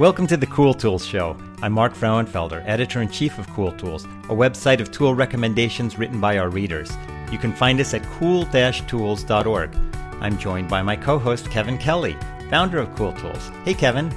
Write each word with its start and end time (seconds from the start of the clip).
Welcome 0.00 0.26
to 0.28 0.38
the 0.38 0.46
Cool 0.46 0.72
Tools 0.72 1.04
Show. 1.04 1.36
I'm 1.60 1.74
Mark 1.74 1.92
Frauenfelder, 1.92 2.62
editor 2.66 3.02
in 3.02 3.10
chief 3.10 3.38
of 3.38 3.46
Cool 3.50 3.72
Tools, 3.72 4.06
a 4.06 4.34
website 4.34 4.80
of 4.80 4.90
tool 4.90 5.14
recommendations 5.14 5.98
written 5.98 6.22
by 6.22 6.38
our 6.38 6.48
readers. 6.48 6.90
You 7.30 7.36
can 7.36 7.52
find 7.52 7.78
us 7.80 7.92
at 7.92 8.02
cool 8.04 8.46
tools.org. 8.46 9.76
I'm 10.22 10.38
joined 10.38 10.70
by 10.70 10.80
my 10.80 10.96
co 10.96 11.18
host, 11.18 11.50
Kevin 11.50 11.76
Kelly, 11.76 12.16
founder 12.48 12.78
of 12.78 12.96
Cool 12.96 13.12
Tools. 13.12 13.50
Hey, 13.66 13.74
Kevin. 13.74 14.10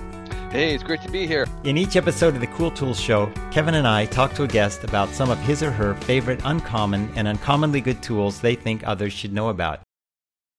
Hey, 0.52 0.74
it's 0.74 0.86
great 0.86 1.02
to 1.02 1.12
be 1.12 1.28
here. 1.28 1.48
In 1.66 1.78
each 1.78 1.98
episode 1.98 2.36
of 2.36 2.40
the 2.40 2.48
Cool 2.48 2.72
Tools 2.72 2.98
Show, 2.98 3.30
Kevin 3.52 3.76
and 3.76 3.86
I 3.86 4.06
talk 4.06 4.34
to 4.36 4.44
a 4.44 4.48
guest 4.48 4.86
about 4.86 5.10
some 5.10 5.30
of 5.30 5.40
his 5.40 5.62
or 5.62 5.72
her 5.72 5.96
favorite 5.96 6.40
uncommon 6.46 7.12
and 7.18 7.28
uncommonly 7.28 7.82
good 7.82 8.02
tools 8.02 8.40
they 8.40 8.56
think 8.56 8.88
others 8.88 9.12
should 9.12 9.34
know 9.34 9.50
about. 9.50 9.82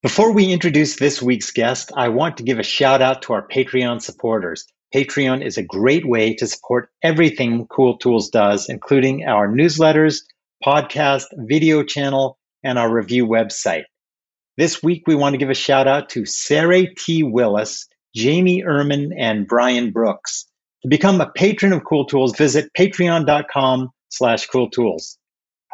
Before 0.03 0.33
we 0.33 0.53
introduce 0.53 0.97
this 0.97 1.23
week's 1.23 1.51
guest, 1.51 1.93
I 1.97 2.11
want 2.11 2.37
to 2.37 2.43
give 2.43 2.59
a 2.59 2.63
shout 2.63 3.01
out 3.01 3.23
to 3.23 3.33
our 3.33 3.49
Patreon 3.49 4.03
supporters. 4.03 4.67
Patreon 4.95 5.45
is 5.45 5.59
a 5.59 5.63
great 5.63 6.07
way 6.07 6.35
to 6.35 6.47
support 6.47 6.89
everything 7.03 7.67
Cool 7.67 7.99
Tools 7.99 8.29
does, 8.29 8.69
including 8.69 9.25
our 9.25 9.49
newsletters, 9.49 10.21
podcast, 10.65 11.25
video 11.33 11.83
channel, 11.83 12.39
and 12.63 12.79
our 12.79 12.89
review 12.89 13.27
website. 13.27 13.85
This 14.57 14.85
week, 14.85 15.03
we 15.09 15.17
want 15.17 15.33
to 15.33 15.39
give 15.39 15.51
a 15.51 15.55
shout 15.55 15.89
out 15.89 16.11
to 16.11 16.25
Sarah 16.25 16.87
T. 16.95 17.25
Willis, 17.25 17.89
Jamie 18.15 18.63
Ehrman, 18.63 19.11
and 19.19 19.49
Brian 19.49 19.91
Brooks. 19.91 20.47
To 20.83 20.89
become 20.89 21.21
a 21.21 21.29
patron 21.29 21.73
of 21.73 21.83
Cool 21.85 22.07
Tools, 22.07 22.37
visit 22.37 22.71
patreon.com 22.79 23.91
slash 24.11 24.47
cool 24.47 24.71
tools. 24.71 25.19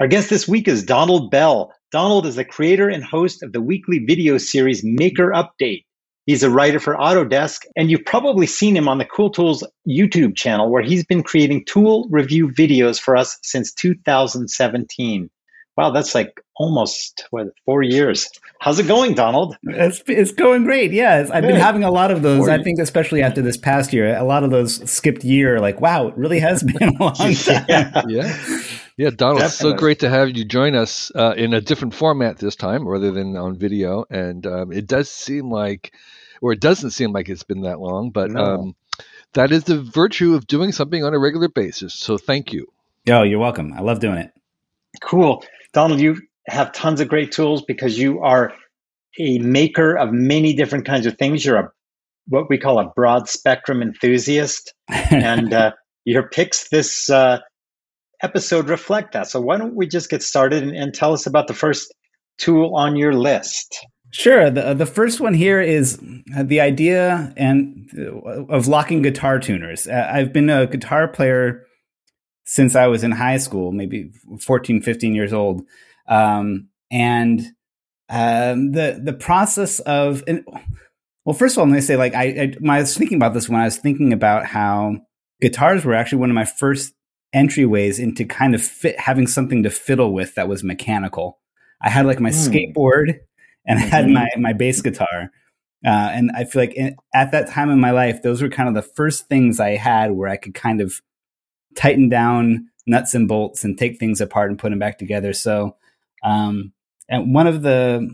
Our 0.01 0.09
guest 0.09 0.30
this 0.30 0.48
week 0.48 0.66
is 0.66 0.82
Donald 0.82 1.30
Bell. 1.30 1.74
Donald 1.93 2.24
is 2.24 2.37
the 2.37 2.45
creator 2.46 2.88
and 2.88 3.05
host 3.05 3.43
of 3.43 3.52
the 3.52 3.60
weekly 3.60 3.98
video 3.98 4.38
series 4.38 4.80
Maker 4.82 5.30
Update. 5.30 5.84
He's 6.27 6.42
a 6.42 6.51
writer 6.51 6.79
for 6.79 6.97
Autodesk, 6.97 7.62
and 7.77 7.91
you've 7.91 8.05
probably 8.05 8.46
seen 8.46 8.76
him 8.76 8.88
on 8.88 8.99
the 8.99 9.04
Cool 9.04 9.30
Tools 9.30 9.66
YouTube 9.88 10.37
channel 10.37 10.71
where 10.71 10.82
he's 10.82 11.04
been 11.04 11.23
creating 11.23 11.65
tool 11.65 12.07
review 12.10 12.49
videos 12.49 13.01
for 13.01 13.16
us 13.16 13.38
since 13.43 13.73
2017. 13.73 15.30
Wow, 15.76 15.91
that's 15.91 16.15
like 16.15 16.41
almost 16.57 17.24
what 17.30 17.48
four 17.65 17.82
years. 17.82 18.29
How's 18.60 18.79
it 18.79 18.87
going, 18.87 19.15
Donald? 19.15 19.57
It's 19.63 20.02
it's 20.07 20.30
going 20.32 20.65
great. 20.65 20.93
Yeah, 20.93 21.26
I've 21.32 21.43
been 21.43 21.57
having 21.57 21.85
a 21.85 21.91
lot 21.91 22.10
of 22.10 22.21
those. 22.21 22.48
I 22.48 22.63
think, 22.63 22.79
especially 22.79 23.23
after 23.23 23.41
this 23.41 23.57
past 23.57 23.93
year, 23.93 24.15
a 24.15 24.24
lot 24.24 24.45
of 24.45 24.51
those 24.51 24.91
skipped 24.91 25.24
year. 25.24 25.59
Like, 25.59 25.80
wow, 25.80 26.09
it 26.09 26.16
really 26.18 26.38
has 26.41 26.63
been 26.79 26.91
a 26.91 27.02
long 27.02 27.15
time. 27.15 27.65
yeah. 27.66 28.02
yeah. 28.07 28.60
Yeah, 29.01 29.09
Donald, 29.09 29.40
it's 29.40 29.54
so 29.54 29.73
great 29.73 30.01
to 30.01 30.10
have 30.10 30.37
you 30.37 30.45
join 30.45 30.74
us 30.74 31.10
uh, 31.15 31.32
in 31.34 31.54
a 31.54 31.62
different 31.62 31.95
format 31.95 32.37
this 32.37 32.54
time 32.54 32.87
rather 32.87 33.10
than 33.10 33.34
on 33.34 33.57
video. 33.57 34.04
And 34.10 34.46
um, 34.46 34.73
it 34.73 34.87
does 34.87 35.09
seem 35.09 35.51
like 35.51 35.95
or 36.42 36.52
it 36.52 36.60
doesn't 36.60 36.90
seem 36.90 37.10
like 37.10 37.30
it's 37.30 37.42
been 37.42 37.62
that 37.62 37.80
long, 37.80 38.10
but 38.10 38.30
no. 38.30 38.45
um, 38.45 38.76
that 39.32 39.52
is 39.52 39.65
the 39.65 39.80
virtue 39.80 40.34
of 40.34 40.46
doing 40.46 40.70
something 40.73 41.02
on 41.02 41.15
a 41.15 41.18
regular 41.18 41.48
basis. 41.48 41.95
So 41.95 42.18
thank 42.18 42.52
you. 42.52 42.66
Oh, 43.09 43.23
you're 43.23 43.38
welcome. 43.38 43.73
I 43.73 43.80
love 43.80 44.01
doing 44.01 44.18
it. 44.18 44.32
Cool. 45.01 45.42
Donald, 45.73 45.98
you 45.98 46.20
have 46.48 46.70
tons 46.73 47.01
of 47.01 47.09
great 47.09 47.32
tools 47.32 47.62
because 47.62 47.98
you 47.98 48.20
are 48.20 48.52
a 49.18 49.38
maker 49.38 49.96
of 49.96 50.12
many 50.12 50.52
different 50.52 50.85
kinds 50.85 51.07
of 51.07 51.16
things. 51.16 51.42
You're 51.42 51.57
a 51.57 51.70
what 52.29 52.51
we 52.51 52.59
call 52.59 52.79
a 52.79 52.90
broad 52.95 53.30
spectrum 53.30 53.80
enthusiast, 53.80 54.74
and 54.88 55.54
uh, 55.54 55.73
your 56.04 56.29
picks 56.29 56.68
this 56.68 57.09
uh, 57.09 57.38
episode 58.23 58.68
reflect 58.68 59.13
that. 59.13 59.29
So 59.29 59.40
why 59.40 59.57
don't 59.57 59.74
we 59.74 59.87
just 59.87 60.10
get 60.10 60.23
started 60.23 60.63
and, 60.63 60.76
and 60.76 60.95
tell 60.95 61.13
us 61.13 61.26
about 61.26 61.46
the 61.46 61.54
first 61.54 61.95
tool 62.38 62.74
on 62.76 62.96
your 62.96 63.15
list? 63.15 63.87
Sure. 64.12 64.50
The 64.50 64.75
the 64.75 64.87
first 64.87 65.21
one 65.21 65.34
here 65.34 65.60
is 65.60 65.99
the 66.37 66.60
idea 66.60 67.32
and 67.37 67.88
uh, 67.97 68.44
of 68.47 68.66
locking 68.66 69.03
guitar 69.03 69.38
tuners. 69.38 69.87
Uh, 69.87 70.09
I've 70.12 70.32
been 70.32 70.50
a 70.50 70.66
guitar 70.66 71.06
player 71.06 71.65
since 72.44 72.75
I 72.75 72.88
was 72.88 73.04
in 73.04 73.12
high 73.12 73.36
school, 73.36 73.70
maybe 73.70 74.10
14, 74.41 74.82
15 74.82 75.14
years 75.14 75.32
old. 75.32 75.62
Um, 76.08 76.70
and 76.91 77.41
um, 78.08 78.72
the 78.72 79.00
the 79.00 79.12
process 79.12 79.78
of 79.81 80.25
and, 80.26 80.44
well, 81.25 81.34
first 81.34 81.54
of 81.54 81.60
all, 81.60 81.66
let 81.66 81.75
me 81.75 81.81
say, 81.81 81.97
like 81.97 82.14
I, 82.14 82.54
I, 82.64 82.69
I 82.69 82.81
was 82.81 82.97
thinking 82.97 83.16
about 83.16 83.34
this 83.34 83.48
when 83.48 83.60
I 83.60 83.64
was 83.64 83.76
thinking 83.76 84.12
about 84.12 84.47
how 84.47 84.97
guitars 85.41 85.84
were 85.84 85.94
actually 85.94 86.19
one 86.19 86.31
of 86.31 86.34
my 86.34 86.44
first 86.44 86.92
entryways 87.34 87.98
into 87.98 88.24
kind 88.24 88.54
of 88.54 88.62
fit 88.62 88.98
having 88.98 89.26
something 89.26 89.62
to 89.62 89.70
fiddle 89.70 90.12
with 90.12 90.34
that 90.34 90.48
was 90.48 90.64
mechanical. 90.64 91.38
I 91.80 91.91
had 91.91 92.06
like 92.06 92.20
my 92.20 92.30
mm. 92.30 92.74
skateboard 92.74 93.20
and 93.66 93.78
I 93.78 93.82
had 93.82 94.04
mm-hmm. 94.06 94.14
my 94.14 94.28
my 94.38 94.52
bass 94.52 94.80
guitar. 94.80 95.30
Uh, 95.84 96.10
and 96.12 96.30
I 96.36 96.44
feel 96.44 96.62
like 96.62 96.74
in, 96.74 96.94
at 97.14 97.32
that 97.32 97.48
time 97.48 97.70
in 97.70 97.80
my 97.80 97.90
life, 97.90 98.22
those 98.22 98.42
were 98.42 98.50
kind 98.50 98.69
of 98.69 98.74
the 98.74 98.82
first 98.82 99.28
things 99.28 99.60
I 99.60 99.76
had 99.76 100.12
where 100.12 100.28
I 100.28 100.36
could 100.36 100.54
kind 100.54 100.80
of 100.80 101.00
tighten 101.74 102.10
down 102.10 102.69
nuts 102.86 103.14
and 103.14 103.26
bolts 103.26 103.64
and 103.64 103.78
take 103.78 103.98
things 103.98 104.20
apart 104.20 104.50
and 104.50 104.58
put 104.58 104.70
them 104.70 104.78
back 104.78 104.98
together. 104.98 105.32
So, 105.32 105.76
um, 106.22 106.72
and 107.08 107.34
one 107.34 107.46
of 107.46 107.62
the 107.62 108.10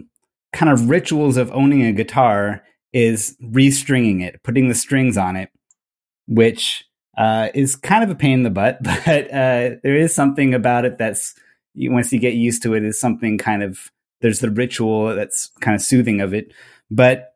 kind 0.52 0.70
of 0.70 0.88
rituals 0.88 1.36
of 1.36 1.50
owning 1.52 1.82
a 1.84 1.92
guitar 1.92 2.62
is 2.92 3.36
restringing 3.42 4.22
it, 4.22 4.42
putting 4.42 4.68
the 4.68 4.74
strings 4.74 5.18
on 5.18 5.36
it, 5.36 5.50
which 6.28 6.84
uh, 7.16 7.48
is 7.54 7.76
kind 7.76 8.04
of 8.04 8.10
a 8.10 8.14
pain 8.14 8.32
in 8.32 8.42
the 8.42 8.50
butt, 8.50 8.78
but 8.82 9.32
uh, 9.32 9.76
there 9.82 9.96
is 9.96 10.14
something 10.14 10.54
about 10.54 10.84
it 10.84 10.98
that's 10.98 11.34
once 11.74 12.12
you 12.12 12.18
get 12.18 12.34
used 12.34 12.62
to 12.62 12.74
it, 12.74 12.84
is 12.84 12.98
something 12.98 13.38
kind 13.38 13.62
of 13.62 13.90
there's 14.20 14.40
the 14.40 14.50
ritual 14.50 15.14
that's 15.14 15.50
kind 15.60 15.74
of 15.74 15.82
soothing 15.82 16.20
of 16.20 16.32
it. 16.32 16.52
But 16.90 17.34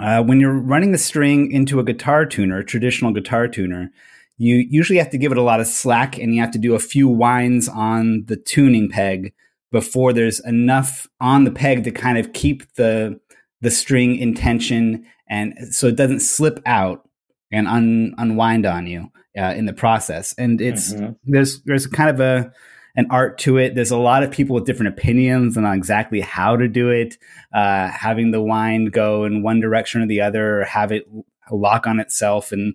uh, 0.00 0.22
when 0.22 0.40
you're 0.40 0.58
running 0.58 0.92
the 0.92 0.98
string 0.98 1.50
into 1.50 1.80
a 1.80 1.84
guitar 1.84 2.24
tuner, 2.26 2.58
a 2.58 2.64
traditional 2.64 3.12
guitar 3.12 3.48
tuner, 3.48 3.90
you 4.36 4.66
usually 4.70 4.98
have 4.98 5.10
to 5.10 5.18
give 5.18 5.32
it 5.32 5.38
a 5.38 5.42
lot 5.42 5.60
of 5.60 5.66
slack 5.66 6.18
and 6.18 6.34
you 6.34 6.40
have 6.40 6.52
to 6.52 6.58
do 6.58 6.74
a 6.74 6.78
few 6.78 7.08
winds 7.08 7.68
on 7.68 8.24
the 8.26 8.36
tuning 8.36 8.88
peg 8.88 9.34
before 9.70 10.12
there's 10.12 10.40
enough 10.40 11.06
on 11.20 11.44
the 11.44 11.50
peg 11.50 11.84
to 11.84 11.90
kind 11.90 12.18
of 12.18 12.32
keep 12.32 12.72
the 12.74 13.20
the 13.60 13.70
string 13.70 14.16
in 14.16 14.34
tension 14.34 15.04
and 15.28 15.54
so 15.72 15.88
it 15.88 15.96
doesn't 15.96 16.20
slip 16.20 16.60
out 16.64 17.07
and 17.50 17.66
un, 17.66 18.14
unwind 18.18 18.66
on 18.66 18.86
you 18.86 19.10
uh, 19.38 19.54
in 19.56 19.66
the 19.66 19.72
process. 19.72 20.34
And 20.38 20.60
it's 20.60 20.92
mm-hmm. 20.92 21.12
there's 21.24 21.62
there's 21.62 21.86
kind 21.86 22.10
of 22.10 22.20
a 22.20 22.52
an 22.96 23.06
art 23.10 23.38
to 23.38 23.58
it. 23.58 23.74
There's 23.74 23.92
a 23.92 23.96
lot 23.96 24.22
of 24.22 24.30
people 24.30 24.54
with 24.54 24.64
different 24.64 24.98
opinions 24.98 25.56
on 25.56 25.64
exactly 25.64 26.20
how 26.20 26.56
to 26.56 26.66
do 26.66 26.90
it. 26.90 27.16
Uh, 27.54 27.88
having 27.88 28.32
the 28.32 28.42
wind 28.42 28.92
go 28.92 29.24
in 29.24 29.42
one 29.42 29.60
direction 29.60 30.02
or 30.02 30.06
the 30.06 30.20
other, 30.20 30.60
or 30.60 30.64
have 30.64 30.90
it 30.90 31.04
lock 31.50 31.86
on 31.86 32.00
itself, 32.00 32.52
and 32.52 32.74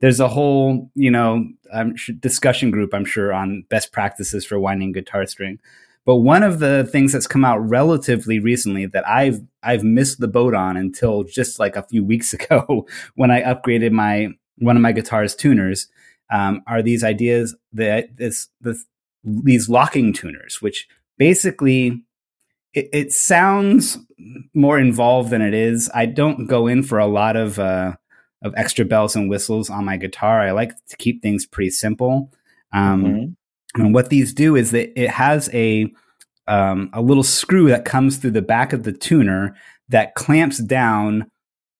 there's 0.00 0.20
a 0.20 0.28
whole 0.28 0.90
you 0.94 1.10
know 1.10 1.44
um, 1.72 1.94
discussion 2.18 2.70
group 2.70 2.94
I'm 2.94 3.04
sure 3.04 3.32
on 3.32 3.64
best 3.68 3.92
practices 3.92 4.44
for 4.44 4.58
winding 4.58 4.92
guitar 4.92 5.26
string. 5.26 5.58
But 6.06 6.16
one 6.16 6.42
of 6.42 6.58
the 6.58 6.88
things 6.90 7.12
that's 7.12 7.26
come 7.26 7.44
out 7.44 7.58
relatively 7.58 8.38
recently 8.38 8.86
that 8.86 9.06
I've 9.06 9.40
I've 9.62 9.84
missed 9.84 10.18
the 10.18 10.28
boat 10.28 10.54
on 10.54 10.76
until 10.76 11.24
just 11.24 11.58
like 11.58 11.76
a 11.76 11.82
few 11.82 12.04
weeks 12.12 12.32
ago 12.32 12.86
when 13.14 13.30
I 13.30 13.42
upgraded 13.42 13.92
my 13.92 14.28
one 14.58 14.76
of 14.76 14.82
my 14.82 14.92
guitar's 14.92 15.34
tuners 15.34 15.88
um, 16.30 16.62
are 16.66 16.82
these 16.82 17.02
ideas 17.02 17.56
that 17.72 18.16
this, 18.16 18.48
this 18.60 18.84
these 19.24 19.68
locking 19.68 20.12
tuners, 20.12 20.62
which 20.62 20.88
basically 21.18 22.02
it, 22.72 22.88
it, 22.92 23.12
sounds 23.12 23.98
more 24.54 24.78
involved 24.78 25.30
than 25.30 25.42
it 25.42 25.52
is. 25.52 25.90
I 25.92 26.06
don't 26.06 26.46
go 26.46 26.66
in 26.66 26.82
for 26.82 26.98
a 26.98 27.06
lot 27.06 27.36
of 27.36 27.58
uh, 27.58 27.96
of 28.42 28.54
extra 28.56 28.84
bells 28.84 29.16
and 29.16 29.28
whistles 29.28 29.68
on 29.68 29.84
my 29.84 29.96
guitar. 29.96 30.40
I 30.40 30.52
like 30.52 30.72
to 30.86 30.96
keep 30.96 31.20
things 31.20 31.46
pretty 31.46 31.70
simple. 31.70 32.32
Um, 32.72 33.04
mm-hmm. 33.04 33.32
And 33.74 33.94
what 33.94 34.10
these 34.10 34.34
do 34.34 34.56
is 34.56 34.70
that 34.72 34.98
it 35.00 35.10
has 35.10 35.48
a 35.52 35.92
um, 36.46 36.90
a 36.92 37.00
little 37.00 37.22
screw 37.22 37.68
that 37.68 37.84
comes 37.84 38.16
through 38.16 38.32
the 38.32 38.42
back 38.42 38.72
of 38.72 38.82
the 38.82 38.92
tuner 38.92 39.54
that 39.88 40.14
clamps 40.14 40.58
down 40.58 41.30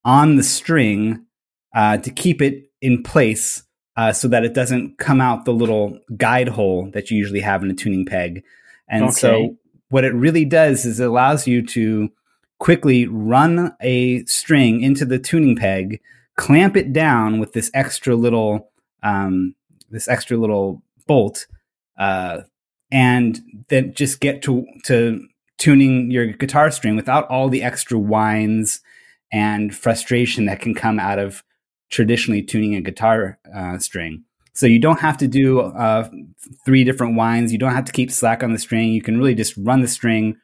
on 0.04 0.36
the 0.36 0.42
string 0.44 1.26
uh, 1.74 1.96
to 1.98 2.10
keep 2.10 2.40
it 2.40 2.70
in 2.80 3.02
place 3.02 3.64
uh, 3.96 4.12
so 4.12 4.28
that 4.28 4.44
it 4.44 4.54
doesn't 4.54 4.98
come 4.98 5.20
out 5.20 5.44
the 5.44 5.52
little 5.52 5.98
guide 6.16 6.48
hole 6.48 6.90
that 6.92 7.10
you 7.10 7.18
usually 7.18 7.40
have 7.40 7.62
in 7.62 7.70
a 7.70 7.74
tuning 7.74 8.06
peg. 8.06 8.44
And 8.88 9.04
okay. 9.04 9.12
so 9.12 9.56
what 9.88 10.04
it 10.04 10.14
really 10.14 10.44
does 10.44 10.84
is 10.84 11.00
it 11.00 11.06
allows 11.06 11.46
you 11.46 11.66
to 11.66 12.10
quickly 12.58 13.06
run 13.06 13.74
a 13.80 14.24
string 14.24 14.82
into 14.82 15.04
the 15.04 15.18
tuning 15.18 15.56
peg, 15.56 16.00
clamp 16.36 16.76
it 16.76 16.92
down 16.92 17.40
with 17.40 17.52
this 17.52 17.70
extra 17.74 18.14
little 18.14 18.70
um, 19.02 19.54
this 19.90 20.08
extra 20.08 20.36
little 20.36 20.82
bolt, 21.06 21.46
uh, 22.00 22.40
and 22.90 23.40
then 23.68 23.94
just 23.94 24.18
get 24.18 24.42
to 24.42 24.66
to 24.84 25.24
tuning 25.58 26.10
your 26.10 26.26
guitar 26.26 26.70
string 26.70 26.96
without 26.96 27.28
all 27.28 27.48
the 27.48 27.62
extra 27.62 27.98
whines 27.98 28.80
and 29.30 29.76
frustration 29.76 30.46
that 30.46 30.60
can 30.60 30.74
come 30.74 30.98
out 30.98 31.18
of 31.18 31.44
traditionally 31.90 32.42
tuning 32.42 32.74
a 32.74 32.80
guitar 32.80 33.38
uh, 33.54 33.78
string. 33.78 34.24
So 34.54 34.66
you 34.66 34.80
don't 34.80 35.00
have 35.00 35.18
to 35.18 35.28
do 35.28 35.60
uh, 35.60 36.08
three 36.64 36.82
different 36.82 37.16
winds. 37.16 37.52
You 37.52 37.58
don't 37.58 37.74
have 37.74 37.84
to 37.84 37.92
keep 37.92 38.10
slack 38.10 38.42
on 38.42 38.52
the 38.52 38.58
string. 38.58 38.88
You 38.88 39.02
can 39.02 39.18
really 39.18 39.34
just 39.34 39.54
run 39.56 39.82
the 39.82 39.88
string 39.88 40.36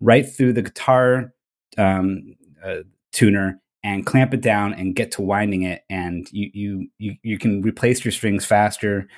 right 0.00 0.26
through 0.26 0.54
the 0.54 0.62
guitar 0.62 1.34
um, 1.76 2.36
uh, 2.64 2.78
tuner 3.12 3.60
and 3.82 4.06
clamp 4.06 4.32
it 4.32 4.40
down 4.40 4.72
and 4.74 4.94
get 4.94 5.12
to 5.12 5.22
winding 5.22 5.62
it, 5.62 5.82
and 5.88 6.28
you 6.32 6.50
you 6.52 6.88
you, 6.98 7.14
you 7.22 7.38
can 7.38 7.62
replace 7.62 8.04
your 8.04 8.12
strings 8.12 8.44
faster. 8.44 9.08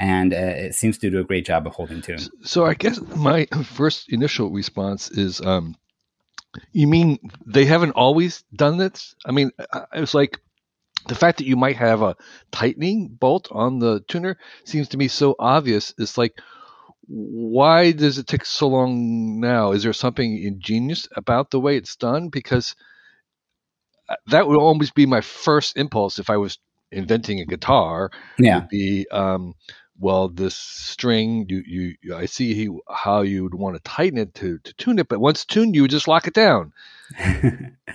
And 0.00 0.32
uh, 0.32 0.36
it 0.38 0.74
seems 0.74 0.96
to 0.98 1.10
do 1.10 1.20
a 1.20 1.24
great 1.24 1.44
job 1.44 1.66
of 1.66 1.74
holding 1.74 2.00
tune. 2.00 2.20
So 2.42 2.64
I 2.64 2.72
guess 2.72 2.98
my 3.00 3.46
first 3.64 4.10
initial 4.10 4.50
response 4.50 5.10
is, 5.10 5.42
um, 5.42 5.76
you 6.72 6.88
mean 6.88 7.18
they 7.46 7.66
haven't 7.66 7.92
always 7.92 8.42
done 8.54 8.78
this? 8.78 9.14
I 9.26 9.32
mean, 9.32 9.50
it's 9.92 10.14
like 10.14 10.40
the 11.06 11.14
fact 11.14 11.38
that 11.38 11.46
you 11.46 11.56
might 11.56 11.76
have 11.76 12.00
a 12.00 12.16
tightening 12.50 13.08
bolt 13.08 13.48
on 13.50 13.78
the 13.78 14.00
tuner 14.08 14.38
seems 14.64 14.88
to 14.88 14.96
me 14.96 15.08
so 15.08 15.36
obvious. 15.38 15.92
It's 15.98 16.16
like, 16.16 16.32
why 17.06 17.92
does 17.92 18.16
it 18.16 18.26
take 18.26 18.46
so 18.46 18.68
long 18.68 19.38
now? 19.38 19.72
Is 19.72 19.82
there 19.82 19.92
something 19.92 20.42
ingenious 20.42 21.08
about 21.14 21.50
the 21.50 21.60
way 21.60 21.76
it's 21.76 21.96
done? 21.96 22.30
Because 22.30 22.74
uh, 24.08 24.16
that 24.28 24.48
would 24.48 24.56
always 24.56 24.92
be 24.92 25.04
my 25.04 25.20
first 25.20 25.76
impulse 25.76 26.18
if 26.18 26.30
I 26.30 26.38
was 26.38 26.58
inventing 26.90 27.40
a 27.40 27.44
guitar. 27.44 28.10
Yeah. 28.38 28.60
Would 28.60 28.68
be, 28.68 29.06
um, 29.10 29.54
well, 30.00 30.28
this 30.28 30.56
string, 30.56 31.46
you, 31.48 31.62
you, 32.02 32.16
I 32.16 32.24
see 32.26 32.70
how 32.88 33.20
you 33.20 33.44
would 33.44 33.54
want 33.54 33.76
to 33.76 33.82
tighten 33.82 34.18
it 34.18 34.34
to, 34.36 34.58
to 34.58 34.74
tune 34.74 34.98
it, 34.98 35.08
but 35.08 35.20
once 35.20 35.44
tuned, 35.44 35.74
you 35.74 35.82
would 35.82 35.90
just 35.90 36.08
lock 36.08 36.26
it 36.26 36.34
down, 36.34 36.72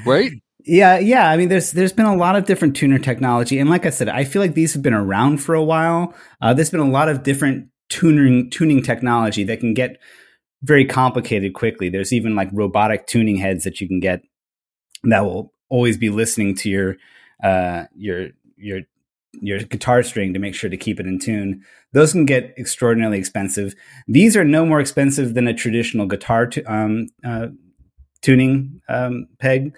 right? 0.06 0.32
Yeah, 0.68 0.98
yeah. 0.98 1.30
I 1.30 1.38
mean, 1.38 1.50
there's 1.50 1.74
there's 1.74 1.94
been 1.94 2.08
a 2.08 2.16
lot 2.16 2.36
of 2.36 2.46
different 2.46 2.76
tuner 2.76 2.98
technology, 2.98 3.60
and 3.60 3.70
like 3.70 3.86
I 3.86 3.92
said, 3.92 4.10
I 4.10 4.24
feel 4.24 4.42
like 4.42 4.56
these 4.56 4.74
have 4.74 4.82
been 4.82 4.96
around 4.96 5.38
for 5.38 5.54
a 5.54 5.64
while. 5.64 6.16
Uh, 6.42 6.56
there's 6.56 6.72
been 6.72 6.80
a 6.80 6.90
lot 6.90 7.08
of 7.08 7.22
different 7.22 7.70
tuning 7.90 8.50
tuning 8.50 8.82
technology 8.82 9.44
that 9.44 9.60
can 9.60 9.76
get 9.76 10.00
very 10.64 10.84
complicated 10.84 11.54
quickly. 11.54 11.90
There's 11.90 12.12
even 12.12 12.36
like 12.36 12.50
robotic 12.52 13.06
tuning 13.06 13.36
heads 13.36 13.64
that 13.64 13.80
you 13.80 13.88
can 13.88 14.00
get 14.00 14.24
that 15.04 15.24
will 15.24 15.54
always 15.70 15.98
be 15.98 16.10
listening 16.10 16.56
to 16.56 16.70
your 16.72 16.98
uh, 17.44 17.84
your 17.96 18.30
your 18.58 18.82
your 19.42 19.60
guitar 19.60 20.04
string 20.04 20.34
to 20.34 20.40
make 20.40 20.56
sure 20.56 20.70
to 20.70 20.78
keep 20.78 21.00
it 21.00 21.06
in 21.06 21.20
tune. 21.20 21.64
Those 21.94 22.12
can 22.12 22.26
get 22.26 22.54
extraordinarily 22.58 23.18
expensive. 23.18 23.74
These 24.08 24.36
are 24.36 24.44
no 24.44 24.66
more 24.66 24.80
expensive 24.80 25.34
than 25.34 25.48
a 25.48 25.54
traditional 25.54 26.06
guitar 26.06 26.50
um, 26.68 27.08
uh, 27.24 27.48
tuning 28.22 28.82
um, 28.90 29.28
peg 29.40 29.76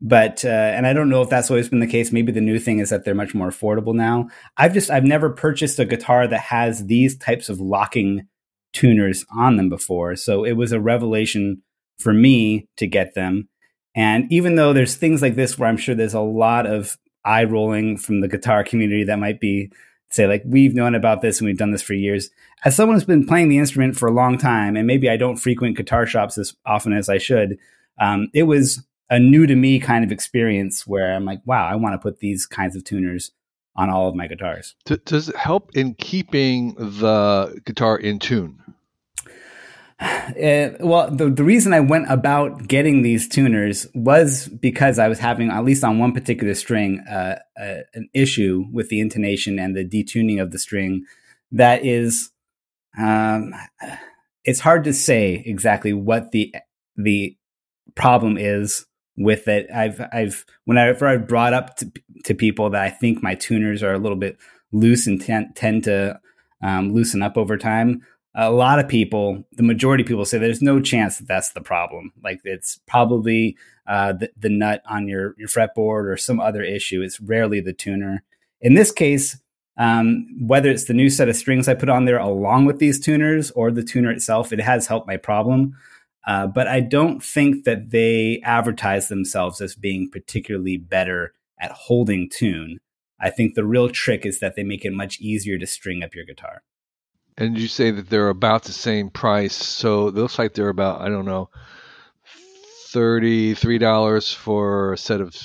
but 0.00 0.44
uh, 0.44 0.48
and 0.48 0.86
I 0.86 0.92
don't 0.92 1.08
know 1.08 1.22
if 1.22 1.28
that's 1.28 1.50
always 1.50 1.68
been 1.68 1.80
the 1.80 1.86
case. 1.86 2.12
Maybe 2.12 2.30
the 2.30 2.40
new 2.40 2.58
thing 2.58 2.78
is 2.78 2.90
that 2.90 3.04
they're 3.04 3.14
much 3.14 3.34
more 3.34 3.48
affordable 3.48 3.94
now. 3.94 4.28
I've 4.56 4.72
just 4.72 4.90
I've 4.90 5.04
never 5.04 5.30
purchased 5.30 5.78
a 5.78 5.84
guitar 5.84 6.26
that 6.28 6.40
has 6.40 6.86
these 6.86 7.16
types 7.18 7.48
of 7.48 7.60
locking 7.60 8.28
tuners 8.72 9.24
on 9.36 9.56
them 9.56 9.68
before, 9.68 10.14
so 10.16 10.44
it 10.44 10.52
was 10.52 10.72
a 10.72 10.80
revelation 10.80 11.62
for 11.98 12.12
me 12.12 12.68
to 12.76 12.86
get 12.86 13.14
them. 13.14 13.48
And 13.94 14.30
even 14.32 14.54
though 14.54 14.72
there's 14.72 14.94
things 14.94 15.20
like 15.20 15.34
this 15.34 15.58
where 15.58 15.68
I'm 15.68 15.76
sure 15.76 15.94
there's 15.96 16.14
a 16.14 16.20
lot 16.20 16.66
of 16.66 16.96
eye 17.24 17.44
rolling 17.44 17.96
from 17.96 18.20
the 18.20 18.28
guitar 18.28 18.64
community 18.64 19.04
that 19.04 19.18
might 19.18 19.40
be 19.40 19.70
say 20.10 20.26
like 20.26 20.42
we've 20.46 20.74
known 20.74 20.94
about 20.94 21.20
this 21.20 21.38
and 21.38 21.46
we've 21.46 21.58
done 21.58 21.70
this 21.70 21.82
for 21.82 21.94
years. 21.94 22.30
As 22.64 22.74
someone 22.74 22.96
who's 22.96 23.04
been 23.04 23.26
playing 23.26 23.48
the 23.48 23.58
instrument 23.58 23.96
for 23.96 24.08
a 24.08 24.12
long 24.12 24.38
time, 24.38 24.76
and 24.76 24.86
maybe 24.86 25.08
I 25.08 25.16
don't 25.16 25.36
frequent 25.36 25.76
guitar 25.76 26.06
shops 26.06 26.38
as 26.38 26.54
often 26.66 26.92
as 26.92 27.08
I 27.08 27.18
should, 27.18 27.58
um, 28.00 28.28
it 28.34 28.44
was 28.44 28.84
a 29.10 29.18
new 29.18 29.46
to 29.46 29.54
me 29.54 29.78
kind 29.78 30.04
of 30.04 30.12
experience 30.12 30.86
where 30.86 31.14
I'm 31.14 31.24
like, 31.24 31.40
wow, 31.44 31.66
I 31.66 31.76
want 31.76 31.94
to 31.94 31.98
put 31.98 32.20
these 32.20 32.46
kinds 32.46 32.76
of 32.76 32.84
tuners 32.84 33.32
on 33.76 33.90
all 33.90 34.08
of 34.08 34.14
my 34.14 34.26
guitars. 34.26 34.74
Does 34.84 35.28
it 35.28 35.36
help 35.36 35.70
in 35.74 35.94
keeping 35.94 36.74
the 36.74 37.60
guitar 37.64 37.96
in 37.96 38.18
tune? 38.18 38.58
Uh, 40.00 40.70
well, 40.80 41.10
the, 41.10 41.28
the 41.28 41.42
reason 41.42 41.72
I 41.72 41.80
went 41.80 42.06
about 42.08 42.68
getting 42.68 43.02
these 43.02 43.28
tuners 43.28 43.86
was 43.94 44.46
because 44.46 44.98
I 44.98 45.08
was 45.08 45.18
having, 45.18 45.50
at 45.50 45.64
least 45.64 45.82
on 45.82 45.98
one 45.98 46.12
particular 46.12 46.54
string, 46.54 47.00
uh, 47.10 47.40
uh, 47.60 47.78
an 47.94 48.08
issue 48.14 48.66
with 48.72 48.90
the 48.90 49.00
intonation 49.00 49.58
and 49.58 49.74
the 49.74 49.84
detuning 49.84 50.40
of 50.40 50.52
the 50.52 50.58
string 50.58 51.04
that 51.50 51.84
is, 51.84 52.30
um, 52.96 53.52
it's 54.44 54.60
hard 54.60 54.84
to 54.84 54.92
say 54.92 55.42
exactly 55.44 55.92
what 55.92 56.32
the 56.32 56.54
the 56.96 57.36
problem 57.94 58.36
is 58.38 58.86
with 59.16 59.48
it. 59.48 59.68
I've 59.74 60.00
I've 60.12 60.44
whenever 60.64 61.06
I've 61.06 61.28
brought 61.28 61.54
up 61.54 61.76
to, 61.76 61.92
to 62.24 62.34
people 62.34 62.70
that 62.70 62.82
I 62.82 62.90
think 62.90 63.22
my 63.22 63.34
tuners 63.34 63.82
are 63.82 63.92
a 63.92 63.98
little 63.98 64.16
bit 64.16 64.38
loose 64.72 65.06
and 65.06 65.20
tend, 65.20 65.56
tend 65.56 65.84
to 65.84 66.20
um, 66.62 66.92
loosen 66.92 67.22
up 67.22 67.36
over 67.36 67.56
time. 67.56 68.02
A 68.40 68.52
lot 68.52 68.78
of 68.78 68.86
people, 68.86 69.44
the 69.50 69.64
majority 69.64 70.02
of 70.02 70.08
people 70.08 70.24
say 70.24 70.38
there's 70.38 70.62
no 70.62 70.80
chance 70.80 71.18
that 71.18 71.26
that's 71.26 71.50
the 71.52 71.60
problem. 71.60 72.12
Like 72.22 72.40
it's 72.44 72.78
probably 72.86 73.56
uh, 73.88 74.12
the, 74.12 74.30
the 74.36 74.48
nut 74.48 74.80
on 74.88 75.08
your 75.08 75.34
your 75.36 75.48
fretboard 75.48 76.06
or 76.08 76.16
some 76.16 76.38
other 76.38 76.62
issue. 76.62 77.02
It's 77.02 77.20
rarely 77.20 77.60
the 77.60 77.72
tuner. 77.72 78.22
In 78.60 78.74
this 78.74 78.92
case, 78.92 79.40
um, 79.76 80.26
whether 80.40 80.70
it's 80.70 80.84
the 80.84 80.94
new 80.94 81.10
set 81.10 81.28
of 81.28 81.34
strings 81.34 81.66
I 81.66 81.74
put 81.74 81.88
on 81.88 82.04
there 82.04 82.18
along 82.18 82.66
with 82.66 82.78
these 82.78 83.00
tuners 83.00 83.50
or 83.52 83.72
the 83.72 83.82
tuner 83.82 84.10
itself, 84.12 84.52
it 84.52 84.60
has 84.60 84.86
helped 84.86 85.08
my 85.08 85.16
problem. 85.16 85.76
Uh, 86.26 86.46
but 86.46 86.68
I 86.68 86.80
don't 86.80 87.22
think 87.22 87.64
that 87.64 87.90
they 87.90 88.40
advertise 88.44 89.08
themselves 89.08 89.60
as 89.60 89.74
being 89.74 90.10
particularly 90.10 90.76
better 90.76 91.32
at 91.60 91.72
holding 91.72 92.28
tune. 92.28 92.78
I 93.20 93.30
think 93.30 93.54
the 93.54 93.64
real 93.64 93.88
trick 93.88 94.24
is 94.24 94.38
that 94.40 94.54
they 94.54 94.62
make 94.62 94.84
it 94.84 94.92
much 94.92 95.20
easier 95.20 95.58
to 95.58 95.66
string 95.66 96.04
up 96.04 96.14
your 96.14 96.24
guitar. 96.24 96.62
And 97.38 97.56
you 97.56 97.68
say 97.68 97.92
that 97.92 98.10
they're 98.10 98.30
about 98.30 98.64
the 98.64 98.72
same 98.72 99.10
price, 99.10 99.54
so 99.54 100.08
it 100.08 100.14
looks 100.14 100.38
like 100.40 100.54
they're 100.54 100.68
about 100.68 101.00
I 101.00 101.08
don't 101.08 101.24
know, 101.24 101.50
thirty 102.90 103.54
three 103.54 103.78
dollars 103.78 104.32
for 104.32 104.92
a 104.92 104.98
set 104.98 105.20
of 105.20 105.36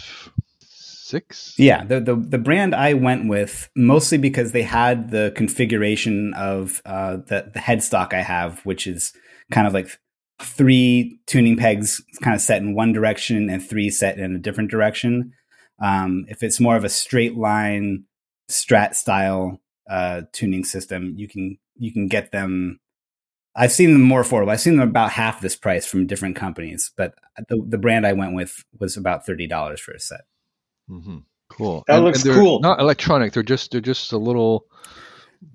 six. 0.60 1.54
Yeah, 1.60 1.84
the, 1.86 2.00
the 2.00 2.16
the 2.16 2.38
brand 2.40 2.74
I 2.74 2.96
went 2.96 3.30
with 3.30 3.70
mostly 3.76 4.18
because 4.18 4.54
they 4.54 4.64
had 4.64 5.12
the 5.12 5.32
configuration 5.36 6.34
of 6.34 6.82
uh, 6.84 7.18
the 7.28 7.52
the 7.54 7.60
headstock 7.60 8.12
I 8.12 8.24
have, 8.24 8.66
which 8.66 8.88
is 8.88 9.14
kind 9.52 9.68
of 9.68 9.74
like 9.74 10.00
three 10.42 11.20
tuning 11.28 11.58
pegs 11.58 12.02
kind 12.24 12.34
of 12.34 12.42
set 12.42 12.62
in 12.62 12.74
one 12.74 12.92
direction 12.92 13.52
and 13.52 13.64
three 13.64 13.92
set 13.92 14.18
in 14.18 14.36
a 14.36 14.40
different 14.40 14.72
direction. 14.72 15.32
Um, 15.80 16.26
if 16.28 16.42
it's 16.42 16.60
more 16.60 16.76
of 16.76 16.84
a 16.84 16.90
straight 16.90 17.38
line 17.38 18.06
strat 18.50 18.96
style 18.96 19.62
uh, 19.88 20.22
tuning 20.32 20.64
system, 20.64 21.14
you 21.16 21.28
can 21.28 21.60
you 21.78 21.92
can 21.92 22.08
get 22.08 22.32
them. 22.32 22.80
I've 23.56 23.72
seen 23.72 23.94
them 23.94 24.02
more 24.02 24.24
affordable. 24.24 24.50
I've 24.50 24.62
seen 24.62 24.78
them 24.78 24.90
about 24.90 25.12
half 25.12 25.42
this 25.42 25.56
price 25.56 25.86
from 25.86 26.08
different 26.08 26.36
companies, 26.36 26.92
but 26.98 27.14
the 27.50 27.64
the 27.68 27.78
brand 27.78 28.08
I 28.08 28.14
went 28.14 28.34
with 28.34 28.64
was 28.80 28.98
about 28.98 29.26
thirty 29.26 29.48
dollars 29.48 29.80
for 29.80 29.92
a 29.92 30.00
set. 30.00 30.22
Mm-hmm. 30.90 31.20
Cool. 31.50 31.84
That 31.88 31.98
and, 31.98 32.06
looks 32.06 32.26
and 32.26 32.34
cool. 32.34 32.60
Not 32.62 32.80
electronic. 32.80 33.34
They're 33.34 33.44
just 33.44 33.72
they're 33.72 33.82
just 33.82 34.12
a 34.12 34.18
little. 34.18 34.66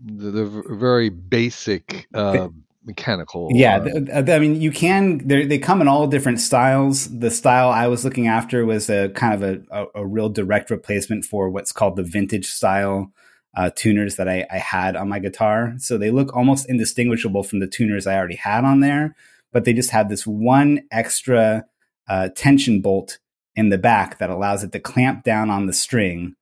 They're 0.00 0.45
very 0.45 1.09
basic. 1.09 2.07
Uh, 2.14 2.49
mechanical. 2.85 3.49
Yeah, 3.52 3.78
or... 3.78 4.33
I 4.33 4.38
mean, 4.38 4.61
you 4.61 4.73
can. 4.73 5.26
They 5.26 5.59
come 5.59 5.81
in 5.81 5.88
all 5.88 6.07
different 6.07 6.40
styles. 6.40 7.07
The 7.19 7.31
style 7.31 7.69
I 7.69 7.87
was 7.87 8.04
looking 8.04 8.26
after 8.26 8.64
was 8.64 8.90
a 8.90 9.11
kind 9.11 9.35
of 9.35 9.43
a, 9.43 9.61
a, 9.71 9.87
a 10.02 10.07
real 10.07 10.28
direct 10.28 10.71
replacement 10.71 11.25
for 11.25 11.50
what's 11.50 11.73
called 11.73 11.97
the 11.97 12.02
vintage 12.02 12.47
style 12.47 13.12
uh, 13.59 13.71
tuners 13.75 14.15
that 14.17 14.29
I, 14.29 14.47
I, 14.53 14.59
had 14.59 14.95
on 14.95 15.09
my 15.09 15.19
guitar. 15.19 15.75
So 15.79 15.99
they 15.99 16.12
look 16.12 16.35
almost 16.35 16.71
indistinguishable 16.71 17.43
from 17.43 17.59
the 17.59 17.67
tuners 17.67 18.07
I 18.07 18.17
already 18.17 18.37
had 18.37 18.62
on 18.62 18.79
there, 18.79 19.17
but 19.53 19.65
they 19.65 19.73
just 19.73 19.91
have 19.91 20.09
this 20.09 20.25
one 20.25 20.83
extra 20.93 21.65
uh, 22.09 22.29
tension 22.37 22.81
bolt 22.81 23.19
in 23.57 23.71
the 23.71 23.77
back 23.77 24.19
that 24.19 24.31
allows 24.31 24.62
it 24.62 24.71
to 24.71 24.79
clamp 24.79 25.25
down 25.25 25.50
on 25.50 25.67
the 25.67 25.73
string 25.73 26.37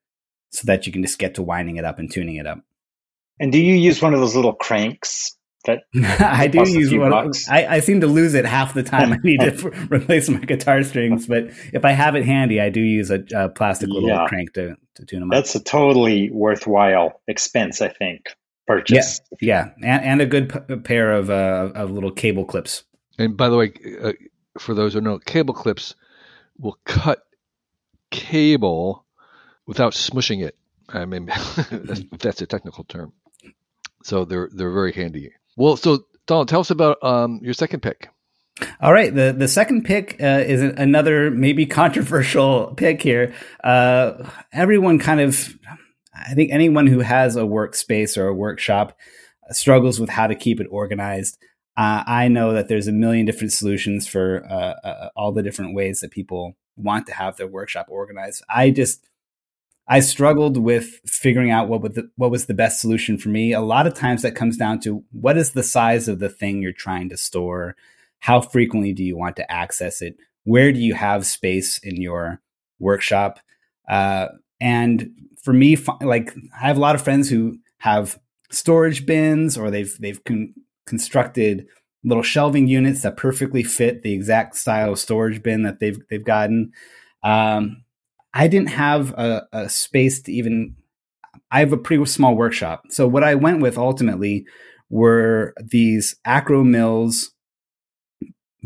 so 0.50 0.66
that 0.66 0.86
you 0.86 0.92
can 0.92 1.00
just 1.00 1.18
get 1.18 1.34
to 1.36 1.42
winding 1.42 1.76
it 1.76 1.86
up 1.86 1.98
and 1.98 2.12
tuning 2.12 2.36
it 2.36 2.46
up. 2.46 2.60
And 3.40 3.50
do 3.50 3.58
you 3.58 3.74
use 3.74 4.02
one 4.02 4.12
of 4.12 4.20
those 4.20 4.36
little 4.36 4.52
cranks 4.52 5.38
that 5.66 5.82
I 6.20 6.46
do 6.46 6.68
use 6.68 6.92
one. 6.94 7.12
I, 7.48 7.66
I, 7.66 7.80
seem 7.80 8.00
to 8.00 8.06
lose 8.06 8.34
it 8.34 8.44
half 8.44 8.74
the 8.74 8.82
time. 8.82 9.12
I 9.12 9.18
need 9.22 9.40
to 9.40 9.68
replace 9.90 10.28
my 10.28 10.38
guitar 10.38 10.82
strings, 10.82 11.26
but 11.26 11.50
if 11.72 11.84
I 11.84 11.92
have 11.92 12.16
it 12.16 12.24
handy, 12.24 12.60
I 12.60 12.70
do 12.70 12.80
use 12.80 13.10
a, 13.10 13.22
a 13.34 13.48
plastic 13.48 13.88
little 13.88 14.08
yeah. 14.08 14.26
crank 14.26 14.54
to, 14.54 14.76
to 14.94 15.04
tune 15.04 15.20
them 15.20 15.30
up. 15.30 15.36
That's 15.36 15.54
a 15.54 15.62
totally 15.62 16.30
worthwhile 16.30 17.20
expense, 17.28 17.80
I 17.80 17.88
think. 17.88 18.26
Purchase. 18.66 19.20
Yeah, 19.40 19.70
yeah, 19.80 19.96
and, 19.96 20.04
and 20.04 20.20
a 20.22 20.26
good 20.26 20.68
p- 20.68 20.76
pair 20.76 21.12
of 21.12 21.30
uh, 21.30 21.70
of 21.76 21.92
little 21.92 22.10
cable 22.10 22.44
clips. 22.44 22.82
And 23.16 23.36
by 23.36 23.48
the 23.48 23.56
way, 23.56 23.72
uh, 24.02 24.12
for 24.58 24.74
those 24.74 24.94
who 24.94 25.00
know, 25.00 25.20
cable 25.20 25.54
clips 25.54 25.94
will 26.58 26.76
cut 26.84 27.22
cable 28.10 29.04
without 29.66 29.92
smushing 29.92 30.44
it. 30.44 30.56
I 30.88 31.04
mean, 31.04 31.26
that's, 31.70 32.02
that's 32.18 32.42
a 32.42 32.46
technical 32.46 32.82
term. 32.82 33.12
So 34.02 34.24
they're 34.24 34.48
they're 34.52 34.72
very 34.72 34.92
handy. 34.92 35.32
Well, 35.56 35.76
so 35.76 36.04
Donald, 36.26 36.48
tell 36.48 36.60
us 36.60 36.70
about 36.70 37.02
um, 37.02 37.40
your 37.42 37.54
second 37.54 37.80
pick. 37.80 38.08
All 38.80 38.92
right, 38.92 39.14
the 39.14 39.34
the 39.36 39.48
second 39.48 39.84
pick 39.84 40.16
uh, 40.20 40.42
is 40.46 40.62
another 40.62 41.30
maybe 41.30 41.66
controversial 41.66 42.74
pick 42.76 43.02
here. 43.02 43.34
Uh, 43.62 44.28
everyone 44.52 44.98
kind 44.98 45.20
of, 45.20 45.58
I 46.14 46.34
think 46.34 46.50
anyone 46.52 46.86
who 46.86 47.00
has 47.00 47.36
a 47.36 47.42
workspace 47.42 48.16
or 48.16 48.28
a 48.28 48.34
workshop 48.34 48.98
struggles 49.50 50.00
with 50.00 50.08
how 50.08 50.26
to 50.26 50.34
keep 50.34 50.60
it 50.60 50.68
organized. 50.70 51.38
Uh, 51.76 52.02
I 52.06 52.28
know 52.28 52.54
that 52.54 52.68
there's 52.68 52.88
a 52.88 52.92
million 52.92 53.26
different 53.26 53.52
solutions 53.52 54.06
for 54.06 54.46
uh, 54.48 54.86
uh, 54.86 55.08
all 55.14 55.32
the 55.32 55.42
different 55.42 55.74
ways 55.74 56.00
that 56.00 56.10
people 56.10 56.56
want 56.76 57.06
to 57.06 57.14
have 57.14 57.36
their 57.36 57.46
workshop 57.46 57.86
organized. 57.90 58.42
I 58.48 58.70
just 58.70 59.06
I 59.88 60.00
struggled 60.00 60.56
with 60.56 61.00
figuring 61.06 61.50
out 61.50 61.68
what 61.68 61.94
the, 61.94 62.10
what 62.16 62.30
was 62.30 62.46
the 62.46 62.54
best 62.54 62.80
solution 62.80 63.18
for 63.18 63.28
me. 63.28 63.52
A 63.52 63.60
lot 63.60 63.86
of 63.86 63.94
times 63.94 64.22
that 64.22 64.34
comes 64.34 64.56
down 64.56 64.80
to 64.80 65.04
what 65.12 65.36
is 65.36 65.52
the 65.52 65.62
size 65.62 66.08
of 66.08 66.18
the 66.18 66.28
thing 66.28 66.60
you're 66.60 66.72
trying 66.72 67.08
to 67.10 67.16
store? 67.16 67.76
How 68.18 68.40
frequently 68.40 68.92
do 68.92 69.04
you 69.04 69.16
want 69.16 69.36
to 69.36 69.50
access 69.50 70.02
it? 70.02 70.16
Where 70.44 70.72
do 70.72 70.80
you 70.80 70.94
have 70.94 71.26
space 71.26 71.78
in 71.78 72.00
your 72.00 72.40
workshop? 72.80 73.38
Uh, 73.88 74.28
and 74.60 75.10
for 75.42 75.52
me, 75.52 75.76
like 76.00 76.34
I 76.60 76.66
have 76.66 76.76
a 76.76 76.80
lot 76.80 76.96
of 76.96 77.02
friends 77.02 77.28
who 77.28 77.58
have 77.78 78.18
storage 78.50 79.06
bins 79.06 79.56
or 79.56 79.70
they've 79.70 79.96
they've 80.00 80.22
con- 80.24 80.54
constructed 80.86 81.66
little 82.04 82.22
shelving 82.22 82.68
units 82.68 83.02
that 83.02 83.16
perfectly 83.16 83.62
fit 83.62 84.02
the 84.02 84.12
exact 84.12 84.56
style 84.56 84.92
of 84.92 84.98
storage 84.98 85.42
bin 85.42 85.62
that 85.62 85.78
they've 85.78 85.98
they've 86.10 86.24
gotten. 86.24 86.72
Um, 87.22 87.84
I 88.36 88.48
didn't 88.48 88.68
have 88.68 89.12
a, 89.12 89.48
a 89.52 89.68
space 89.70 90.20
to 90.22 90.32
even. 90.32 90.76
I 91.50 91.60
have 91.60 91.72
a 91.72 91.78
pretty 91.78 92.04
small 92.04 92.36
workshop, 92.36 92.84
so 92.90 93.08
what 93.08 93.24
I 93.24 93.34
went 93.34 93.62
with 93.62 93.78
ultimately 93.78 94.46
were 94.90 95.54
these 95.62 96.16
Akro-Mils 96.26 97.32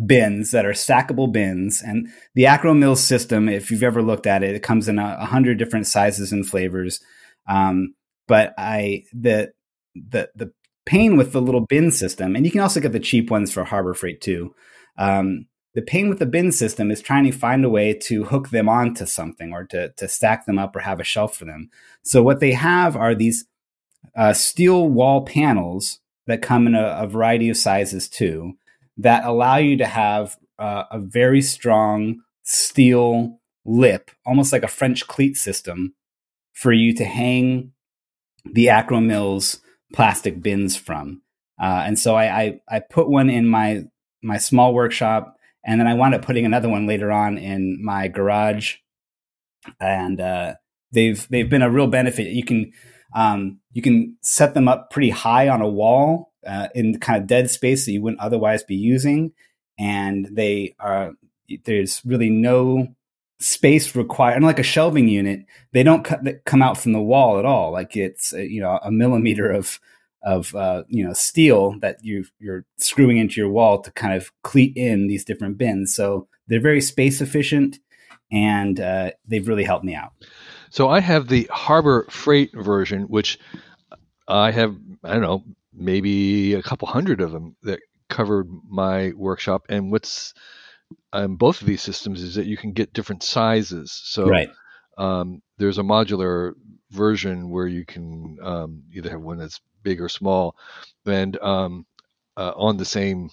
bins 0.07 0.51
that 0.51 0.67
are 0.67 0.73
stackable 0.73 1.31
bins. 1.33 1.83
And 1.83 2.09
the 2.35 2.45
Akro-Mils 2.45 3.03
system, 3.03 3.49
if 3.49 3.71
you've 3.71 3.83
ever 3.83 4.03
looked 4.03 4.27
at 4.27 4.43
it, 4.43 4.55
it 4.57 4.63
comes 4.63 4.89
in 4.89 4.99
a, 4.99 5.25
hundred 5.25 5.59
different 5.59 5.87
sizes 5.87 6.33
and 6.33 6.49
flavors. 6.49 7.01
Um, 7.49 7.95
but 8.27 8.53
I 8.59 9.05
the 9.13 9.53
the 9.95 10.31
the 10.35 10.53
pain 10.85 11.17
with 11.17 11.33
the 11.33 11.43
little 11.43 11.67
bin 11.67 11.93
system, 11.93 12.35
and 12.35 12.45
you 12.45 12.51
can 12.51 12.61
also 12.61 12.81
get 12.81 12.91
the 12.91 12.99
cheap 12.99 13.31
ones 13.31 13.53
for 13.53 13.63
Harbor 13.65 13.95
Freight 13.95 14.21
too. 14.21 14.53
Um, 14.99 15.47
the 15.75 15.83
pain 15.83 16.09
with 16.09 16.19
the 16.19 16.27
bin 16.27 16.51
system 16.53 16.91
is 16.91 17.01
trying 17.01 17.25
to 17.25 17.33
find 17.33 17.65
a 17.65 17.69
way 17.69 17.95
to 17.95 18.25
hook 18.25 18.51
them 18.51 18.69
onto 18.69 19.07
something 19.07 19.53
or 19.53 19.65
to, 19.65 19.91
to 19.91 20.09
stack 20.09 20.47
them 20.47 20.59
up 20.59 20.75
or 20.75 20.81
have 20.81 21.01
a 21.01 21.05
shelf 21.05 21.37
for 21.37 21.45
them. 21.45 21.71
So 22.03 22.23
what 22.23 22.41
they 22.41 22.53
have 22.53 22.97
are 22.97 23.15
these 23.15 23.45
uh, 24.17 24.33
steel 24.33 24.89
wall 24.89 25.25
panels 25.25 26.01
that 26.27 26.43
come 26.43 26.67
in 26.67 26.75
a, 26.75 26.99
a, 27.01 27.07
variety 27.07 27.49
of 27.49 27.57
sizes 27.57 28.09
too, 28.09 28.55
that 28.97 29.25
allow 29.25 29.57
you 29.57 29.77
to 29.77 29.87
have 29.87 30.37
uh, 30.59 30.85
a 30.91 30.99
very 30.99 31.43
strong 31.43 32.21
steel 32.43 33.39
lip, 33.65 34.11
almost 34.27 34.53
like 34.53 34.63
a 34.63 34.69
French 34.69 35.07
cleat 35.07 35.37
system, 35.37 35.95
for 36.53 36.73
you 36.73 36.95
to 36.95 37.05
hang 37.05 37.73
the 38.45 38.67
Akro-Mils 38.67 39.61
plastic 39.93 40.43
bins 40.43 40.77
from. 40.77 41.23
Uh, 41.61 41.83
and 41.87 41.99
so 41.99 42.15
I, 42.15 42.41
I, 42.41 42.61
I 42.69 42.81
put 42.81 43.09
one 43.09 43.31
in 43.31 43.47
my 43.47 43.85
my 44.23 44.37
small 44.37 44.75
workshop 44.75 45.39
and 45.65 45.81
then 45.81 45.87
I 45.87 45.95
wound 45.95 46.15
up 46.15 46.23
putting 46.23 46.47
another 46.47 46.69
one 46.69 46.87
later 46.87 47.13
on 47.13 47.39
in 47.39 47.83
my 47.83 48.09
garage, 48.09 48.77
and 49.79 50.21
uh, 50.21 50.55
they've 50.93 51.27
they've 51.29 51.51
been 51.51 51.63
a 51.63 51.71
real 51.71 51.87
benefit. 51.87 52.29
You 52.29 52.45
can 52.45 52.73
um, 53.15 53.61
you 53.73 53.83
can 53.83 54.17
set 54.23 54.55
them 54.55 54.69
up 54.69 54.91
pretty 54.91 55.11
high 55.11 55.49
on 55.49 55.61
a 55.61 55.69
wall 55.69 56.33
uh, 56.47 56.69
in 56.75 56.99
kind 57.01 57.21
of 57.21 57.29
dead 57.29 57.51
space 57.51 57.85
that 57.87 57.93
you 57.93 58.03
wouldn't 58.03 58.21
otherwise 58.21 58.63
be 58.63 58.77
using, 58.77 59.33
and 59.79 60.29
they 60.33 60.75
are 60.79 61.13
there's 61.65 62.01
really 62.05 62.31
no 62.31 62.89
space 63.41 63.95
required. 63.95 64.37
Unlike 64.37 64.61
a 64.61 64.65
shelving 64.65 65.09
unit, 65.09 65.45
they 65.73 65.83
don't 65.83 66.07
come 66.45 66.63
out 66.63 66.79
from 66.79 66.93
the 66.93 67.03
wall 67.03 67.39
at 67.39 67.45
all. 67.45 67.73
Like 67.73 67.97
it's 67.97 68.33
uh, 68.33 68.39
you 68.39 68.61
know 68.61 68.79
a 68.83 68.91
millimeter 68.91 69.51
of 69.51 69.81
of 70.23 70.55
uh, 70.55 70.85
you 70.89 71.05
know 71.05 71.13
steel 71.13 71.79
that 71.81 71.99
you 72.03 72.25
you're 72.39 72.65
screwing 72.79 73.19
into 73.19 73.41
your 73.41 73.51
wall 73.51 73.81
to 73.83 73.91
kind 73.93 74.15
of 74.15 74.31
cleat 74.43 74.77
in 74.77 75.07
these 75.07 75.25
different 75.25 75.59
bins. 75.59 75.95
So 75.95 76.29
they're 76.49 76.61
very 76.61 76.81
space 76.81 77.21
efficient, 77.21 77.79
and 78.31 78.81
uh, 78.81 79.13
they've 79.27 79.47
really 79.47 79.65
helped 79.65 79.85
me 79.85 79.95
out. 79.95 80.13
So 80.71 80.89
I 80.89 81.01
have 81.01 81.29
the 81.29 81.49
Harbor 81.51 82.07
Freight 82.11 82.51
version, 82.55 83.03
which 83.05 83.39
I 84.29 84.51
have 84.51 84.77
I 85.05 85.13
don't 85.13 85.23
know 85.23 85.45
maybe 85.73 86.55
a 86.55 86.63
couple 86.63 86.89
hundred 86.89 87.21
of 87.21 87.33
them 87.33 87.57
that 87.63 87.81
covered 88.09 88.49
my 88.69 89.13
workshop. 89.17 89.65
And 89.69 89.91
what's 89.91 90.35
on 91.13 91.37
both 91.37 91.61
of 91.61 91.67
these 91.67 91.83
systems 91.83 92.23
is 92.23 92.35
that 92.35 92.47
you 92.47 92.57
can 92.57 92.73
get 92.73 92.93
different 92.93 93.23
sizes. 93.23 93.93
So 94.05 94.27
right. 94.27 94.51
um, 94.99 95.43
there's 95.59 95.79
a 95.79 95.83
modular 95.83 96.53
version 96.91 97.51
where 97.51 97.67
you 97.67 97.85
can 97.87 98.37
um, 98.43 98.83
either 98.93 99.11
have 99.11 99.21
one 99.21 99.39
that's 99.39 99.61
big 99.83 100.01
or 100.01 100.09
small, 100.09 100.57
and 101.07 101.39
um, 101.41 101.87
uh, 102.37 102.53
on 102.57 102.77
the 102.77 102.85
same 102.85 103.31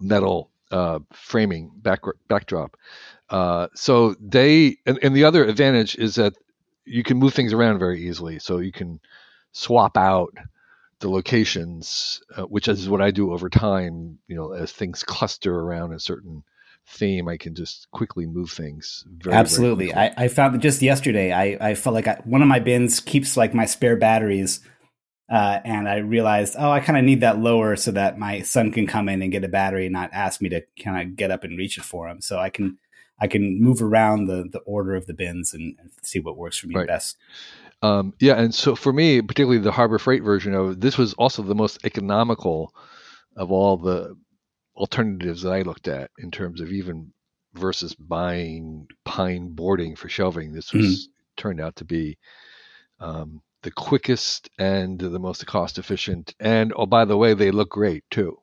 metal 0.00 0.50
uh, 0.70 0.98
framing 1.12 1.70
back, 1.76 2.00
backdrop. 2.28 2.76
Uh, 3.30 3.68
so 3.74 4.14
they 4.20 4.76
and, 4.86 4.98
and 5.02 5.14
the 5.14 5.24
other 5.24 5.44
advantage 5.44 5.96
is 5.96 6.14
that 6.16 6.34
you 6.84 7.02
can 7.02 7.16
move 7.16 7.34
things 7.34 7.52
around 7.52 7.78
very 7.78 8.08
easily. 8.08 8.38
So 8.38 8.58
you 8.58 8.72
can 8.72 9.00
swap 9.52 9.96
out 9.96 10.34
the 11.00 11.10
locations, 11.10 12.22
uh, 12.36 12.42
which 12.42 12.68
is 12.68 12.88
what 12.88 13.02
I 13.02 13.10
do 13.10 13.32
over 13.32 13.50
time. 13.50 14.18
You 14.28 14.36
know, 14.36 14.52
as 14.52 14.72
things 14.72 15.02
cluster 15.02 15.54
around 15.54 15.92
a 15.92 16.00
certain 16.00 16.44
theme, 16.88 17.28
I 17.28 17.36
can 17.36 17.54
just 17.54 17.90
quickly 17.90 18.26
move 18.26 18.50
things. 18.50 19.04
Very, 19.08 19.36
Absolutely, 19.36 19.86
very 19.86 19.98
I, 20.16 20.24
I, 20.24 20.28
found 20.28 20.54
that 20.54 20.60
just 20.60 20.80
yesterday. 20.80 21.32
I, 21.32 21.70
I 21.70 21.74
felt 21.74 21.94
like 21.94 22.06
I, 22.06 22.20
one 22.24 22.42
of 22.42 22.48
my 22.48 22.60
bins 22.60 23.00
keeps 23.00 23.36
like 23.36 23.54
my 23.54 23.66
spare 23.66 23.96
batteries 23.96 24.60
uh, 25.28 25.58
and 25.64 25.88
I 25.88 25.96
realized, 25.96 26.54
oh, 26.58 26.70
I 26.70 26.80
kind 26.80 26.98
of 26.98 27.04
need 27.04 27.20
that 27.20 27.38
lower 27.38 27.74
so 27.76 27.90
that 27.92 28.18
my 28.18 28.42
son 28.42 28.70
can 28.70 28.86
come 28.86 29.08
in 29.08 29.22
and 29.22 29.32
get 29.32 29.44
a 29.44 29.48
battery 29.48 29.86
and 29.86 29.92
not 29.92 30.10
ask 30.12 30.40
me 30.40 30.48
to 30.50 30.62
kind 30.82 31.02
of 31.02 31.16
get 31.16 31.30
up 31.30 31.42
and 31.42 31.58
reach 31.58 31.78
it 31.78 31.84
for 31.84 32.08
him. 32.08 32.20
So 32.20 32.38
I 32.38 32.50
can 32.50 32.78
I 33.18 33.26
can 33.26 33.60
move 33.60 33.82
around 33.82 34.26
the 34.26 34.48
the 34.50 34.60
order 34.60 34.94
of 34.94 35.06
the 35.06 35.14
bins 35.14 35.52
and, 35.52 35.76
and 35.80 35.90
see 36.02 36.20
what 36.20 36.36
works 36.36 36.58
for 36.58 36.68
me 36.68 36.76
right. 36.76 36.86
best. 36.86 37.16
Um, 37.82 38.14
yeah, 38.20 38.34
and 38.34 38.54
so 38.54 38.74
for 38.74 38.92
me, 38.92 39.20
particularly 39.20 39.58
the 39.58 39.72
Harbor 39.72 39.98
Freight 39.98 40.22
version 40.22 40.54
of 40.54 40.80
this 40.80 40.96
was 40.96 41.12
also 41.14 41.42
the 41.42 41.54
most 41.54 41.84
economical 41.84 42.74
of 43.36 43.52
all 43.52 43.76
the 43.76 44.16
alternatives 44.76 45.42
that 45.42 45.52
I 45.52 45.62
looked 45.62 45.88
at 45.88 46.10
in 46.18 46.30
terms 46.30 46.60
of 46.60 46.70
even 46.70 47.12
versus 47.54 47.94
buying 47.94 48.86
pine 49.04 49.50
boarding 49.50 49.96
for 49.96 50.08
shelving. 50.08 50.52
This 50.52 50.72
was 50.72 50.86
mm-hmm. 50.86 51.12
turned 51.36 51.60
out 51.60 51.76
to 51.76 51.84
be 51.84 52.18
um, 53.00 53.42
the 53.66 53.72
quickest 53.72 54.48
and 54.60 54.96
the 54.96 55.18
most 55.18 55.44
cost 55.44 55.76
efficient. 55.76 56.36
And 56.38 56.72
oh, 56.76 56.86
by 56.86 57.04
the 57.04 57.16
way, 57.16 57.34
they 57.34 57.50
look 57.50 57.70
great 57.70 58.04
too. 58.12 58.38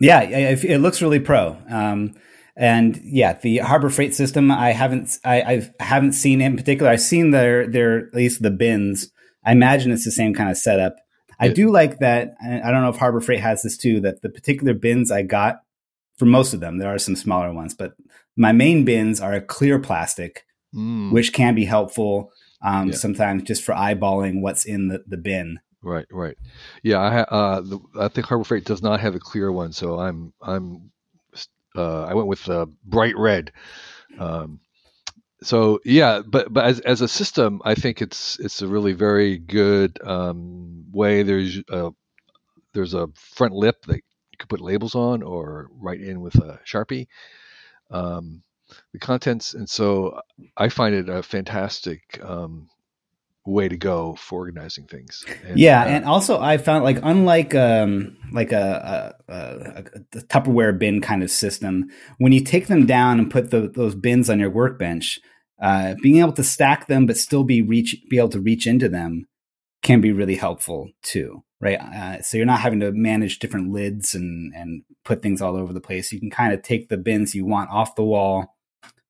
Yeah, 0.00 0.22
it 0.22 0.80
looks 0.80 1.02
really 1.02 1.20
pro. 1.20 1.58
Um, 1.68 2.14
and 2.56 2.98
yeah, 3.04 3.34
the 3.34 3.58
Harbor 3.58 3.90
Freight 3.90 4.14
system, 4.14 4.50
I 4.50 4.70
haven't, 4.70 5.18
I, 5.26 5.42
I 5.42 5.84
haven't 5.84 6.12
seen 6.12 6.40
in 6.40 6.56
particular. 6.56 6.90
I've 6.90 7.02
seen 7.02 7.32
their, 7.32 7.66
their 7.66 8.06
at 8.06 8.14
least 8.14 8.40
the 8.40 8.50
bins. 8.50 9.12
I 9.44 9.52
imagine 9.52 9.92
it's 9.92 10.06
the 10.06 10.10
same 10.10 10.32
kind 10.32 10.50
of 10.50 10.56
setup. 10.56 10.96
I 11.38 11.48
do 11.48 11.70
like 11.70 11.98
that. 11.98 12.34
I 12.42 12.70
don't 12.70 12.82
know 12.82 12.88
if 12.88 12.96
Harbor 12.96 13.20
Freight 13.20 13.40
has 13.40 13.62
this 13.62 13.76
too. 13.76 14.00
That 14.00 14.22
the 14.22 14.30
particular 14.30 14.72
bins 14.72 15.10
I 15.10 15.22
got 15.22 15.60
for 16.16 16.24
most 16.24 16.54
of 16.54 16.60
them, 16.60 16.78
there 16.78 16.92
are 16.92 16.98
some 16.98 17.14
smaller 17.14 17.52
ones, 17.52 17.74
but 17.74 17.92
my 18.36 18.52
main 18.52 18.84
bins 18.84 19.20
are 19.20 19.34
a 19.34 19.40
clear 19.40 19.78
plastic, 19.78 20.44
mm. 20.74 21.12
which 21.12 21.32
can 21.32 21.54
be 21.54 21.66
helpful 21.66 22.32
um, 22.62 22.88
yeah. 22.88 22.94
sometimes 22.94 23.42
just 23.44 23.62
for 23.62 23.74
eyeballing 23.74 24.40
what's 24.40 24.64
in 24.64 24.88
the, 24.88 25.02
the 25.06 25.16
bin. 25.16 25.60
Right, 25.82 26.06
right. 26.10 26.36
Yeah, 26.82 26.98
I, 26.98 27.20
uh, 27.20 27.60
the, 27.60 27.78
I 27.98 28.08
think 28.08 28.26
Harbor 28.26 28.44
Freight 28.44 28.64
does 28.64 28.82
not 28.82 29.00
have 29.00 29.14
a 29.14 29.20
clear 29.20 29.50
one, 29.52 29.72
so 29.72 29.98
I'm 29.98 30.32
I'm 30.42 30.90
uh, 31.76 32.02
I 32.04 32.14
went 32.14 32.28
with 32.28 32.48
uh, 32.48 32.66
bright 32.84 33.16
red. 33.16 33.52
Um, 34.18 34.60
so 35.42 35.78
yeah, 35.84 36.22
but 36.26 36.52
but 36.52 36.64
as 36.64 36.80
as 36.80 37.00
a 37.00 37.08
system, 37.08 37.62
I 37.64 37.74
think 37.76 38.02
it's 38.02 38.38
it's 38.40 38.60
a 38.60 38.66
really 38.66 38.92
very 38.92 39.38
good 39.38 39.98
um, 40.04 40.86
way. 40.90 41.22
There's 41.22 41.60
a, 41.68 41.90
there's 42.74 42.94
a 42.94 43.08
front 43.14 43.54
lip 43.54 43.76
that 43.86 43.96
you 43.96 44.38
could 44.38 44.48
put 44.48 44.60
labels 44.60 44.96
on 44.96 45.22
or 45.22 45.68
write 45.72 46.00
in 46.00 46.20
with 46.20 46.34
a 46.36 46.58
sharpie. 46.66 47.06
Um, 47.90 48.42
the 48.92 48.98
contents, 48.98 49.54
and 49.54 49.68
so 49.68 50.20
I 50.56 50.68
find 50.68 50.94
it 50.94 51.08
a 51.08 51.22
fantastic 51.22 52.20
um, 52.22 52.68
way 53.48 53.68
to 53.68 53.76
go 53.76 54.14
for 54.16 54.40
organizing 54.40 54.86
things. 54.86 55.24
And, 55.46 55.58
yeah, 55.58 55.82
uh, 55.82 55.86
and 55.86 56.04
also 56.04 56.40
I 56.40 56.58
found 56.58 56.84
like 56.84 57.00
unlike 57.02 57.54
um, 57.54 58.16
like 58.32 58.52
a, 58.52 59.14
a, 59.28 59.32
a, 59.32 59.84
a, 60.14 60.22
Tupperware 60.26 60.78
bin 60.78 61.00
kind 61.00 61.22
of 61.22 61.30
system, 61.30 61.86
when 62.18 62.32
you 62.32 62.44
take 62.44 62.66
them 62.66 62.86
down 62.86 63.18
and 63.18 63.30
put 63.30 63.50
the, 63.50 63.68
those 63.68 63.94
bins 63.94 64.30
on 64.30 64.38
your 64.38 64.50
workbench, 64.50 65.18
uh, 65.60 65.94
being 66.02 66.18
able 66.18 66.32
to 66.32 66.44
stack 66.44 66.86
them 66.86 67.06
but 67.06 67.16
still 67.16 67.44
be 67.44 67.62
reach 67.62 67.96
be 68.08 68.18
able 68.18 68.28
to 68.28 68.40
reach 68.40 68.66
into 68.66 68.88
them 68.88 69.26
can 69.82 70.00
be 70.00 70.12
really 70.12 70.36
helpful 70.36 70.90
too. 71.02 71.42
Right, 71.60 71.80
uh, 71.80 72.22
so 72.22 72.36
you're 72.36 72.46
not 72.46 72.60
having 72.60 72.78
to 72.80 72.92
manage 72.92 73.40
different 73.40 73.72
lids 73.72 74.14
and 74.14 74.54
and 74.54 74.84
put 75.04 75.22
things 75.22 75.42
all 75.42 75.56
over 75.56 75.72
the 75.72 75.80
place. 75.80 76.12
You 76.12 76.20
can 76.20 76.30
kind 76.30 76.52
of 76.52 76.62
take 76.62 76.88
the 76.88 76.96
bins 76.96 77.34
you 77.34 77.44
want 77.44 77.70
off 77.70 77.96
the 77.96 78.04
wall, 78.04 78.57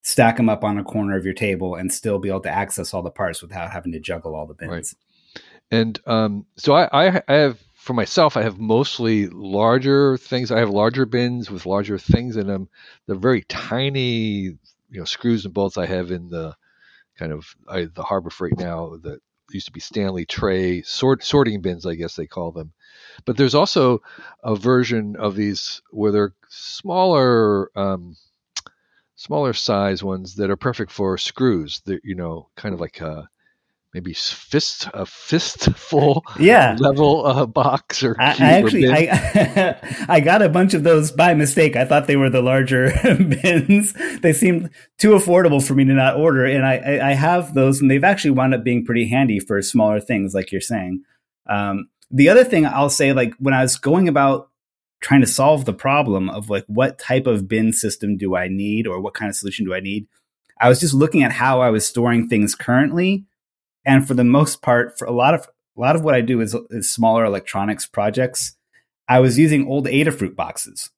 stack 0.08 0.38
them 0.38 0.48
up 0.48 0.64
on 0.64 0.78
a 0.78 0.84
corner 0.84 1.16
of 1.16 1.24
your 1.24 1.34
table 1.34 1.74
and 1.74 1.92
still 1.92 2.18
be 2.18 2.30
able 2.30 2.40
to 2.40 2.50
access 2.50 2.94
all 2.94 3.02
the 3.02 3.10
parts 3.10 3.42
without 3.42 3.70
having 3.70 3.92
to 3.92 4.00
juggle 4.00 4.34
all 4.34 4.46
the 4.46 4.54
bins. 4.54 4.70
Right. 4.70 5.42
And 5.70 6.00
um, 6.06 6.46
so 6.56 6.74
I, 6.74 7.20
I 7.28 7.34
have 7.34 7.60
for 7.74 7.92
myself, 7.92 8.36
I 8.36 8.42
have 8.42 8.58
mostly 8.58 9.28
larger 9.28 10.16
things. 10.16 10.50
I 10.50 10.60
have 10.60 10.70
larger 10.70 11.04
bins 11.04 11.50
with 11.50 11.66
larger 11.66 11.98
things 11.98 12.36
in 12.36 12.46
them. 12.46 12.68
They're 13.06 13.16
very 13.16 13.42
tiny 13.42 14.56
you 14.90 14.98
know 14.98 15.04
screws 15.04 15.44
and 15.44 15.52
bolts 15.52 15.76
I 15.76 15.84
have 15.84 16.10
in 16.10 16.30
the 16.30 16.56
kind 17.18 17.32
of 17.32 17.54
I, 17.68 17.88
the 17.92 18.02
Harbor 18.02 18.30
Freight 18.30 18.56
now 18.56 18.96
that 19.02 19.20
used 19.50 19.66
to 19.66 19.72
be 19.72 19.80
Stanley 19.80 20.24
tray 20.24 20.82
sort, 20.82 21.22
sorting 21.22 21.60
bins, 21.60 21.86
I 21.86 21.96
guess 21.96 22.16
they 22.16 22.26
call 22.26 22.52
them. 22.52 22.72
But 23.24 23.36
there's 23.36 23.54
also 23.54 24.02
a 24.42 24.56
version 24.56 25.16
of 25.16 25.34
these 25.34 25.82
where 25.90 26.12
they're 26.12 26.34
smaller, 26.48 27.70
um, 27.76 28.16
smaller 29.18 29.52
size 29.52 30.02
ones 30.02 30.36
that 30.36 30.48
are 30.48 30.56
perfect 30.56 30.90
for 30.90 31.18
screws. 31.18 31.82
That 31.84 32.00
you 32.04 32.14
know, 32.14 32.48
kind 32.56 32.72
of 32.72 32.80
like 32.80 33.00
a 33.02 33.28
maybe 33.92 34.14
fist 34.14 34.88
a 34.94 35.04
fistful 35.04 36.24
yeah. 36.38 36.76
level 36.78 37.26
uh, 37.26 37.46
box 37.46 38.02
or 38.02 38.14
I, 38.18 38.36
I 38.38 38.52
actually 38.52 38.88
I, 38.88 39.76
I 40.08 40.20
got 40.20 40.42
a 40.42 40.48
bunch 40.48 40.74
of 40.74 40.84
those 40.84 41.10
by 41.10 41.34
mistake. 41.34 41.74
I 41.74 41.84
thought 41.84 42.06
they 42.06 42.16
were 42.16 42.30
the 42.30 42.42
larger 42.42 42.92
bins. 43.02 43.94
They 44.20 44.32
seemed 44.32 44.70
too 44.98 45.10
affordable 45.10 45.66
for 45.66 45.74
me 45.74 45.84
to 45.84 45.92
not 45.92 46.16
order, 46.16 46.46
and 46.46 46.64
I, 46.64 47.10
I 47.10 47.12
have 47.14 47.54
those, 47.54 47.80
and 47.80 47.90
they've 47.90 48.04
actually 48.04 48.32
wound 48.32 48.54
up 48.54 48.64
being 48.64 48.84
pretty 48.84 49.08
handy 49.08 49.40
for 49.40 49.60
smaller 49.62 50.00
things, 50.00 50.34
like 50.34 50.52
you're 50.52 50.60
saying. 50.60 51.02
Um, 51.46 51.88
the 52.10 52.28
other 52.28 52.44
thing 52.44 52.66
I'll 52.66 52.90
say, 52.90 53.12
like 53.12 53.34
when 53.38 53.54
I 53.54 53.62
was 53.62 53.76
going 53.76 54.08
about 54.08 54.47
trying 55.00 55.20
to 55.20 55.26
solve 55.26 55.64
the 55.64 55.72
problem 55.72 56.28
of 56.28 56.50
like 56.50 56.64
what 56.66 56.98
type 56.98 57.26
of 57.26 57.48
bin 57.48 57.72
system 57.72 58.16
do 58.16 58.36
I 58.36 58.48
need 58.48 58.86
or 58.86 59.00
what 59.00 59.14
kind 59.14 59.28
of 59.28 59.36
solution 59.36 59.64
do 59.64 59.74
I 59.74 59.80
need, 59.80 60.06
I 60.60 60.68
was 60.68 60.80
just 60.80 60.94
looking 60.94 61.22
at 61.22 61.32
how 61.32 61.60
I 61.60 61.70
was 61.70 61.86
storing 61.86 62.28
things 62.28 62.54
currently 62.54 63.24
and 63.88 64.06
for 64.06 64.12
the 64.14 64.22
most 64.22 64.60
part, 64.60 64.98
for 64.98 65.06
a 65.06 65.12
lot 65.12 65.34
of 65.34 65.48
a 65.76 65.80
lot 65.80 65.96
of 65.96 66.04
what 66.04 66.14
I 66.14 66.20
do 66.20 66.40
is, 66.40 66.54
is 66.70 66.90
smaller 66.90 67.24
electronics 67.24 67.86
projects. 67.86 68.54
I 69.08 69.20
was 69.20 69.38
using 69.38 69.66
old 69.66 69.86
Adafruit 69.86 70.36
boxes, 70.36 70.90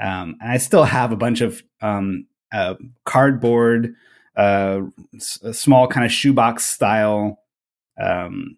um, 0.00 0.36
and 0.40 0.50
I 0.50 0.56
still 0.56 0.84
have 0.84 1.12
a 1.12 1.16
bunch 1.16 1.40
of 1.40 1.62
um, 1.80 2.26
uh, 2.52 2.74
cardboard, 3.04 3.94
uh, 4.36 4.80
small 5.18 5.86
kind 5.86 6.04
of 6.04 6.10
shoebox 6.10 6.66
style 6.66 7.38
um, 8.00 8.56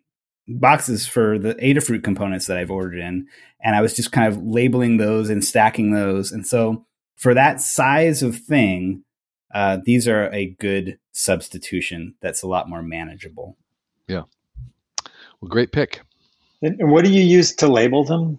boxes 0.49 1.07
for 1.07 1.39
the 1.39 1.55
Adafruit 1.57 2.03
components 2.05 2.47
that 2.47 2.57
I've 2.57 2.71
ordered 2.71 3.01
in, 3.01 3.27
and 3.64 3.75
I 3.75 3.80
was 3.80 3.94
just 3.94 4.12
kind 4.12 4.28
of 4.28 4.40
labeling 4.44 4.99
those 4.99 5.30
and 5.30 5.42
stacking 5.42 5.92
those. 5.92 6.30
And 6.30 6.47
so, 6.47 6.85
for 7.16 7.35
that 7.35 7.61
size 7.61 8.23
of 8.23 8.37
thing, 8.37 9.02
uh, 9.54 9.78
these 9.85 10.06
are 10.06 10.30
a 10.33 10.50
good 10.61 10.99
substitution. 11.12 12.14
That's 12.21 12.42
a 12.42 12.47
lot 12.47 12.68
more 12.68 12.83
manageable. 12.83 13.56
Yeah. 14.06 14.25
Well, 15.40 15.49
great 15.49 15.73
pick. 15.73 16.02
And 16.61 16.90
what 16.90 17.04
do 17.04 17.11
you 17.11 17.23
use 17.23 17.54
to 17.56 17.66
label 17.66 18.04
them? 18.04 18.38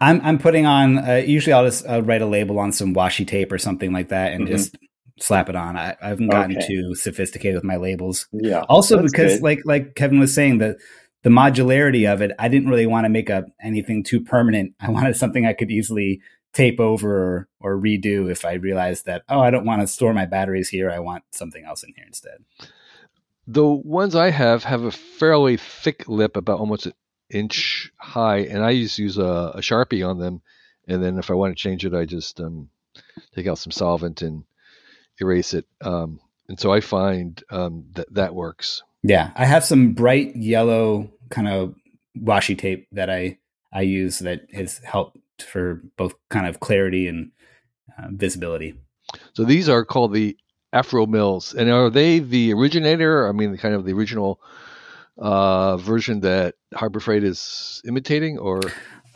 I'm 0.00 0.20
I'm 0.22 0.38
putting 0.38 0.66
on. 0.66 0.98
Uh, 0.98 1.22
usually, 1.26 1.52
I'll 1.52 1.64
just 1.64 1.86
uh, 1.86 2.02
write 2.02 2.22
a 2.22 2.26
label 2.26 2.58
on 2.58 2.72
some 2.72 2.94
washi 2.94 3.26
tape 3.26 3.50
or 3.50 3.58
something 3.58 3.92
like 3.92 4.08
that, 4.08 4.32
and 4.32 4.44
mm-hmm. 4.44 4.56
just 4.56 4.76
slap 5.20 5.48
it 5.48 5.56
on. 5.56 5.76
I, 5.76 5.96
I 6.02 6.08
haven't 6.08 6.28
gotten 6.28 6.56
okay. 6.56 6.66
too 6.66 6.94
sophisticated 6.94 7.56
with 7.56 7.64
my 7.64 7.76
labels. 7.76 8.26
Yeah. 8.32 8.62
Also, 8.68 9.00
because 9.02 9.34
good. 9.34 9.42
like 9.42 9.60
like 9.64 9.94
Kevin 9.94 10.18
was 10.18 10.34
saying, 10.34 10.58
the 10.58 10.76
the 11.24 11.30
modularity 11.30 12.10
of 12.10 12.20
it, 12.20 12.30
I 12.38 12.48
didn't 12.48 12.68
really 12.68 12.86
want 12.86 13.06
to 13.06 13.08
make 13.08 13.30
up 13.30 13.46
anything 13.60 14.04
too 14.04 14.20
permanent. 14.20 14.74
I 14.78 14.90
wanted 14.90 15.16
something 15.16 15.44
I 15.44 15.54
could 15.54 15.70
easily 15.70 16.20
tape 16.52 16.78
over 16.78 17.10
or, 17.10 17.48
or 17.60 17.76
redo 17.76 18.30
if 18.30 18.44
I 18.44 18.52
realized 18.52 19.06
that 19.06 19.22
oh, 19.28 19.40
I 19.40 19.50
don't 19.50 19.64
want 19.64 19.80
to 19.80 19.88
store 19.88 20.14
my 20.14 20.26
batteries 20.26 20.68
here. 20.68 20.90
I 20.90 21.00
want 21.00 21.24
something 21.32 21.64
else 21.64 21.82
in 21.82 21.92
here 21.96 22.04
instead. 22.06 22.44
The 23.46 23.66
ones 23.66 24.14
I 24.14 24.30
have 24.30 24.64
have 24.64 24.84
a 24.84 24.92
fairly 24.92 25.56
thick 25.56 26.08
lip, 26.08 26.36
about 26.36 26.60
almost 26.60 26.86
an 26.86 26.94
inch 27.28 27.90
high, 27.96 28.38
and 28.38 28.64
I 28.64 28.70
used 28.70 28.96
to 28.96 29.02
use 29.02 29.18
a, 29.18 29.52
a 29.54 29.60
sharpie 29.60 30.06
on 30.08 30.18
them. 30.18 30.42
And 30.86 31.02
then 31.02 31.18
if 31.18 31.30
I 31.30 31.34
want 31.34 31.56
to 31.56 31.60
change 31.60 31.84
it, 31.84 31.94
I 31.94 32.04
just 32.04 32.40
um, 32.40 32.68
take 33.34 33.46
out 33.46 33.58
some 33.58 33.72
solvent 33.72 34.22
and 34.22 34.44
erase 35.20 35.54
it. 35.54 35.66
Um, 35.80 36.20
and 36.48 36.60
so 36.60 36.72
I 36.72 36.80
find 36.80 37.42
um, 37.50 37.86
that 37.94 38.12
that 38.14 38.34
works. 38.34 38.82
Yeah, 39.02 39.32
I 39.34 39.44
have 39.44 39.64
some 39.64 39.92
bright 39.92 40.34
yellow 40.34 41.10
kind 41.30 41.48
of 41.48 41.74
washi 42.18 42.56
tape 42.58 42.86
that 42.92 43.10
I 43.10 43.38
I 43.72 43.82
use 43.82 44.20
that 44.20 44.42
has 44.52 44.78
helped 44.84 45.18
for 45.42 45.82
both 45.96 46.14
kind 46.30 46.46
of 46.46 46.60
clarity 46.60 47.08
and 47.08 47.32
uh, 47.98 48.08
visibility. 48.10 48.74
So 49.34 49.44
these 49.44 49.68
are 49.68 49.84
called 49.84 50.12
the 50.12 50.36
Akro-Mils, 50.72 51.54
and 51.54 51.70
are 51.70 51.90
they 51.90 52.18
the 52.18 52.52
originator? 52.52 53.28
I 53.28 53.32
mean, 53.32 53.56
kind 53.56 53.74
of 53.74 53.84
the 53.84 53.92
original 53.92 54.40
uh, 55.18 55.76
version 55.76 56.20
that 56.20 56.54
Harbor 56.74 57.00
Freight 57.00 57.24
is 57.24 57.82
imitating, 57.86 58.38
or 58.38 58.60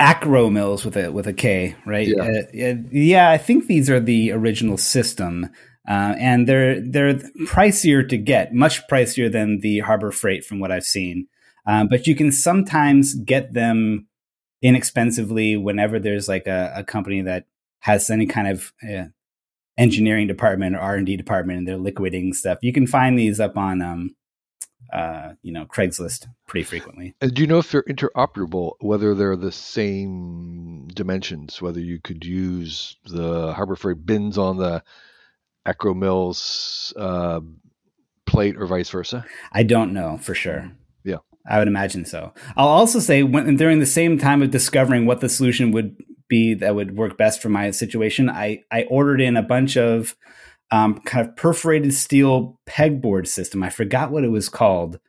Akro-Mils 0.00 0.84
with 0.84 0.96
a 0.96 1.10
with 1.10 1.26
a 1.26 1.32
K, 1.32 1.74
right? 1.86 2.08
Yeah, 2.08 2.68
uh, 2.70 2.74
yeah. 2.92 3.30
I 3.30 3.38
think 3.38 3.66
these 3.66 3.90
are 3.90 3.98
the 4.00 4.30
original 4.32 4.76
system, 4.76 5.50
uh, 5.88 6.14
and 6.18 6.48
they're 6.48 6.80
they're 6.80 7.14
pricier 7.46 8.08
to 8.08 8.16
get, 8.16 8.54
much 8.54 8.86
pricier 8.86 9.30
than 9.30 9.60
the 9.60 9.80
Harbor 9.80 10.12
Freight, 10.12 10.44
from 10.44 10.60
what 10.60 10.70
I've 10.70 10.84
seen. 10.84 11.26
Um, 11.68 11.86
but 11.88 12.06
you 12.06 12.16
can 12.16 12.32
sometimes 12.32 13.14
get 13.14 13.52
them 13.52 14.08
inexpensively 14.62 15.56
whenever 15.56 15.98
there's 15.98 16.26
like 16.26 16.46
a, 16.46 16.72
a 16.74 16.82
company 16.82 17.20
that 17.22 17.44
has 17.80 18.08
any 18.10 18.26
kind 18.26 18.48
of 18.48 18.72
uh, 18.82 19.04
engineering 19.76 20.26
department 20.26 20.74
or 20.74 20.80
R&D 20.80 21.16
department 21.16 21.58
and 21.58 21.68
they're 21.68 21.76
liquidating 21.76 22.32
stuff. 22.32 22.58
You 22.62 22.72
can 22.72 22.86
find 22.86 23.18
these 23.18 23.38
up 23.38 23.56
on 23.56 23.82
um, 23.82 24.16
uh, 24.92 25.34
you 25.42 25.52
know, 25.52 25.66
Craigslist 25.66 26.26
pretty 26.46 26.64
frequently. 26.64 27.14
And 27.20 27.34
do 27.34 27.42
you 27.42 27.46
know 27.46 27.58
if 27.58 27.70
they're 27.70 27.82
interoperable, 27.82 28.72
whether 28.80 29.14
they're 29.14 29.36
the 29.36 29.52
same 29.52 30.88
dimensions, 30.88 31.60
whether 31.60 31.80
you 31.80 32.00
could 32.00 32.24
use 32.24 32.96
the 33.04 33.52
Harbor 33.52 33.76
Freight 33.76 34.04
bins 34.06 34.38
on 34.38 34.56
the 34.56 34.82
Akro-Mils 35.66 36.94
uh, 36.96 37.40
plate 38.24 38.56
or 38.56 38.66
vice 38.66 38.88
versa? 38.88 39.26
I 39.52 39.62
don't 39.62 39.92
know 39.92 40.16
for 40.16 40.34
sure. 40.34 40.72
I 41.48 41.58
would 41.58 41.68
imagine 41.68 42.04
so. 42.04 42.32
I'll 42.56 42.68
also 42.68 43.00
say 43.00 43.22
when 43.22 43.56
during 43.56 43.78
the 43.80 43.86
same 43.86 44.18
time 44.18 44.42
of 44.42 44.50
discovering 44.50 45.06
what 45.06 45.20
the 45.20 45.28
solution 45.28 45.72
would 45.72 45.96
be 46.28 46.54
that 46.54 46.74
would 46.74 46.96
work 46.96 47.16
best 47.16 47.40
for 47.40 47.48
my 47.48 47.70
situation, 47.70 48.28
I 48.28 48.62
I 48.70 48.84
ordered 48.84 49.20
in 49.20 49.36
a 49.36 49.42
bunch 49.42 49.76
of 49.76 50.14
um, 50.70 51.00
kind 51.00 51.26
of 51.26 51.34
perforated 51.36 51.94
steel 51.94 52.60
pegboard 52.66 53.26
system. 53.26 53.62
I 53.62 53.70
forgot 53.70 54.10
what 54.10 54.24
it 54.24 54.30
was 54.30 54.48
called, 54.48 55.00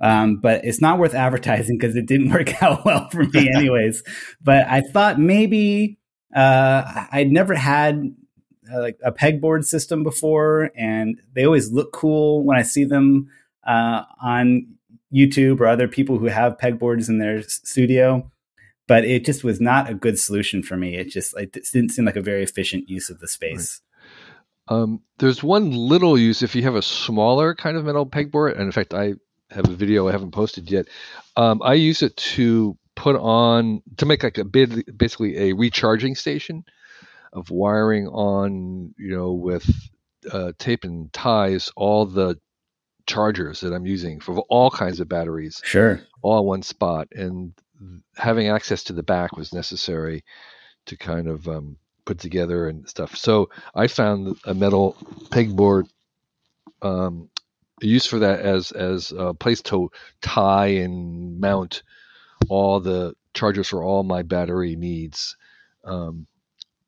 um, 0.00 0.36
but 0.36 0.64
it's 0.64 0.80
not 0.80 0.98
worth 0.98 1.14
advertising 1.14 1.76
because 1.78 1.96
it 1.96 2.06
didn't 2.06 2.30
work 2.32 2.62
out 2.62 2.84
well 2.84 3.08
for 3.10 3.24
me, 3.24 3.48
anyways. 3.54 4.02
but 4.40 4.66
I 4.68 4.82
thought 4.82 5.18
maybe 5.18 5.98
uh, 6.34 7.06
I'd 7.10 7.32
never 7.32 7.54
had 7.54 8.14
uh, 8.72 8.80
like 8.80 8.98
a 9.04 9.10
pegboard 9.10 9.64
system 9.64 10.04
before, 10.04 10.70
and 10.76 11.20
they 11.34 11.44
always 11.44 11.72
look 11.72 11.92
cool 11.92 12.44
when 12.44 12.56
I 12.56 12.62
see 12.62 12.84
them 12.84 13.28
uh, 13.66 14.04
on 14.22 14.76
YouTube 15.12 15.60
or 15.60 15.66
other 15.66 15.88
people 15.88 16.18
who 16.18 16.26
have 16.26 16.58
pegboards 16.58 17.08
in 17.08 17.18
their 17.18 17.42
studio 17.42 18.30
but 18.90 19.04
it 19.04 19.24
just 19.24 19.44
was 19.44 19.60
not 19.60 19.88
a 19.88 19.94
good 19.94 20.18
solution 20.18 20.64
for 20.64 20.76
me. 20.76 20.96
It 20.96 21.10
just 21.10 21.32
it 21.38 21.52
didn't 21.52 21.90
seem 21.90 22.06
like 22.06 22.16
a 22.16 22.20
very 22.20 22.42
efficient 22.42 22.88
use 22.88 23.08
of 23.08 23.20
the 23.20 23.28
space. 23.28 23.80
Right. 24.68 24.76
Um, 24.76 25.02
there's 25.18 25.44
one 25.44 25.70
little 25.70 26.18
use 26.18 26.42
if 26.42 26.56
you 26.56 26.64
have 26.64 26.74
a 26.74 26.82
smaller 26.82 27.54
kind 27.54 27.76
of 27.76 27.84
metal 27.84 28.04
pegboard, 28.04 28.54
and 28.54 28.62
in 28.62 28.72
fact, 28.72 28.92
I 28.92 29.14
have 29.50 29.68
a 29.68 29.74
video 29.74 30.08
I 30.08 30.12
haven't 30.12 30.32
posted 30.32 30.68
yet. 30.68 30.88
Um, 31.36 31.62
I 31.62 31.74
use 31.74 32.02
it 32.02 32.16
to 32.16 32.76
put 32.96 33.14
on 33.14 33.80
to 33.98 34.06
make 34.06 34.24
like 34.24 34.38
a 34.38 34.44
bit 34.44 34.98
basically 34.98 35.38
a 35.38 35.52
recharging 35.52 36.16
station 36.16 36.64
of 37.32 37.48
wiring 37.48 38.08
on 38.08 38.92
you 38.98 39.16
know 39.16 39.34
with 39.34 39.70
uh, 40.32 40.50
tape 40.58 40.82
and 40.82 41.12
ties 41.12 41.70
all 41.76 42.06
the 42.06 42.40
chargers 43.10 43.60
that 43.60 43.72
I'm 43.72 43.86
using 43.86 44.20
for 44.20 44.38
all 44.48 44.70
kinds 44.70 45.00
of 45.00 45.08
batteries. 45.08 45.60
Sure. 45.64 46.00
All 46.22 46.40
in 46.40 46.46
one 46.46 46.62
spot. 46.62 47.08
And 47.12 47.52
having 48.16 48.48
access 48.48 48.84
to 48.84 48.92
the 48.92 49.02
back 49.02 49.36
was 49.36 49.52
necessary 49.52 50.24
to 50.86 50.96
kind 50.96 51.26
of 51.26 51.48
um, 51.48 51.76
put 52.04 52.18
together 52.18 52.68
and 52.68 52.88
stuff. 52.88 53.16
So 53.16 53.50
I 53.74 53.88
found 53.88 54.36
a 54.44 54.54
metal 54.54 54.96
pegboard 55.30 55.88
um, 56.82 57.30
use 57.80 58.06
for 58.06 58.20
that 58.20 58.40
as 58.40 58.72
as 58.72 59.12
a 59.12 59.34
place 59.34 59.62
to 59.62 59.90
tie 60.20 60.74
and 60.84 61.40
mount 61.40 61.82
all 62.48 62.80
the 62.80 63.14
chargers 63.34 63.68
for 63.68 63.82
all 63.82 64.02
my 64.02 64.22
battery 64.22 64.76
needs, 64.76 65.36
um, 65.84 66.26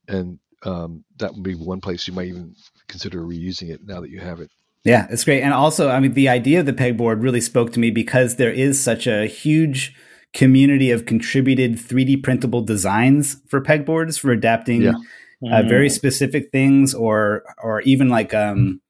and 0.09 0.39
um, 0.65 1.05
that 1.19 1.35
would 1.35 1.43
be 1.43 1.55
one 1.55 1.81
place 1.81 2.07
you 2.07 2.15
might 2.15 2.29
even 2.29 2.55
consider 2.89 3.21
reusing 3.23 3.71
it 3.71 3.81
now 3.85 4.01
that 4.01 4.11
you 4.11 4.21
have 4.21 4.41
it. 4.41 4.51
Yeah, 4.85 5.07
it's 5.11 5.25
great. 5.25 5.43
And 5.43 5.55
also, 5.55 5.91
I 5.91 6.01
mean, 6.01 6.15
the 6.15 6.29
idea 6.29 6.61
of 6.61 6.67
the 6.67 6.73
pegboard 6.73 7.23
really 7.23 7.41
spoke 7.41 7.73
to 7.73 7.81
me 7.81 7.91
because 7.91 8.37
there 8.37 8.51
is 8.51 8.83
such 8.83 9.07
a 9.07 9.27
huge 9.27 9.95
community 10.33 10.91
of 10.91 11.07
contributed 11.07 11.75
3D 11.75 12.23
printable 12.23 12.63
designs 12.63 13.37
for 13.49 13.61
pegboards 13.61 14.19
for 14.19 14.33
adapting 14.33 14.83
yeah. 14.83 14.93
mm-hmm. 14.93 15.53
uh, 15.53 15.63
very 15.63 15.89
mm. 15.89 15.93
specific 15.93 16.51
things 16.51 16.95
or 16.95 17.45
or 17.63 17.83
even 17.83 18.09
like 18.09 18.33
um, 18.33 18.81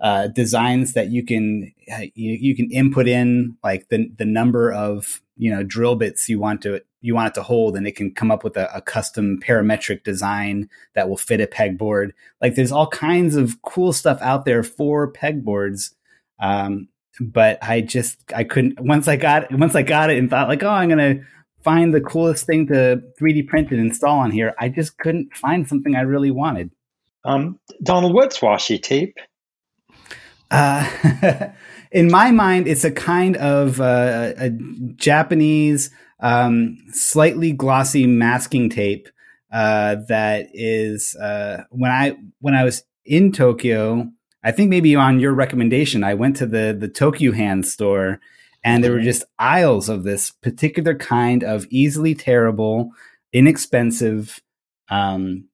uh, 0.00 0.28
designs 0.28 0.94
that 0.94 1.10
you 1.10 1.24
can 1.24 1.72
uh, 1.92 2.06
you, 2.14 2.32
you 2.40 2.56
can 2.56 2.70
input 2.72 3.06
in 3.06 3.56
like 3.62 3.88
the 3.90 4.10
the 4.16 4.24
number 4.24 4.72
of 4.72 5.20
you 5.36 5.50
know 5.50 5.62
drill 5.62 5.96
bits 5.96 6.28
you 6.28 6.38
want 6.38 6.62
to 6.62 6.80
you 7.04 7.14
want 7.14 7.28
it 7.28 7.34
to 7.34 7.42
hold, 7.42 7.76
and 7.76 7.86
it 7.86 7.96
can 7.96 8.12
come 8.12 8.30
up 8.30 8.42
with 8.42 8.56
a, 8.56 8.74
a 8.74 8.80
custom 8.80 9.38
parametric 9.40 10.04
design 10.04 10.70
that 10.94 11.08
will 11.08 11.18
fit 11.18 11.40
a 11.40 11.46
pegboard. 11.46 12.12
Like 12.40 12.54
there's 12.54 12.72
all 12.72 12.86
kinds 12.86 13.36
of 13.36 13.60
cool 13.62 13.92
stuff 13.92 14.18
out 14.22 14.46
there 14.46 14.62
for 14.62 15.12
pegboards. 15.12 15.92
Um, 16.40 16.88
but 17.20 17.58
I 17.62 17.82
just 17.82 18.18
I 18.34 18.44
couldn't 18.44 18.80
once 18.80 19.06
I 19.06 19.16
got 19.16 19.52
once 19.52 19.74
I 19.74 19.82
got 19.82 20.10
it 20.10 20.18
and 20.18 20.28
thought 20.28 20.48
like 20.48 20.62
oh 20.62 20.70
I'm 20.70 20.88
gonna 20.88 21.20
find 21.62 21.94
the 21.94 22.00
coolest 22.00 22.46
thing 22.46 22.66
to 22.68 23.02
3D 23.20 23.46
print 23.48 23.70
and 23.70 23.80
install 23.80 24.18
on 24.18 24.30
here. 24.30 24.54
I 24.58 24.68
just 24.68 24.98
couldn't 24.98 25.34
find 25.36 25.68
something 25.68 25.94
I 25.94 26.02
really 26.02 26.30
wanted. 26.30 26.70
Um, 27.24 27.58
Donald, 27.82 28.14
what's 28.14 28.38
washi 28.38 28.82
tape? 28.82 29.16
Uh, 30.50 31.48
in 31.90 32.10
my 32.10 32.30
mind, 32.30 32.68
it's 32.68 32.84
a 32.84 32.90
kind 32.90 33.36
of 33.36 33.80
uh, 33.80 34.32
a 34.36 34.50
Japanese, 34.96 35.90
um, 36.24 36.78
slightly 36.90 37.52
glossy 37.52 38.06
masking 38.06 38.70
tape 38.70 39.10
uh, 39.52 39.96
that 40.08 40.48
is 40.54 41.14
uh, 41.16 41.64
when 41.70 41.90
I 41.90 42.16
when 42.40 42.54
I 42.54 42.64
was 42.64 42.82
in 43.04 43.30
Tokyo. 43.30 44.10
I 44.42 44.50
think 44.50 44.70
maybe 44.70 44.96
on 44.96 45.20
your 45.20 45.34
recommendation, 45.34 46.02
I 46.02 46.14
went 46.14 46.36
to 46.36 46.46
the 46.46 46.76
the 46.78 46.88
Tokyo 46.88 47.32
Hand 47.32 47.66
store, 47.66 48.20
and 48.64 48.82
there 48.82 48.92
were 48.92 49.02
just 49.02 49.24
aisles 49.38 49.90
of 49.90 50.02
this 50.02 50.30
particular 50.30 50.94
kind 50.94 51.44
of 51.44 51.66
easily 51.70 52.14
tearable, 52.14 52.90
inexpensive, 53.34 54.40
um, 54.88 55.44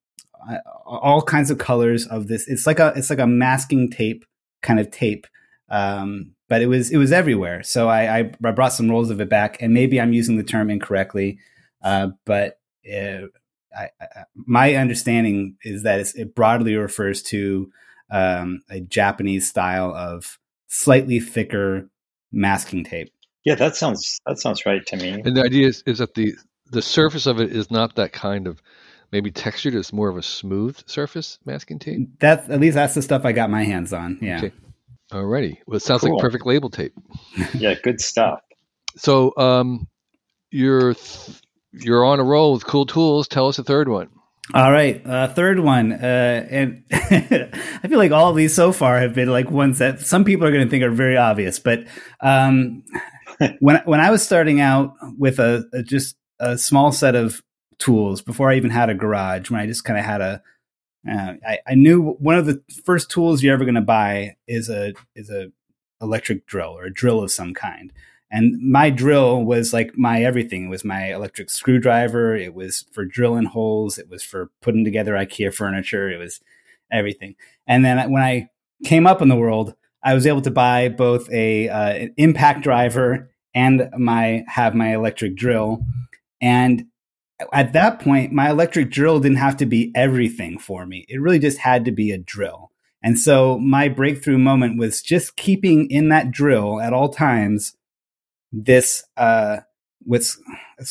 all 0.87 1.21
kinds 1.21 1.51
of 1.51 1.59
colors 1.59 2.07
of 2.07 2.29
this. 2.29 2.47
It's 2.47 2.67
like 2.67 2.79
a 2.79 2.93
it's 2.95 3.11
like 3.11 3.19
a 3.19 3.27
masking 3.27 3.91
tape 3.91 4.25
kind 4.63 4.79
of 4.79 4.91
tape. 4.93 5.27
Um, 5.69 6.37
but 6.51 6.61
it 6.61 6.67
was 6.67 6.91
it 6.91 6.99
was 6.99 7.13
everywhere. 7.13 7.63
So 7.63 7.89
I, 7.89 8.19
I, 8.19 8.33
I, 8.45 8.51
brought 8.51 8.73
some 8.73 8.91
rolls 8.91 9.09
of 9.09 9.21
it 9.21 9.31
back, 9.31 9.63
and 9.63 9.73
maybe 9.73 10.01
I'm 10.01 10.13
using 10.13 10.37
the 10.37 10.43
term 10.43 10.69
incorrectly, 10.69 11.39
uh, 11.81 12.09
but 12.27 12.59
uh, 12.93 13.29
I, 13.75 13.89
I, 14.01 14.25
my 14.35 14.75
understanding 14.75 15.57
is 15.63 15.85
that 15.85 16.01
it 16.17 16.35
broadly 16.35 16.75
refers 16.75 17.23
to 17.23 17.71
um, 18.11 18.63
a 18.69 18.81
Japanese 18.81 19.49
style 19.49 19.95
of 19.95 20.41
slightly 20.67 21.21
thicker 21.21 21.89
masking 22.33 22.83
tape. 22.83 23.13
Yeah, 23.45 23.55
that 23.55 23.77
sounds 23.77 24.19
that 24.27 24.41
sounds 24.41 24.67
right 24.67 24.85
to 24.87 24.97
me. 24.97 25.23
And 25.25 25.37
the 25.37 25.45
idea 25.45 25.69
is, 25.69 25.85
is 25.87 25.99
that 25.99 26.15
the 26.15 26.35
the 26.73 26.83
surface 26.83 27.27
of 27.27 27.41
it 27.41 27.53
is 27.53 27.71
not 27.71 27.95
that 27.95 28.13
kind 28.13 28.49
of 28.49 28.61
maybe 29.13 29.31
textured. 29.31 29.77
It's 29.77 29.93
more 29.93 30.09
of 30.09 30.17
a 30.17 30.23
smooth 30.23 30.83
surface 30.87 31.39
masking 31.45 31.79
tape. 31.79 32.09
That 32.19 32.51
at 32.51 32.59
least 32.59 32.75
that's 32.75 32.95
the 32.95 33.03
stuff 33.03 33.25
I 33.25 33.31
got 33.31 33.51
my 33.51 33.63
hands 33.63 33.93
on. 33.93 34.19
Yeah. 34.21 34.39
Okay. 34.39 34.53
Alrighty. 35.13 35.59
Well, 35.67 35.77
it 35.77 35.83
sounds 35.83 36.03
cool. 36.03 36.15
like 36.15 36.23
perfect 36.23 36.47
label 36.47 36.71
tape. 36.71 36.95
yeah, 37.55 37.75
good 37.75 38.01
stuff. 38.01 38.41
So, 38.97 39.33
um, 39.37 39.89
you're 40.51 40.95
th- 40.95 41.41
you're 41.73 42.05
on 42.05 42.21
a 42.21 42.25
roll 42.25 42.53
with 42.53 42.67
cool 42.67 42.87
tools. 42.87 43.29
Tell 43.29 43.49
us 43.49 43.59
a 43.59 43.65
third 43.65 43.89
one. 43.89 44.09
All 44.53 44.73
right, 44.73 45.05
uh, 45.07 45.29
third 45.29 45.61
one, 45.61 45.93
uh, 45.93 46.47
and 46.51 46.83
I 46.91 47.87
feel 47.89 47.99
like 47.99 48.11
all 48.11 48.31
of 48.31 48.37
these 48.37 48.55
so 48.55 48.73
far 48.73 48.99
have 48.99 49.15
been 49.15 49.29
like 49.29 49.49
ones 49.49 49.79
that 49.79 50.01
some 50.01 50.25
people 50.25 50.45
are 50.47 50.51
going 50.51 50.65
to 50.65 50.71
think 50.71 50.83
are 50.83 50.91
very 50.91 51.17
obvious. 51.17 51.61
But 51.61 51.87
um, 52.21 52.83
when 53.61 53.81
when 53.85 54.01
I 54.01 54.11
was 54.11 54.25
starting 54.25 54.61
out 54.61 54.95
with 55.17 55.39
a, 55.39 55.65
a, 55.73 55.83
just 55.85 56.17
a 56.41 56.59
small 56.59 56.91
set 56.91 57.15
of 57.15 57.43
tools 57.79 58.23
before 58.23 58.51
I 58.51 58.57
even 58.57 58.71
had 58.71 58.91
a 58.91 58.95
garage, 58.95 59.51
when 59.51 59.61
I 59.61 59.67
just 59.67 59.85
kind 59.85 59.99
of 59.99 60.05
had 60.05 60.21
a 60.21 60.43
uh, 61.09 61.35
I, 61.47 61.59
I, 61.67 61.75
knew 61.75 62.13
one 62.19 62.37
of 62.37 62.47
the 62.47 62.63
first 62.85 63.11
tools 63.11 63.43
you're 63.43 63.55
ever 63.55 63.65
going 63.65 63.75
to 63.75 63.81
buy 63.81 64.37
is 64.47 64.69
a 64.69 64.93
is 65.15 65.31
a 65.31 65.51
electric 66.03 66.47
drill 66.47 66.77
or 66.77 66.85
a 66.85 66.93
drill 66.93 67.23
of 67.23 67.31
some 67.31 67.55
kind. 67.55 67.93
And 68.31 68.61
my 68.61 68.91
drill 68.91 69.43
was 69.45 69.73
like 69.73 69.97
my 69.97 70.23
everything. 70.23 70.67
It 70.67 70.71
was 70.71 70.85
my 70.85 71.13
electric 71.13 71.51
screwdriver. 71.51 72.37
It 72.37 72.55
was 72.55 72.85
for 72.93 73.05
drilling 73.05 73.47
holes. 73.47 73.99
It 73.99 74.09
was 74.09 74.23
for 74.23 74.51
putting 74.63 74.85
together 74.85 75.15
IKEA 75.15 75.53
furniture. 75.53 76.09
It 76.11 76.19
was 76.19 76.41
everything. 76.93 77.35
And 77.67 77.85
then 77.85 78.11
when 78.11 78.23
I 78.23 78.49
came 78.85 79.07
up 79.07 79.21
in 79.21 79.29
the 79.29 79.37
world, 79.37 79.75
I 80.03 80.15
was 80.15 80.27
able 80.27 80.43
to 80.43 80.51
buy 80.51 80.89
both 80.89 81.31
a 81.31 81.69
uh, 81.69 81.93
an 81.93 82.15
impact 82.17 82.63
driver 82.63 83.31
and 83.55 83.91
my 83.99 84.45
have 84.49 84.75
my 84.75 84.95
electric 84.95 85.35
drill. 85.35 85.85
And 86.41 86.87
at 87.53 87.73
that 87.73 88.01
point, 88.01 88.33
my 88.33 88.51
electric 88.51 88.91
drill 88.91 89.21
didn't 89.21 89.39
have 89.39 89.57
to 89.59 89.67
be 89.67 89.93
everything 89.95 90.59
for 90.59 90.87
me. 90.87 91.07
It 91.09 91.21
really 91.21 91.39
just 91.39 91.59
had 91.59 91.85
to 91.87 91.93
be 91.93 92.11
a 92.11 92.19
drill. 92.19 92.71
And 93.03 93.19
so 93.19 93.59
my 93.59 93.89
breakthrough 93.89 94.39
moment 94.39 94.79
was 94.79 95.01
just 95.01 95.37
keeping 95.37 95.91
in 95.91 96.11
that 96.11 96.31
drill 96.31 96.81
at 96.81 96.93
all 96.93 97.09
times 97.09 97.75
this 98.53 99.05
uh, 99.17 99.59
with 100.05 100.37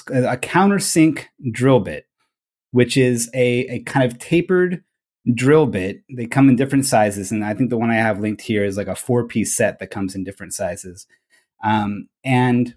a 0.07 0.37
countersink 0.37 1.25
drill 1.51 1.79
bit, 1.79 2.07
which 2.71 2.97
is 2.97 3.29
a, 3.33 3.65
a 3.67 3.79
kind 3.83 4.11
of 4.11 4.19
tapered 4.19 4.83
drill 5.33 5.67
bit. 5.67 6.03
They 6.15 6.25
come 6.25 6.49
in 6.49 6.55
different 6.55 6.85
sizes, 6.85 7.31
and 7.31 7.43
I 7.43 7.53
think 7.53 7.69
the 7.69 7.77
one 7.77 7.91
I 7.91 7.95
have 7.95 8.19
linked 8.19 8.41
here 8.41 8.65
is 8.65 8.77
like 8.77 8.87
a 8.87 8.95
four 8.95 9.27
piece 9.27 9.55
set 9.55 9.79
that 9.79 9.91
comes 9.91 10.15
in 10.15 10.23
different 10.23 10.53
sizes. 10.53 11.05
Um, 11.63 12.07
and 12.23 12.75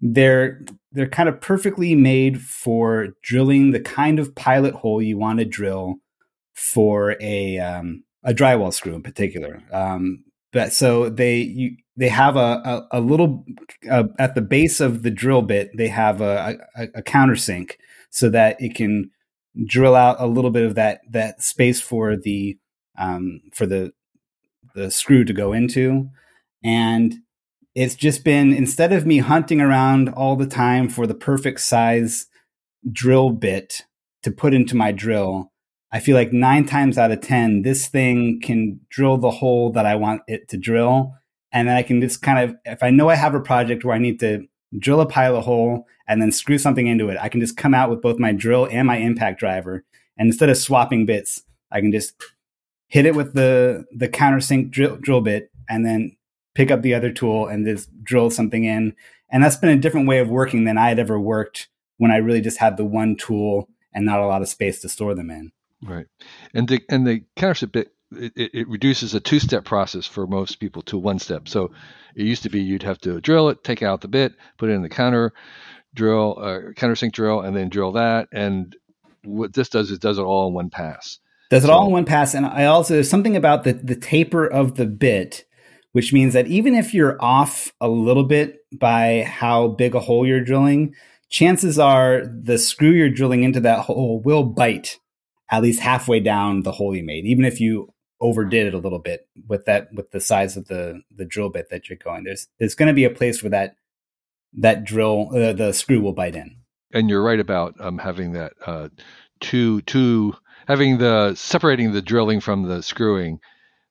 they're 0.00 0.64
they're 0.92 1.08
kind 1.08 1.28
of 1.28 1.40
perfectly 1.40 1.94
made 1.94 2.40
for 2.40 3.08
drilling 3.22 3.70
the 3.70 3.80
kind 3.80 4.18
of 4.18 4.34
pilot 4.34 4.74
hole 4.74 5.00
you 5.00 5.18
want 5.18 5.38
to 5.38 5.44
drill 5.44 5.96
for 6.54 7.16
a 7.20 7.58
um, 7.58 8.02
a 8.24 8.32
drywall 8.32 8.72
screw 8.72 8.94
in 8.94 9.02
particular. 9.02 9.62
Um, 9.72 10.24
but 10.52 10.72
so 10.72 11.08
they 11.08 11.36
you, 11.36 11.76
they 11.96 12.08
have 12.08 12.36
a 12.36 12.86
a, 12.90 12.98
a 12.98 13.00
little 13.00 13.44
uh, 13.90 14.04
at 14.18 14.34
the 14.34 14.42
base 14.42 14.80
of 14.80 15.02
the 15.02 15.10
drill 15.10 15.42
bit 15.42 15.70
they 15.76 15.88
have 15.88 16.20
a, 16.20 16.58
a, 16.76 16.84
a 16.96 17.02
countersink 17.02 17.72
so 18.10 18.28
that 18.30 18.56
it 18.60 18.74
can 18.74 19.10
drill 19.66 19.94
out 19.94 20.16
a 20.18 20.26
little 20.26 20.50
bit 20.50 20.64
of 20.64 20.74
that 20.74 21.00
that 21.10 21.42
space 21.42 21.80
for 21.80 22.16
the 22.16 22.58
um, 22.98 23.40
for 23.52 23.66
the 23.66 23.92
the 24.74 24.90
screw 24.90 25.24
to 25.24 25.32
go 25.32 25.52
into 25.52 26.08
and 26.62 27.16
it's 27.74 27.94
just 27.94 28.24
been 28.24 28.52
instead 28.52 28.92
of 28.92 29.06
me 29.06 29.18
hunting 29.18 29.60
around 29.60 30.08
all 30.08 30.36
the 30.36 30.46
time 30.46 30.88
for 30.88 31.06
the 31.06 31.14
perfect 31.14 31.60
size 31.60 32.26
drill 32.90 33.30
bit 33.30 33.82
to 34.22 34.30
put 34.30 34.54
into 34.54 34.76
my 34.76 34.92
drill, 34.92 35.50
I 35.92 36.00
feel 36.00 36.16
like 36.16 36.32
nine 36.32 36.66
times 36.66 36.98
out 36.98 37.10
of 37.10 37.20
10, 37.20 37.62
this 37.62 37.86
thing 37.86 38.40
can 38.40 38.80
drill 38.90 39.18
the 39.18 39.30
hole 39.30 39.72
that 39.72 39.86
I 39.86 39.96
want 39.96 40.22
it 40.26 40.48
to 40.48 40.56
drill. 40.56 41.14
And 41.52 41.68
then 41.68 41.76
I 41.76 41.82
can 41.82 42.00
just 42.00 42.22
kind 42.22 42.38
of, 42.38 42.56
if 42.64 42.82
I 42.82 42.90
know 42.90 43.08
I 43.08 43.16
have 43.16 43.34
a 43.34 43.40
project 43.40 43.84
where 43.84 43.94
I 43.94 43.98
need 43.98 44.20
to 44.20 44.46
drill 44.78 45.00
a 45.00 45.06
pilot 45.06 45.42
hole 45.42 45.86
and 46.06 46.22
then 46.22 46.30
screw 46.30 46.58
something 46.58 46.86
into 46.86 47.08
it, 47.08 47.18
I 47.20 47.28
can 47.28 47.40
just 47.40 47.56
come 47.56 47.74
out 47.74 47.90
with 47.90 48.02
both 48.02 48.18
my 48.18 48.32
drill 48.32 48.68
and 48.70 48.86
my 48.86 48.96
impact 48.98 49.40
driver. 49.40 49.84
And 50.16 50.28
instead 50.28 50.48
of 50.48 50.56
swapping 50.56 51.06
bits, 51.06 51.42
I 51.72 51.80
can 51.80 51.90
just 51.90 52.14
hit 52.86 53.06
it 53.06 53.16
with 53.16 53.34
the, 53.34 53.84
the 53.92 54.08
countersink 54.08 54.70
drill, 54.70 54.96
drill 54.96 55.22
bit 55.22 55.50
and 55.68 55.84
then 55.84 56.16
pick 56.54 56.70
up 56.70 56.82
the 56.82 56.94
other 56.94 57.12
tool 57.12 57.46
and 57.46 57.66
just 57.66 57.88
drill 58.02 58.30
something 58.30 58.64
in. 58.64 58.94
And 59.30 59.42
that's 59.42 59.56
been 59.56 59.70
a 59.70 59.80
different 59.80 60.08
way 60.08 60.18
of 60.18 60.28
working 60.28 60.64
than 60.64 60.78
I 60.78 60.88
had 60.88 60.98
ever 60.98 61.18
worked 61.18 61.68
when 61.98 62.10
I 62.10 62.16
really 62.16 62.40
just 62.40 62.58
had 62.58 62.76
the 62.76 62.84
one 62.84 63.16
tool 63.16 63.68
and 63.92 64.04
not 64.04 64.20
a 64.20 64.26
lot 64.26 64.42
of 64.42 64.48
space 64.48 64.80
to 64.82 64.88
store 64.88 65.14
them 65.14 65.30
in. 65.30 65.52
Right, 65.82 66.06
and 66.52 66.68
the 66.68 66.80
and 66.90 67.06
the 67.06 67.24
countersink 67.36 67.72
bit 67.72 67.92
it, 68.12 68.32
it, 68.36 68.68
reduces 68.68 69.14
a 69.14 69.20
two-step 69.20 69.64
process 69.64 70.06
for 70.06 70.26
most 70.26 70.56
people 70.56 70.82
to 70.82 70.98
one 70.98 71.18
step. 71.18 71.48
So 71.48 71.70
it 72.14 72.24
used 72.24 72.42
to 72.42 72.50
be 72.50 72.60
you'd 72.60 72.82
have 72.82 72.98
to 73.02 73.20
drill 73.20 73.48
it, 73.50 73.62
take 73.62 73.82
out 73.82 74.00
the 74.00 74.08
bit, 74.08 74.34
put 74.58 74.68
it 74.68 74.72
in 74.72 74.82
the 74.82 74.88
counter 74.88 75.32
drill, 75.94 76.36
uh, 76.38 76.72
countersink 76.72 77.12
drill, 77.12 77.40
and 77.40 77.56
then 77.56 77.68
drill 77.68 77.92
that. 77.92 78.28
And 78.32 78.76
what 79.24 79.52
this 79.52 79.68
does 79.68 79.90
is 79.90 79.98
does 79.98 80.18
it 80.18 80.22
all 80.22 80.48
in 80.48 80.54
one 80.54 80.70
pass. 80.70 81.18
Does 81.50 81.64
it 81.64 81.68
so, 81.68 81.72
all 81.72 81.86
in 81.86 81.92
one 81.92 82.04
pass. 82.04 82.34
And 82.34 82.46
I 82.46 82.66
also 82.66 82.94
there's 82.94 83.10
something 83.10 83.36
about 83.36 83.64
the 83.64 83.72
the 83.72 83.96
taper 83.96 84.46
of 84.46 84.76
the 84.76 84.86
bit 84.86 85.44
which 85.92 86.12
means 86.12 86.34
that 86.34 86.46
even 86.46 86.74
if 86.74 86.94
you're 86.94 87.16
off 87.20 87.72
a 87.80 87.88
little 87.88 88.24
bit 88.24 88.58
by 88.78 89.22
how 89.22 89.68
big 89.68 89.94
a 89.94 90.00
hole 90.00 90.26
you're 90.26 90.44
drilling, 90.44 90.94
chances 91.28 91.78
are 91.78 92.24
the 92.26 92.58
screw 92.58 92.90
you're 92.90 93.10
drilling 93.10 93.42
into 93.42 93.60
that 93.60 93.80
hole 93.80 94.20
will 94.24 94.44
bite 94.44 94.98
at 95.50 95.62
least 95.62 95.80
halfway 95.80 96.20
down 96.20 96.62
the 96.62 96.72
hole 96.72 96.94
you 96.94 97.02
made, 97.02 97.24
even 97.26 97.44
if 97.44 97.60
you 97.60 97.92
overdid 98.20 98.66
it 98.66 98.74
a 98.74 98.78
little 98.78 98.98
bit 98.98 99.26
with 99.48 99.64
that 99.64 99.88
with 99.92 100.10
the 100.10 100.20
size 100.20 100.56
of 100.56 100.68
the 100.68 101.00
the 101.10 101.24
drill 101.24 101.48
bit 101.48 101.70
that 101.70 101.88
you're 101.88 101.98
going. 101.98 102.24
There's 102.24 102.48
there's 102.58 102.74
going 102.74 102.88
to 102.88 102.94
be 102.94 103.04
a 103.04 103.10
place 103.10 103.42
where 103.42 103.50
that 103.50 103.76
that 104.58 104.84
drill 104.84 105.28
uh, 105.34 105.52
the 105.52 105.72
screw 105.72 106.00
will 106.00 106.12
bite 106.12 106.36
in. 106.36 106.56
And 106.92 107.08
you're 107.08 107.22
right 107.22 107.40
about 107.40 107.74
um, 107.80 107.98
having 107.98 108.32
that 108.32 108.52
uh, 108.66 108.88
two 109.40 109.80
two 109.82 110.34
having 110.66 110.98
the 110.98 111.34
separating 111.34 111.92
the 111.92 112.02
drilling 112.02 112.40
from 112.40 112.64
the 112.64 112.82
screwing. 112.82 113.40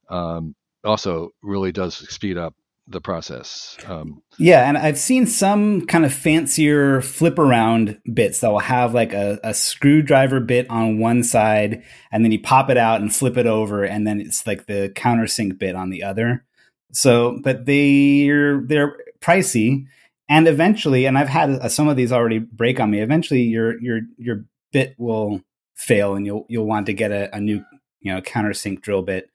Um, 0.10 0.56
also 0.84 1.32
really 1.42 1.72
does 1.72 1.96
speed 2.10 2.38
up 2.38 2.56
the 2.90 3.00
process. 3.00 3.78
Um, 3.86 4.24
yeah, 4.40 4.68
and 4.68 4.78
I've 4.78 4.98
seen 4.98 5.28
some 5.28 5.86
kind 5.86 6.06
of 6.06 6.14
fancier 6.14 7.02
flip 7.02 7.38
around 7.38 8.00
bits 8.12 8.40
that 8.40 8.50
will 8.50 8.60
have 8.60 8.94
like 8.94 9.14
a, 9.14 9.40
a, 9.44 9.54
screwdriver 9.54 10.40
bit 10.40 10.68
on 10.70 10.98
one 10.98 11.24
side, 11.24 11.84
and 12.12 12.26
then 12.26 12.32
you 12.32 12.42
pop 12.42 12.70
it 12.70 12.78
out 12.78 13.00
and 13.00 13.16
flip 13.16 13.38
it 13.38 13.46
over, 13.46 13.84
and 13.84 14.08
then 14.08 14.20
it's 14.20 14.46
like 14.48 14.66
the 14.66 14.92
countersink 14.96 15.60
bit 15.60 15.76
on 15.76 15.92
the 15.92 16.04
other. 16.04 16.44
So, 16.92 17.40
but 17.44 17.66
they're 17.66 18.62
they're 18.62 18.98
pricey, 19.22 19.86
and 20.28 20.48
eventually, 20.48 21.06
and 21.06 21.18
I've 21.18 21.30
had 21.30 21.52
uh, 21.52 21.70
some 21.70 21.88
of 21.88 21.96
these 21.96 22.12
already 22.12 22.40
break 22.40 22.80
on 22.80 22.90
me. 22.90 23.02
Eventually, 23.02 23.44
your 23.44 23.80
your 23.82 24.02
your 24.18 24.46
bit 24.72 24.96
will 24.98 25.42
fail, 25.76 26.16
and 26.16 26.26
you'll 26.26 26.46
you'll 26.50 26.66
want 26.66 26.88
to 26.88 26.94
get 26.94 27.12
a, 27.12 27.36
a 27.36 27.40
new 27.40 27.64
you 28.00 28.14
know 28.14 28.22
countersink 28.22 28.82
drill 28.82 29.04
bit. 29.04 29.30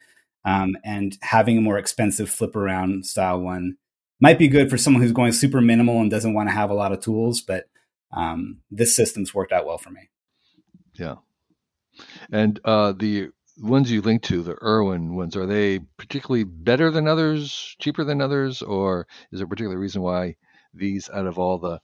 Um, 0.44 0.76
and 0.84 1.16
having 1.22 1.58
a 1.58 1.62
more 1.62 1.78
expensive 1.78 2.28
flip 2.28 2.54
around 2.54 3.06
style 3.06 3.40
one 3.40 3.76
might 4.20 4.38
be 4.38 4.48
good 4.48 4.68
for 4.68 4.76
someone 4.76 5.02
who's 5.02 5.12
going 5.12 5.32
super 5.32 5.60
minimal 5.60 6.00
and 6.00 6.10
doesn't 6.10 6.34
want 6.34 6.48
to 6.48 6.54
have 6.54 6.70
a 6.70 6.74
lot 6.74 6.92
of 6.92 7.00
tools. 7.00 7.40
But 7.40 7.64
um, 8.12 8.60
this 8.70 8.94
system's 8.94 9.34
worked 9.34 9.52
out 9.52 9.66
well 9.66 9.78
for 9.78 9.90
me. 9.90 10.10
Yeah, 10.94 11.16
and 12.30 12.60
uh, 12.64 12.92
the 12.92 13.30
ones 13.58 13.90
you 13.90 14.02
link 14.02 14.22
to, 14.24 14.42
the 14.42 14.56
Irwin 14.62 15.14
ones, 15.14 15.36
are 15.36 15.46
they 15.46 15.80
particularly 15.96 16.44
better 16.44 16.90
than 16.90 17.08
others, 17.08 17.76
cheaper 17.80 18.04
than 18.04 18.20
others, 18.20 18.62
or 18.62 19.06
is 19.32 19.38
there 19.38 19.46
a 19.46 19.48
particular 19.48 19.78
reason 19.78 20.02
why 20.02 20.36
these 20.72 21.08
out 21.10 21.26
of 21.26 21.38
all 21.38 21.58
the 21.58 21.80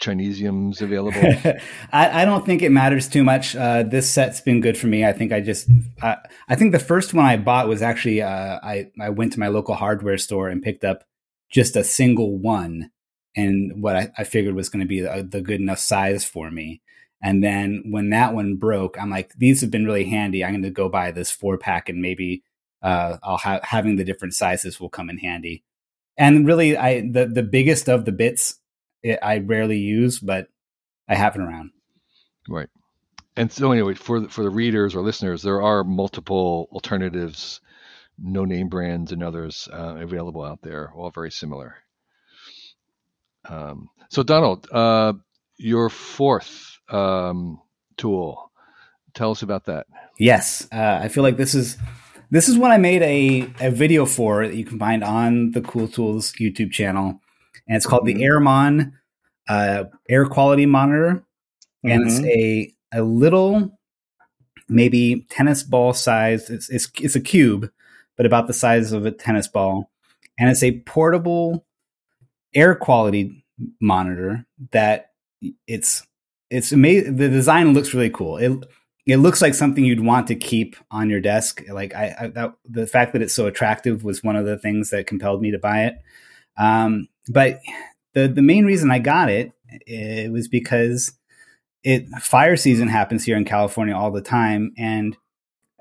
Chinesiums 0.00 0.80
available? 0.80 1.20
I, 1.92 2.22
I, 2.22 2.24
don't 2.24 2.44
think 2.44 2.62
it 2.62 2.70
matters 2.70 3.08
too 3.08 3.22
much. 3.22 3.54
Uh, 3.54 3.82
this 3.82 4.10
set's 4.10 4.40
been 4.40 4.60
good 4.60 4.76
for 4.76 4.86
me. 4.86 5.04
I 5.04 5.12
think 5.12 5.32
I 5.32 5.40
just, 5.40 5.68
I, 6.02 6.16
I 6.48 6.56
think 6.56 6.72
the 6.72 6.78
first 6.78 7.14
one 7.14 7.26
I 7.26 7.36
bought 7.36 7.68
was 7.68 7.82
actually, 7.82 8.22
uh, 8.22 8.58
I, 8.62 8.90
I 9.00 9.10
went 9.10 9.34
to 9.34 9.40
my 9.40 9.48
local 9.48 9.74
hardware 9.74 10.18
store 10.18 10.48
and 10.48 10.62
picked 10.62 10.84
up 10.84 11.04
just 11.50 11.76
a 11.76 11.84
single 11.84 12.38
one 12.38 12.90
and 13.36 13.82
what 13.82 13.96
I, 13.96 14.10
I 14.18 14.24
figured 14.24 14.54
was 14.54 14.68
going 14.68 14.80
to 14.80 14.88
be 14.88 15.00
the, 15.00 15.26
the, 15.28 15.40
good 15.40 15.60
enough 15.60 15.78
size 15.78 16.24
for 16.24 16.50
me. 16.50 16.80
And 17.22 17.44
then 17.44 17.84
when 17.90 18.10
that 18.10 18.34
one 18.34 18.56
broke, 18.56 19.00
I'm 19.00 19.10
like, 19.10 19.32
these 19.34 19.60
have 19.60 19.70
been 19.70 19.84
really 19.84 20.04
handy. 20.04 20.44
I'm 20.44 20.52
going 20.52 20.62
to 20.62 20.70
go 20.70 20.88
buy 20.88 21.10
this 21.10 21.30
four 21.30 21.58
pack 21.58 21.88
and 21.88 22.00
maybe 22.00 22.42
uh, 22.82 23.18
I'll 23.22 23.38
have 23.38 23.62
having 23.62 23.96
the 23.96 24.04
different 24.04 24.34
sizes 24.34 24.80
will 24.80 24.88
come 24.88 25.10
in 25.10 25.18
handy. 25.18 25.62
And 26.16 26.46
really, 26.46 26.76
I 26.76 27.00
the 27.00 27.26
the 27.26 27.42
biggest 27.42 27.88
of 27.88 28.04
the 28.04 28.12
bits 28.12 28.59
it, 29.02 29.18
I 29.22 29.38
rarely 29.38 29.78
use, 29.78 30.18
but 30.18 30.48
I 31.08 31.14
have 31.14 31.34
it 31.34 31.40
around. 31.40 31.70
Right. 32.48 32.68
And 33.36 33.50
so 33.50 33.72
anyway, 33.72 33.94
for 33.94 34.20
the, 34.20 34.28
for 34.28 34.42
the 34.42 34.50
readers 34.50 34.94
or 34.94 35.02
listeners, 35.02 35.42
there 35.42 35.62
are 35.62 35.84
multiple 35.84 36.68
alternatives, 36.72 37.60
no 38.18 38.44
name 38.44 38.68
brands 38.68 39.12
and 39.12 39.22
others 39.22 39.68
uh, 39.72 39.96
available 39.96 40.42
out 40.42 40.60
there, 40.62 40.92
all 40.94 41.10
very 41.10 41.30
similar. 41.30 41.76
Um, 43.48 43.88
so 44.10 44.22
Donald, 44.22 44.68
uh, 44.70 45.14
your 45.56 45.88
fourth 45.88 46.78
um, 46.88 47.60
tool, 47.96 48.50
tell 49.14 49.30
us 49.30 49.42
about 49.42 49.66
that. 49.66 49.86
Yes, 50.18 50.68
uh, 50.72 51.00
I 51.02 51.08
feel 51.08 51.22
like 51.22 51.36
this 51.36 51.54
is 51.54 51.78
this 52.30 52.48
is 52.48 52.56
what 52.56 52.70
I 52.70 52.76
made 52.76 53.02
a, 53.02 53.50
a 53.60 53.70
video 53.70 54.06
for 54.06 54.46
that 54.46 54.54
you 54.54 54.64
can 54.64 54.78
find 54.78 55.02
on 55.02 55.50
the 55.50 55.60
Cool 55.60 55.88
Tools 55.88 56.32
YouTube 56.40 56.70
channel. 56.70 57.20
And 57.70 57.76
it's 57.76 57.86
called 57.86 58.04
mm-hmm. 58.04 58.18
the 58.18 58.24
Airmon 58.24 58.92
uh, 59.48 59.84
air 60.08 60.26
quality 60.26 60.66
monitor. 60.66 61.24
And 61.84 62.04
mm-hmm. 62.04 62.24
it's 62.26 62.74
a, 62.92 62.98
a 62.98 63.02
little, 63.02 63.78
maybe 64.68 65.26
tennis 65.30 65.62
ball 65.62 65.94
size. 65.94 66.50
It's, 66.50 66.68
it's, 66.68 66.90
it's 67.00 67.14
a 67.14 67.20
cube, 67.20 67.70
but 68.16 68.26
about 68.26 68.48
the 68.48 68.52
size 68.52 68.90
of 68.92 69.06
a 69.06 69.12
tennis 69.12 69.48
ball. 69.48 69.90
And 70.38 70.50
it's 70.50 70.62
a 70.62 70.80
portable 70.80 71.64
air 72.54 72.74
quality 72.74 73.44
monitor 73.80 74.44
that 74.72 75.10
it's 75.66 76.06
it's 76.50 76.72
amazing. 76.72 77.16
The 77.16 77.28
design 77.28 77.72
looks 77.72 77.94
really 77.94 78.10
cool. 78.10 78.36
It 78.36 78.52
it 79.06 79.18
looks 79.18 79.40
like 79.40 79.54
something 79.54 79.84
you'd 79.84 80.04
want 80.04 80.26
to 80.28 80.34
keep 80.34 80.76
on 80.90 81.10
your 81.10 81.20
desk. 81.20 81.62
Like 81.70 81.94
I, 81.94 82.16
I 82.18 82.26
that, 82.28 82.54
the 82.68 82.86
fact 82.86 83.12
that 83.12 83.22
it's 83.22 83.34
so 83.34 83.46
attractive 83.46 84.04
was 84.04 84.24
one 84.24 84.36
of 84.36 84.46
the 84.46 84.58
things 84.58 84.90
that 84.90 85.06
compelled 85.06 85.42
me 85.42 85.50
to 85.52 85.58
buy 85.58 85.84
it. 85.84 85.96
Um, 86.56 87.08
but 87.28 87.60
the 88.14 88.28
the 88.28 88.42
main 88.42 88.64
reason 88.64 88.90
I 88.90 88.98
got 88.98 89.30
it 89.30 89.52
it 89.86 90.32
was 90.32 90.48
because 90.48 91.12
it 91.82 92.08
fire 92.20 92.56
season 92.56 92.88
happens 92.88 93.24
here 93.24 93.36
in 93.36 93.44
California 93.44 93.94
all 93.94 94.10
the 94.10 94.20
time, 94.20 94.72
and 94.76 95.16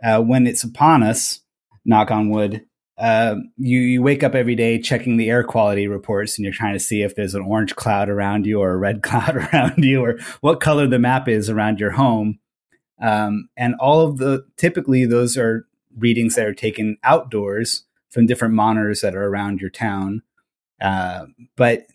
uh, 0.04 0.22
when 0.22 0.48
it's 0.48 0.64
upon 0.64 1.04
us, 1.04 1.42
knock 1.86 2.12
on 2.12 2.30
wood, 2.30 2.66
uh, 2.98 3.36
you 3.58 3.80
you 3.80 4.02
wake 4.02 4.24
up 4.24 4.36
every 4.36 4.56
day 4.56 4.80
checking 4.80 5.18
the 5.18 5.30
air 5.30 5.44
quality 5.44 5.88
reports, 5.88 6.38
and 6.38 6.44
you're 6.44 6.54
trying 6.54 6.74
to 6.74 6.80
see 6.80 7.02
if 7.02 7.16
there's 7.16 7.36
an 7.36 7.42
orange 7.42 7.76
cloud 7.76 8.10
around 8.10 8.46
you 8.46 8.60
or 8.60 8.72
a 8.72 8.78
red 8.78 9.02
cloud 9.04 9.36
around 9.36 9.84
you, 9.84 10.04
or 10.04 10.20
what 10.42 10.60
color 10.60 10.88
the 10.88 11.00
map 11.00 11.28
is 11.28 11.50
around 11.50 11.80
your 11.80 11.92
home. 11.92 12.40
Um, 13.02 13.48
and 13.56 13.76
all 13.80 14.02
of 14.02 14.18
the 14.18 14.46
typically 14.58 15.06
those 15.06 15.38
are 15.38 15.66
readings 15.98 16.36
that 16.36 16.46
are 16.46 16.54
taken 16.54 16.98
outdoors 17.04 17.86
from 18.10 18.26
different 18.26 18.54
monitors 18.54 19.02
that 19.02 19.16
are 19.16 19.28
around 19.28 19.62
your 19.62 19.70
town. 19.70 20.22
Uh, 20.82 21.26
but 21.56 21.88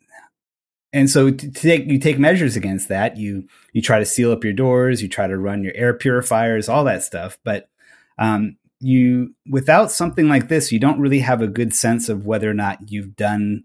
and 0.93 1.11
so 1.11 1.31
to 1.31 1.51
take 1.51 1.87
you 1.87 1.99
take 1.99 2.19
measures 2.19 2.57
against 2.57 2.89
that. 2.89 3.17
You 3.17 3.49
you 3.73 3.83
try 3.83 3.99
to 3.99 4.05
seal 4.05 4.33
up 4.33 4.45
your 4.45 4.53
doors, 4.53 5.03
you 5.03 5.09
try 5.09 5.27
to 5.27 5.39
run 5.39 5.63
your 5.63 5.75
air 5.75 5.95
purifiers, 5.95 6.69
all 6.69 6.85
that 6.85 7.03
stuff. 7.03 7.39
But 7.45 7.69
um, 8.19 8.57
you 8.81 9.35
without 9.49 9.91
something 9.91 10.29
like 10.29 10.49
this, 10.49 10.73
you 10.73 10.79
don't 10.79 11.01
really 11.01 11.21
have 11.21 11.43
a 11.43 11.49
good 11.49 11.75
sense 11.75 12.09
of 12.09 12.27
whether 12.27 12.51
or 12.51 12.55
not 12.55 12.91
you've 12.91 13.17
done 13.17 13.65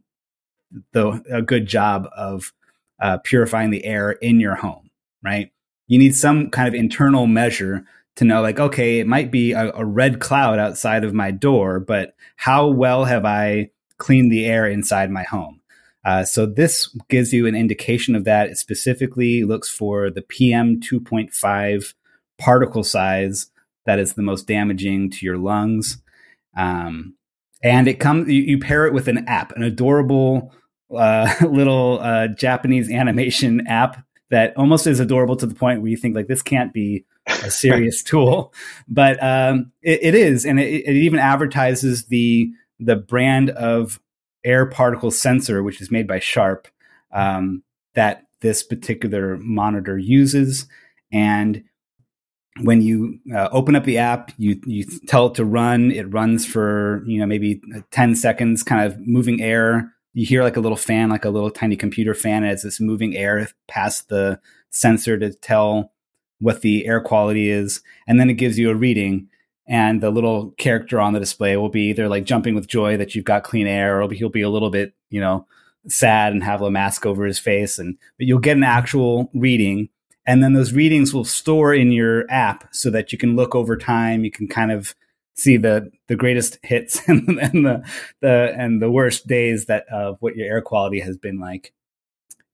the 0.94 1.24
a 1.32 1.42
good 1.42 1.68
job 1.68 2.08
of 2.16 2.54
uh, 3.00 3.18
purifying 3.24 3.70
the 3.70 3.86
air 3.86 4.12
in 4.12 4.40
your 4.40 4.56
home, 4.56 4.90
right? 5.24 5.52
you 5.90 5.98
need 5.98 6.16
some 6.16 6.50
kind 6.50 6.70
of 6.70 6.74
internal 6.76 7.28
measure 7.28 7.84
to 8.16 8.24
know 8.24 8.42
like 8.42 8.60
okay 8.60 9.00
it 9.00 9.08
might 9.08 9.30
be 9.30 9.52
a, 9.52 9.74
a, 9.74 9.84
red 9.84 10.20
cloud 10.20 10.58
outside 10.58 11.04
of 11.04 11.14
my 11.14 11.32
door 11.32 11.80
but 11.82 12.16
how 12.38 12.68
well 12.68 13.04
have 13.04 13.26
i 13.26 13.70
cleaned 14.00 14.32
the 14.32 14.46
air 14.46 14.66
inside 14.66 15.12
my 15.12 15.24
home. 15.24 15.62
Uh, 16.04 16.24
so 16.24 16.46
this 16.46 16.88
gives 17.10 17.32
you 17.34 17.46
an 17.46 17.56
indication 17.56 18.16
of 18.16 18.24
that. 18.24 18.50
It 18.50 18.58
specifically 18.58 19.44
looks 19.44 19.70
for 19.70 20.10
the 20.10 20.22
pm 20.22 20.80
2.5 20.80 21.94
particle 22.38 22.84
size 22.84 23.52
that 23.86 24.00
is 24.00 24.14
the 24.14 24.22
most 24.22 24.48
damaging 24.48 25.12
to 25.12 25.26
your 25.26 25.38
lungs. 25.38 26.02
Um, 26.58 27.16
and 27.62 27.88
it 27.88 28.00
comes 28.00 28.30
you, 28.30 28.42
you, 28.42 28.58
pair 28.60 28.86
it 28.88 28.94
with 28.94 29.08
an 29.08 29.28
app 29.28 29.52
an 29.52 29.64
adorable 29.64 30.54
uh, 30.96 31.32
little 31.48 32.00
uh, 32.02 32.28
japanese 32.30 32.90
animation 32.90 33.68
app 33.68 34.04
that 34.30 34.56
almost 34.58 34.88
is 34.88 35.00
adorable 35.00 35.36
to 35.36 35.46
the 35.46 35.56
point 35.56 35.82
where 35.82 35.92
you 35.92 35.98
think 35.98 36.16
like 36.16 36.28
this 36.28 36.42
can't 36.42 36.74
be 36.74 37.06
a 37.28 37.52
serious 37.52 38.04
tool, 38.04 38.54
but 38.88 39.22
um, 39.24 39.72
it, 39.82 40.00
it 40.02 40.16
is, 40.16 40.46
and 40.46 40.60
it, 40.60 40.68
it, 40.86 40.96
even 40.96 41.20
advertises 41.20 42.06
the 42.06 42.52
the 42.80 42.96
brand 42.96 43.50
of 43.52 44.00
air 44.44 44.66
particle 44.66 45.12
sensor, 45.12 45.64
which 45.64 45.82
is 45.82 45.92
made 45.92 46.08
by 46.08 46.20
Sharp, 46.20 46.68
um, 47.12 47.64
that 47.96 48.26
this 48.42 48.64
particular 48.64 49.38
monitor 49.38 49.98
uses, 49.98 50.68
and 51.12 51.64
when 52.62 52.82
you 52.82 53.20
uh, 53.34 53.50
open 53.52 53.76
up 53.76 53.86
the 53.86 53.98
app, 53.98 54.32
you 54.38 54.62
you 54.66 54.86
tell 55.08 55.28
it 55.28 55.36
to 55.36 55.46
run. 55.46 55.92
It 55.92 56.14
runs 56.14 56.46
for 56.46 57.04
you 57.06 57.20
know 57.20 57.26
maybe 57.26 57.62
ten 57.92 58.16
seconds, 58.16 58.64
kind 58.64 58.86
of 58.86 59.00
moving 59.06 59.42
air 59.42 59.94
you 60.14 60.26
hear 60.26 60.44
like 60.44 60.58
a 60.58 60.62
little 60.62 60.78
fan, 60.78 61.10
like 61.10 61.26
a 61.26 61.30
little 61.30 61.52
tiny 61.52 61.76
computer 61.76 62.14
fan 62.14 62.44
as 62.44 62.66
it's 62.66 62.80
moving 62.80 63.16
air 63.16 63.48
past 63.68 64.10
the 64.10 64.40
sensor 64.70 65.18
to 65.18 65.34
tell 65.34 65.94
what 66.40 66.62
the 66.62 66.86
air 66.86 67.02
quality 67.02 67.50
is. 67.50 67.82
And 68.08 68.20
then 68.20 68.30
it 68.30 68.34
gives 68.36 68.58
you 68.58 68.70
a 68.70 68.76
reading. 68.76 69.28
And 69.70 70.02
the 70.02 70.10
little 70.10 70.52
character 70.58 71.00
on 71.00 71.14
the 71.14 71.20
display 71.20 71.56
will 71.56 71.70
be 71.70 71.90
either 71.90 72.10
like 72.10 72.24
jumping 72.24 72.56
with 72.56 72.68
joy 72.68 72.98
that 72.98 73.14
you've 73.14 73.24
got 73.24 73.44
clean 73.44 73.68
air, 73.68 74.02
or 74.02 74.12
he'll 74.12 74.28
be 74.28 74.42
a 74.42 74.50
little 74.50 74.72
bit, 74.72 74.94
you 75.12 75.22
know, 75.22 75.46
sad 75.88 76.34
and 76.34 76.44
have 76.44 76.64
a 76.64 76.72
mask 76.72 77.06
over 77.06 77.24
his 77.24 77.38
face. 77.38 77.78
And 77.78 77.96
but 78.18 78.26
you'll 78.26 78.40
get 78.40 78.58
an 78.58 78.64
actual 78.64 79.30
reading. 79.36 79.90
And 80.26 80.44
then 80.44 80.54
those 80.54 80.74
readings 80.74 81.14
will 81.14 81.24
store 81.24 81.74
in 81.74 81.92
your 81.92 82.30
app 82.32 82.68
so 82.74 82.90
that 82.90 83.12
you 83.12 83.20
can 83.20 83.36
look 83.36 83.54
over 83.54 83.78
time. 83.78 84.24
You 84.26 84.32
can 84.32 84.48
kind 84.48 84.72
of 84.72 84.96
see 85.36 85.56
the 85.56 85.92
the 86.08 86.16
greatest 86.16 86.58
hits 86.64 87.02
and, 87.08 87.40
and 87.40 87.64
the 87.66 87.84
the 88.22 88.54
and 88.58 88.82
the 88.82 88.90
worst 88.90 89.28
days 89.28 89.68
that 89.68 89.86
of 89.92 90.18
what 90.20 90.36
your 90.36 90.48
air 90.48 90.62
quality 90.64 91.00
has 91.00 91.16
been 91.16 91.40
like. 91.40 91.74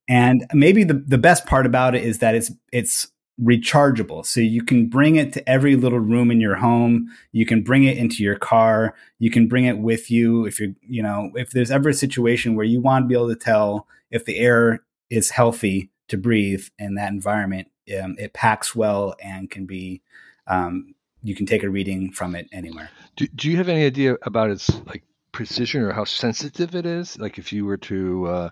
And 0.09 0.45
maybe 0.53 0.83
the 0.83 0.95
the 0.95 1.17
best 1.17 1.45
part 1.45 1.65
about 1.65 1.95
it 1.95 2.03
is 2.03 2.19
that 2.19 2.35
it's 2.35 2.51
it's 2.73 3.07
rechargeable. 3.41 4.25
So 4.25 4.39
you 4.39 4.63
can 4.63 4.87
bring 4.87 5.17
it 5.17 5.33
to 5.33 5.49
every 5.49 5.75
little 5.75 5.99
room 5.99 6.31
in 6.31 6.39
your 6.39 6.55
home. 6.55 7.09
You 7.31 7.45
can 7.45 7.63
bring 7.63 7.83
it 7.83 7.97
into 7.97 8.23
your 8.23 8.37
car. 8.37 8.95
You 9.19 9.29
can 9.29 9.47
bring 9.47 9.65
it 9.65 9.79
with 9.79 10.09
you 10.09 10.45
if 10.45 10.59
you're, 10.59 10.73
you 10.81 11.03
know, 11.03 11.31
if 11.35 11.51
there's 11.51 11.71
ever 11.71 11.89
a 11.89 11.93
situation 11.93 12.55
where 12.55 12.65
you 12.65 12.79
want 12.79 13.03
to 13.03 13.07
be 13.07 13.15
able 13.15 13.29
to 13.29 13.35
tell 13.35 13.87
if 14.09 14.25
the 14.25 14.37
air 14.37 14.83
is 15.09 15.31
healthy 15.31 15.89
to 16.07 16.17
breathe 16.17 16.65
in 16.79 16.95
that 16.95 17.11
environment, 17.11 17.67
um, 18.01 18.15
it 18.17 18.33
packs 18.33 18.75
well 18.75 19.15
and 19.21 19.51
can 19.51 19.65
be 19.65 20.01
um, 20.47 20.95
you 21.23 21.35
can 21.35 21.45
take 21.45 21.63
a 21.63 21.69
reading 21.69 22.11
from 22.11 22.35
it 22.35 22.47
anywhere. 22.51 22.89
Do, 23.15 23.27
do 23.27 23.49
you 23.49 23.57
have 23.57 23.67
any 23.67 23.83
idea 23.83 24.15
about 24.21 24.51
its 24.51 24.69
like 24.85 25.03
precision 25.31 25.81
or 25.81 25.91
how 25.91 26.05
sensitive 26.05 26.75
it 26.75 26.85
is? 26.85 27.17
Like 27.17 27.37
if 27.37 27.51
you 27.51 27.65
were 27.65 27.77
to 27.77 28.27
uh, 28.27 28.49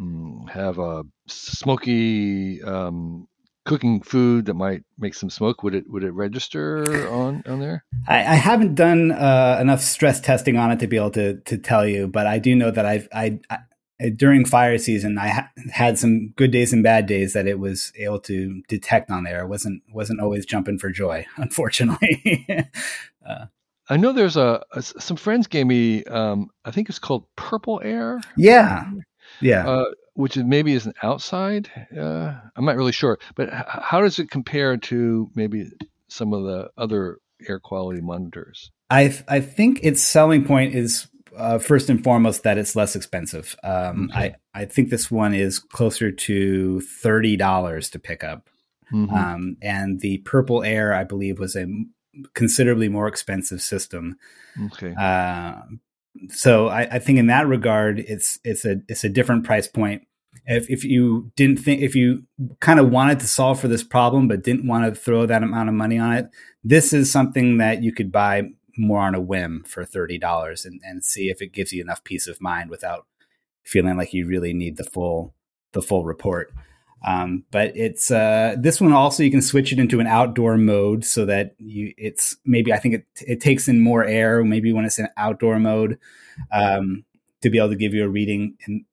mm, 0.00 0.48
have 0.48 0.78
a 0.78 1.04
smoky 1.26 2.62
um, 2.62 3.26
cooking 3.66 4.00
food 4.00 4.46
that 4.46 4.54
might 4.54 4.82
make 4.96 5.12
some 5.12 5.28
smoke, 5.28 5.62
would 5.62 5.74
it 5.74 5.84
would 5.88 6.04
it 6.04 6.12
register 6.12 7.08
on 7.10 7.42
on 7.46 7.60
there? 7.60 7.84
I, 8.08 8.18
I 8.20 8.34
haven't 8.36 8.74
done 8.74 9.12
uh, 9.12 9.58
enough 9.60 9.82
stress 9.82 10.20
testing 10.20 10.56
on 10.56 10.70
it 10.70 10.78
to 10.78 10.86
be 10.86 10.96
able 10.96 11.10
to 11.10 11.40
to 11.40 11.58
tell 11.58 11.86
you, 11.86 12.08
but 12.08 12.26
I 12.26 12.38
do 12.38 12.54
know 12.54 12.70
that 12.70 12.86
I've 12.86 13.08
I 13.12 13.40
during 14.14 14.44
fire 14.44 14.76
season, 14.78 15.18
I 15.18 15.28
ha- 15.28 15.50
had 15.72 15.98
some 15.98 16.28
good 16.36 16.50
days 16.50 16.72
and 16.72 16.82
bad 16.82 17.06
days 17.06 17.32
that 17.32 17.46
it 17.46 17.58
was 17.58 17.92
able 17.96 18.20
to 18.20 18.62
detect 18.68 19.10
on 19.10 19.24
there. 19.24 19.40
I 19.40 19.44
wasn't 19.44 19.82
wasn't 19.92 20.20
always 20.20 20.46
jumping 20.46 20.78
for 20.78 20.90
joy, 20.90 21.26
unfortunately. 21.36 22.46
uh, 23.28 23.46
I 23.88 23.96
know 23.96 24.12
there's 24.12 24.36
a, 24.36 24.64
a, 24.72 24.82
some 24.82 25.16
friends 25.16 25.46
gave 25.46 25.66
me. 25.66 26.04
Um, 26.04 26.50
I 26.64 26.70
think 26.72 26.88
it's 26.88 26.98
called 26.98 27.26
Purple 27.36 27.80
Air. 27.84 28.20
Yeah, 28.36 28.90
yeah. 29.40 29.66
Uh, 29.66 29.84
which 30.16 30.36
is 30.36 30.44
maybe 30.44 30.72
is 30.72 30.86
an 30.86 30.94
outside. 31.02 31.70
Uh, 31.96 32.34
I'm 32.56 32.64
not 32.64 32.76
really 32.76 32.92
sure, 32.92 33.18
but 33.34 33.48
h- 33.48 33.64
how 33.66 34.00
does 34.00 34.18
it 34.18 34.30
compare 34.30 34.76
to 34.76 35.30
maybe 35.34 35.70
some 36.08 36.32
of 36.32 36.44
the 36.44 36.70
other 36.76 37.18
air 37.48 37.60
quality 37.60 38.00
monitors? 38.00 38.70
I 38.90 39.16
I 39.28 39.40
think 39.40 39.80
its 39.82 40.02
selling 40.02 40.44
point 40.44 40.74
is 40.74 41.08
uh, 41.36 41.58
first 41.58 41.90
and 41.90 42.02
foremost 42.02 42.42
that 42.44 42.58
it's 42.58 42.74
less 42.74 42.96
expensive. 42.96 43.56
Um, 43.62 44.10
okay. 44.10 44.34
I 44.54 44.62
I 44.62 44.64
think 44.64 44.90
this 44.90 45.10
one 45.10 45.34
is 45.34 45.58
closer 45.58 46.10
to 46.10 46.80
thirty 46.80 47.36
dollars 47.36 47.90
to 47.90 47.98
pick 47.98 48.24
up, 48.24 48.48
mm-hmm. 48.92 49.14
um, 49.14 49.56
and 49.60 50.00
the 50.00 50.18
Purple 50.18 50.62
Air 50.62 50.94
I 50.94 51.04
believe 51.04 51.38
was 51.38 51.56
a 51.56 51.66
considerably 52.34 52.88
more 52.88 53.08
expensive 53.08 53.60
system. 53.60 54.16
Okay. 54.66 54.94
Uh, 54.98 55.60
so 56.28 56.68
I, 56.68 56.82
I, 56.82 56.98
think 56.98 57.18
in 57.18 57.26
that 57.28 57.46
regard, 57.46 57.98
it's 57.98 58.38
it's 58.44 58.64
a 58.64 58.80
it's 58.88 59.04
a 59.04 59.08
different 59.08 59.44
price 59.44 59.68
point. 59.68 60.02
If 60.46 60.70
if 60.70 60.84
you 60.84 61.32
didn't 61.36 61.58
think 61.58 61.82
if 61.82 61.94
you 61.94 62.24
kind 62.60 62.78
of 62.78 62.90
wanted 62.90 63.20
to 63.20 63.26
solve 63.26 63.60
for 63.60 63.68
this 63.68 63.82
problem 63.82 64.28
but 64.28 64.42
didn't 64.42 64.66
want 64.66 64.92
to 64.92 65.00
throw 65.00 65.26
that 65.26 65.42
amount 65.42 65.68
of 65.68 65.74
money 65.74 65.98
on 65.98 66.12
it, 66.12 66.28
this 66.62 66.92
is 66.92 67.10
something 67.10 67.58
that 67.58 67.82
you 67.82 67.92
could 67.92 68.12
buy 68.12 68.50
more 68.78 69.00
on 69.00 69.14
a 69.14 69.20
whim 69.20 69.64
for 69.66 69.84
thirty 69.84 70.18
dollars 70.18 70.64
and, 70.64 70.80
and 70.84 71.04
see 71.04 71.30
if 71.30 71.40
it 71.40 71.52
gives 71.52 71.72
you 71.72 71.82
enough 71.82 72.04
peace 72.04 72.26
of 72.26 72.40
mind 72.40 72.70
without 72.70 73.06
feeling 73.64 73.96
like 73.96 74.12
you 74.12 74.26
really 74.26 74.52
need 74.52 74.76
the 74.76 74.84
full 74.84 75.34
the 75.72 75.82
full 75.82 76.04
report. 76.04 76.52
Um, 77.04 77.44
but 77.50 77.76
it's 77.76 78.10
uh, 78.10 78.56
this 78.58 78.80
one 78.80 78.92
also 78.92 79.22
you 79.22 79.30
can 79.30 79.42
switch 79.42 79.72
it 79.72 79.78
into 79.78 80.00
an 80.00 80.06
outdoor 80.06 80.56
mode 80.56 81.04
so 81.04 81.26
that 81.26 81.54
you 81.58 81.92
it's 81.96 82.36
maybe 82.44 82.72
I 82.72 82.78
think 82.78 82.94
it 82.94 83.06
it 83.26 83.40
takes 83.40 83.68
in 83.68 83.80
more 83.80 84.04
air 84.04 84.42
maybe 84.42 84.72
when 84.72 84.84
it's 84.84 84.98
in 84.98 85.08
outdoor 85.16 85.58
mode 85.58 85.98
um, 86.50 87.04
to 87.42 87.50
be 87.50 87.58
able 87.58 87.68
to 87.68 87.76
give 87.76 87.94
you 87.94 88.04
a 88.04 88.08
reading 88.08 88.56
in, 88.66 88.86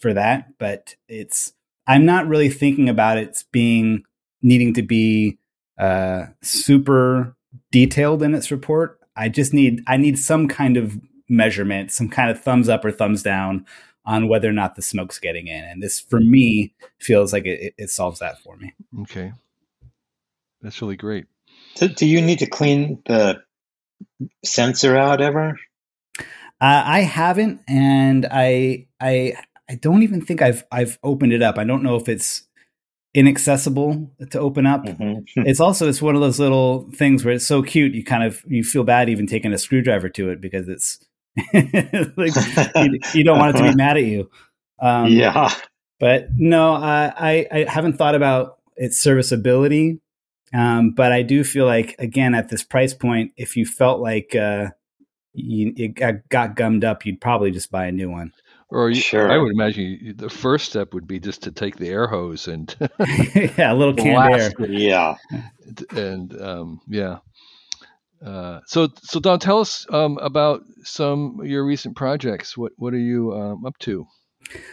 for 0.00 0.14
that. 0.14 0.58
But 0.58 0.96
it's 1.08 1.52
I'm 1.86 2.06
not 2.06 2.26
really 2.26 2.48
thinking 2.48 2.88
about 2.88 3.18
it 3.18 3.44
being 3.52 4.04
needing 4.42 4.74
to 4.74 4.82
be 4.82 5.38
uh, 5.78 6.26
super 6.42 7.36
detailed 7.70 8.22
in 8.22 8.34
its 8.34 8.50
report. 8.50 8.98
I 9.16 9.28
just 9.28 9.52
need 9.52 9.82
I 9.86 9.96
need 9.96 10.18
some 10.18 10.48
kind 10.48 10.76
of 10.76 10.98
measurement, 11.28 11.92
some 11.92 12.08
kind 12.08 12.30
of 12.30 12.42
thumbs 12.42 12.68
up 12.68 12.84
or 12.84 12.90
thumbs 12.90 13.22
down 13.22 13.66
on 14.06 14.28
whether 14.28 14.48
or 14.48 14.52
not 14.52 14.76
the 14.76 14.82
smoke's 14.82 15.18
getting 15.18 15.46
in. 15.46 15.64
And 15.64 15.82
this, 15.82 15.98
for 16.00 16.20
me, 16.20 16.74
feels 16.98 17.32
like 17.32 17.46
it, 17.46 17.74
it 17.78 17.90
solves 17.90 18.20
that 18.20 18.38
for 18.40 18.56
me. 18.56 18.74
Okay. 19.02 19.32
That's 20.62 20.80
really 20.80 20.96
great. 20.96 21.26
So 21.74 21.88
do 21.88 22.06
you 22.06 22.20
need 22.20 22.38
to 22.40 22.46
clean 22.46 23.02
the 23.06 23.42
sensor 24.44 24.96
out 24.96 25.20
ever? 25.20 25.58
Uh, 26.60 26.82
I 26.86 27.00
haven't, 27.00 27.60
and 27.68 28.26
I 28.30 28.86
I 29.00 29.34
I 29.68 29.74
don't 29.74 30.02
even 30.02 30.22
think 30.22 30.40
I've 30.40 30.64
I've 30.70 30.98
opened 31.02 31.32
it 31.32 31.42
up. 31.42 31.58
I 31.58 31.64
don't 31.64 31.82
know 31.82 31.96
if 31.96 32.08
it's 32.08 32.44
inaccessible 33.12 34.10
to 34.30 34.38
open 34.38 34.66
up. 34.66 34.84
Mm-hmm. 34.84 35.42
it's 35.46 35.60
also 35.60 35.88
it's 35.88 36.00
one 36.00 36.14
of 36.14 36.20
those 36.20 36.38
little 36.38 36.90
things 36.92 37.24
where 37.24 37.34
it's 37.34 37.46
so 37.46 37.62
cute 37.62 37.94
you 37.94 38.04
kind 38.04 38.24
of 38.24 38.42
you 38.46 38.64
feel 38.64 38.84
bad 38.84 39.08
even 39.08 39.26
taking 39.26 39.52
a 39.52 39.58
screwdriver 39.58 40.08
to 40.10 40.30
it 40.30 40.40
because 40.40 40.68
it's 40.68 41.00
like 42.16 42.32
you, 42.76 42.98
you, 43.12 43.24
don't 43.24 43.38
want 43.38 43.56
it 43.56 43.58
to 43.58 43.70
be 43.70 43.74
mad 43.76 43.96
at 43.96 44.04
you. 44.04 44.30
Um, 44.80 45.08
yeah. 45.08 45.52
But 46.00 46.28
no, 46.36 46.74
I, 46.74 47.46
I 47.50 47.66
haven't 47.68 47.94
thought 47.94 48.14
about 48.14 48.58
its 48.76 48.98
serviceability. 48.98 50.00
Um, 50.52 50.90
but 50.90 51.10
I 51.10 51.22
do 51.22 51.42
feel 51.42 51.66
like, 51.66 51.96
again, 51.98 52.34
at 52.34 52.48
this 52.48 52.62
price 52.62 52.94
point, 52.94 53.32
if 53.36 53.56
you 53.56 53.66
felt 53.66 54.00
like 54.00 54.36
uh, 54.36 54.68
you, 55.32 55.72
it 55.76 55.88
got, 55.94 56.28
got 56.28 56.54
gummed 56.54 56.84
up, 56.84 57.04
you'd 57.04 57.20
probably 57.20 57.50
just 57.50 57.72
buy 57.72 57.86
a 57.86 57.92
new 57.92 58.10
one. 58.10 58.32
Or 58.70 58.88
you, 58.88 59.00
sure. 59.00 59.30
I 59.30 59.38
would 59.38 59.52
imagine 59.52 60.14
the 60.16 60.30
first 60.30 60.66
step 60.66 60.94
would 60.94 61.06
be 61.06 61.20
just 61.20 61.42
to 61.44 61.52
take 61.52 61.76
the 61.76 61.88
air 61.88 62.06
hose 62.06 62.48
and 62.48 62.74
yeah, 63.58 63.72
a 63.72 63.74
little 63.74 63.94
canned 63.94 64.34
air. 64.34 64.52
Yeah, 64.68 65.14
and 65.90 66.40
um, 66.40 66.80
yeah. 66.88 67.18
Uh, 68.24 68.60
so, 68.66 68.88
so 69.02 69.20
Don, 69.20 69.38
tell 69.38 69.60
us 69.60 69.86
um, 69.90 70.18
about 70.18 70.62
some 70.82 71.40
of 71.40 71.46
your 71.46 71.64
recent 71.64 71.96
projects. 71.96 72.56
What 72.56 72.72
what 72.76 72.94
are 72.94 72.98
you 72.98 73.32
um, 73.32 73.66
up 73.66 73.78
to? 73.80 74.06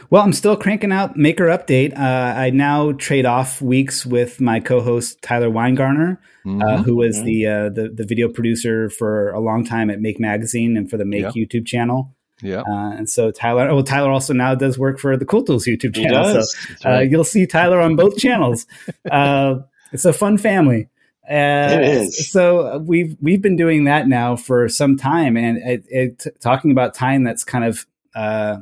Well, 0.09 0.21
I'm 0.21 0.33
still 0.33 0.55
cranking 0.55 0.91
out 0.91 1.15
Maker 1.15 1.45
Update. 1.45 1.97
Uh, 1.97 2.37
I 2.37 2.49
now 2.49 2.91
trade 2.91 3.25
off 3.25 3.61
weeks 3.61 4.05
with 4.05 4.41
my 4.41 4.59
co-host 4.59 5.21
Tyler 5.21 5.49
Winegarner, 5.49 6.17
uh, 6.17 6.47
mm-hmm. 6.47 6.61
uh, 6.61 6.83
who 6.83 6.97
was 6.97 7.23
the, 7.23 7.47
uh, 7.47 7.69
the, 7.69 7.89
the 7.93 8.05
video 8.05 8.27
producer 8.27 8.89
for 8.89 9.29
a 9.31 9.39
long 9.39 9.63
time 9.63 9.89
at 9.89 10.01
Make 10.01 10.19
Magazine 10.19 10.75
and 10.75 10.89
for 10.89 10.97
the 10.97 11.05
Make 11.05 11.23
yeah. 11.23 11.31
YouTube 11.31 11.65
channel. 11.65 12.15
Yeah, 12.41 12.61
uh, 12.61 12.91
and 12.91 13.07
so 13.07 13.29
Tyler, 13.29 13.73
well, 13.73 13.83
Tyler 13.83 14.09
also 14.09 14.33
now 14.33 14.55
does 14.55 14.77
work 14.77 14.99
for 14.99 15.15
the 15.15 15.25
Cool 15.25 15.43
Tools 15.43 15.65
YouTube 15.65 15.93
channel. 15.93 16.41
So 16.79 16.89
right. 16.89 17.09
you'll 17.09 17.23
see 17.23 17.45
Tyler 17.45 17.79
on 17.79 17.95
both 17.95 18.17
channels. 18.17 18.65
it's 19.05 20.05
a 20.05 20.13
fun 20.13 20.39
family. 20.39 20.89
Uh, 21.29 21.69
it 21.71 21.83
is. 21.83 22.31
So 22.31 22.79
we've 22.79 23.15
we've 23.21 23.41
been 23.41 23.55
doing 23.55 23.83
that 23.85 24.07
now 24.07 24.35
for 24.35 24.67
some 24.67 24.97
time, 24.97 25.37
and 25.37 25.57
it, 25.57 25.85
it, 25.87 26.41
talking 26.41 26.71
about 26.71 26.95
time 26.95 27.23
that's 27.23 27.43
kind 27.43 27.63
of 27.63 27.85
uh, 28.15 28.57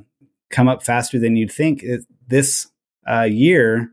come 0.49 0.67
up 0.67 0.83
faster 0.83 1.19
than 1.19 1.35
you'd 1.35 1.51
think. 1.51 1.83
It, 1.83 2.01
this 2.27 2.67
uh, 3.09 3.23
year, 3.23 3.91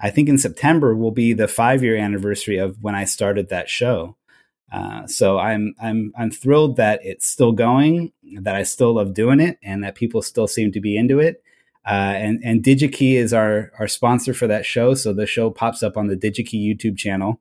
I 0.00 0.10
think 0.10 0.28
in 0.28 0.38
September 0.38 0.96
will 0.96 1.10
be 1.10 1.34
the 1.34 1.46
five 1.46 1.82
year 1.82 1.96
anniversary 1.96 2.56
of 2.56 2.82
when 2.82 2.94
I 2.94 3.04
started 3.04 3.48
that 3.50 3.68
show. 3.68 4.16
Uh, 4.72 5.06
so 5.06 5.38
I'm 5.38 5.74
I'm 5.80 6.12
I'm 6.18 6.30
thrilled 6.30 6.76
that 6.76 7.00
it's 7.04 7.28
still 7.28 7.52
going, 7.52 8.12
that 8.40 8.54
I 8.54 8.62
still 8.62 8.94
love 8.94 9.14
doing 9.14 9.40
it, 9.40 9.58
and 9.62 9.84
that 9.84 9.94
people 9.94 10.22
still 10.22 10.48
seem 10.48 10.72
to 10.72 10.80
be 10.80 10.96
into 10.96 11.20
it. 11.20 11.42
Uh, 11.86 12.14
and 12.16 12.40
and 12.42 12.64
DigiKey 12.64 13.14
is 13.14 13.32
our 13.32 13.70
our 13.78 13.86
sponsor 13.86 14.34
for 14.34 14.46
that 14.48 14.66
show, 14.66 14.94
so 14.94 15.12
the 15.12 15.26
show 15.26 15.50
pops 15.50 15.82
up 15.82 15.96
on 15.96 16.08
the 16.08 16.16
DigiKey 16.16 16.66
YouTube 16.66 16.96
channel. 16.96 17.40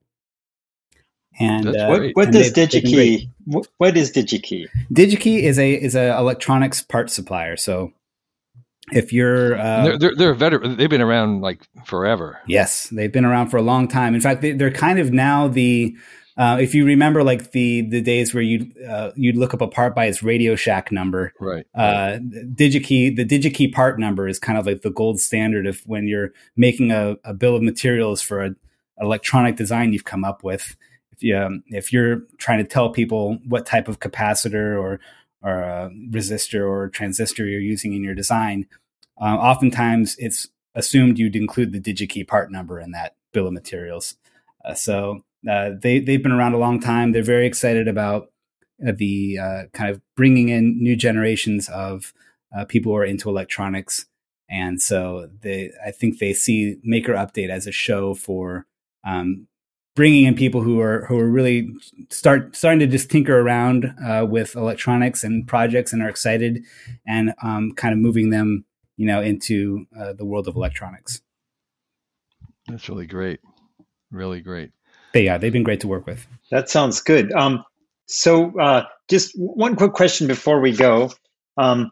And 1.40 1.68
uh, 1.68 1.88
what, 1.88 2.02
what 2.14 2.26
and 2.28 2.34
does 2.34 2.54
DigiKey? 2.54 3.30
What, 3.46 3.68
what 3.78 3.98
is 3.98 4.12
DigiKey? 4.12 4.68
DigiKey 4.94 5.42
is 5.42 5.60
a 5.60 5.74
is 5.74 5.96
a 5.96 6.18
electronics 6.18 6.82
part 6.82 7.10
supplier. 7.10 7.58
So 7.58 7.92
if 8.92 9.12
you're 9.12 9.58
uh, 9.58 9.84
they're, 9.84 9.98
they're, 9.98 10.16
they're 10.16 10.34
veteran 10.34 10.78
they've 10.78 10.90
been 10.90 11.02
around 11.02 11.42
like 11.42 11.68
forever 11.86 12.40
yes 12.48 12.88
they've 12.90 13.12
been 13.12 13.26
around 13.26 13.50
for 13.50 13.58
a 13.58 13.62
long 13.62 13.88
time 13.88 14.14
in 14.14 14.22
fact 14.22 14.42
they, 14.42 14.52
are 14.52 14.72
kind 14.72 15.00
of 15.00 15.12
now 15.12 15.48
the 15.48 15.96
uh, 16.38 16.58
if 16.60 16.76
you 16.76 16.86
remember 16.86 17.24
like 17.24 17.52
the 17.52 17.82
the 17.82 18.02
days 18.02 18.34
where 18.34 18.44
you 18.44 18.72
uh, 18.88 19.12
you'd 19.16 19.38
look 19.38 19.54
up 19.54 19.62
a 19.62 19.68
part 19.68 19.96
by 19.96 20.06
its 20.06 20.22
radio 20.22 20.56
shack 20.56 20.92
number 20.92 21.34
right, 21.40 21.66
uh, 21.74 22.20
digikey 22.54 23.16
the 23.16 23.26
digikey 23.26 23.72
part 23.72 24.00
number 24.00 24.28
is 24.28 24.38
kind 24.38 24.60
of 24.60 24.66
like 24.66 24.82
the 24.82 24.92
gold 24.92 25.20
standard 25.20 25.66
of 25.66 25.82
when 25.86 26.08
you're 26.08 26.32
making 26.56 26.92
a, 26.92 27.16
a 27.24 27.34
bill 27.34 27.56
of 27.56 27.64
materials 27.64 28.22
for 28.22 28.42
an 28.42 28.56
electronic 29.00 29.56
design 29.56 29.94
you've 29.94 30.06
come 30.06 30.24
up 30.24 30.44
with 30.44 30.76
if 31.16 31.24
you 31.24 31.64
if 31.68 31.94
you're 31.94 32.22
trying 32.38 32.60
to 32.60 32.64
tell 32.64 32.90
people 32.90 33.40
what 33.48 33.66
type 33.66 33.88
of 33.88 34.00
capacitor 34.00 34.80
or 34.80 35.00
or 35.42 35.62
a 35.62 35.92
resistor 36.10 36.68
or 36.68 36.90
transistor 36.90 37.46
you're 37.46 37.60
using 37.60 37.94
in 37.94 38.04
your 38.04 38.16
design, 38.16 38.66
uh, 39.22 39.36
oftentimes 39.36 40.16
it's 40.18 40.48
assumed 40.74 41.18
you'd 41.18 41.36
include 41.36 41.72
the 41.72 41.80
DigiKey 41.80 42.28
part 42.28 42.52
number 42.52 42.80
in 42.80 42.92
that 42.92 43.16
bill 43.32 43.48
of 43.48 43.54
materials. 43.54 44.16
Uh, 44.64 44.74
so 44.74 45.22
uh, 45.50 45.72
they 45.82 46.00
they've 46.00 46.24
been 46.24 46.32
around 46.32 46.54
a 46.54 46.60
long 46.60 46.80
time. 46.80 47.12
They're 47.12 47.24
very 47.24 47.46
excited 47.46 47.88
about 47.88 48.32
uh, 48.86 48.92
the 48.96 49.40
uh, 49.40 49.64
kind 49.74 49.90
of 49.90 50.02
bringing 50.16 50.50
in 50.50 50.82
new 50.82 50.96
generations 50.96 51.70
of 51.70 52.14
uh, 52.56 52.66
people 52.66 52.92
who 52.92 52.98
are 52.98 53.06
into 53.06 53.30
electronics, 53.30 54.06
and 54.50 54.82
so 54.82 55.30
they 55.42 55.72
I 55.86 55.92
think 55.92 56.18
they 56.20 56.34
see 56.34 56.78
Maker 56.84 57.14
Update 57.14 57.50
as 57.50 57.68
a 57.68 57.72
show 57.72 58.16
for 58.16 58.66
um, 59.04 59.48
bringing 59.96 60.26
in 60.26 60.36
people 60.36 60.62
who 60.62 60.80
are 60.82 61.06
who 61.06 61.18
are 61.18 61.30
really 61.30 61.70
start 62.10 62.56
starting 62.56 62.80
to 62.80 62.88
just 62.88 63.10
tinker 63.10 63.40
around 63.40 63.94
uh, 64.06 64.26
with 64.30 64.56
electronics 64.56 65.24
and 65.24 65.48
projects 65.48 65.94
and 65.94 66.04
are 66.04 66.10
excited 66.10 66.64
and 67.08 67.34
um, 67.42 67.72
kind 67.72 67.94
of 67.94 68.00
moving 68.00 68.30
them 68.30 68.66
you 68.98 69.08
know 69.08 69.22
into 69.22 69.88
uh, 69.98 70.14
the 70.14 70.26
world 70.26 70.48
of 70.48 70.56
electronics. 70.56 71.22
That's 72.68 72.90
really 72.90 73.08
great. 73.08 73.40
Really 74.12 74.42
great. 74.42 74.72
They 75.14 75.24
yeah 75.24 75.38
they've 75.38 75.54
been 75.54 75.64
great 75.64 75.80
to 75.82 75.88
work 75.88 76.06
with. 76.06 76.28
That 76.52 76.70
sounds 76.70 77.02
good. 77.02 77.32
Um, 77.32 77.64
so 78.08 78.58
uh, 78.60 78.86
just 79.10 79.32
one 79.36 79.76
quick 79.76 79.94
question 79.94 80.28
before 80.28 80.60
we 80.60 80.72
go. 80.74 81.12
Um, 81.58 81.92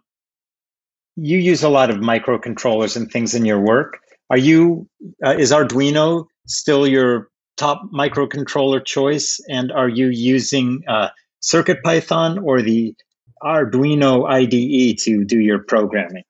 you 1.16 1.38
use 1.38 1.64
a 1.64 1.70
lot 1.70 1.90
of 1.90 1.98
microcontrollers 1.98 2.98
and 2.98 3.10
things 3.10 3.34
in 3.34 3.46
your 3.46 3.60
work. 3.60 4.00
Are 4.30 4.38
you 4.38 4.90
uh, 5.26 5.36
is 5.38 5.52
arduino 5.52 6.26
still 6.48 6.86
your 6.88 7.30
top 7.58 7.82
microcontroller 7.94 8.84
choice? 8.86 9.40
And 9.50 9.72
are 9.72 9.90
you 9.90 10.08
using 10.08 10.84
uh, 10.88 11.10
CircuitPython 11.42 12.44
or 12.44 12.62
the 12.62 12.96
Arduino 13.44 14.28
IDE 14.28 14.98
to 15.00 15.24
do 15.26 15.40
your 15.40 15.60
programming? 15.60 16.24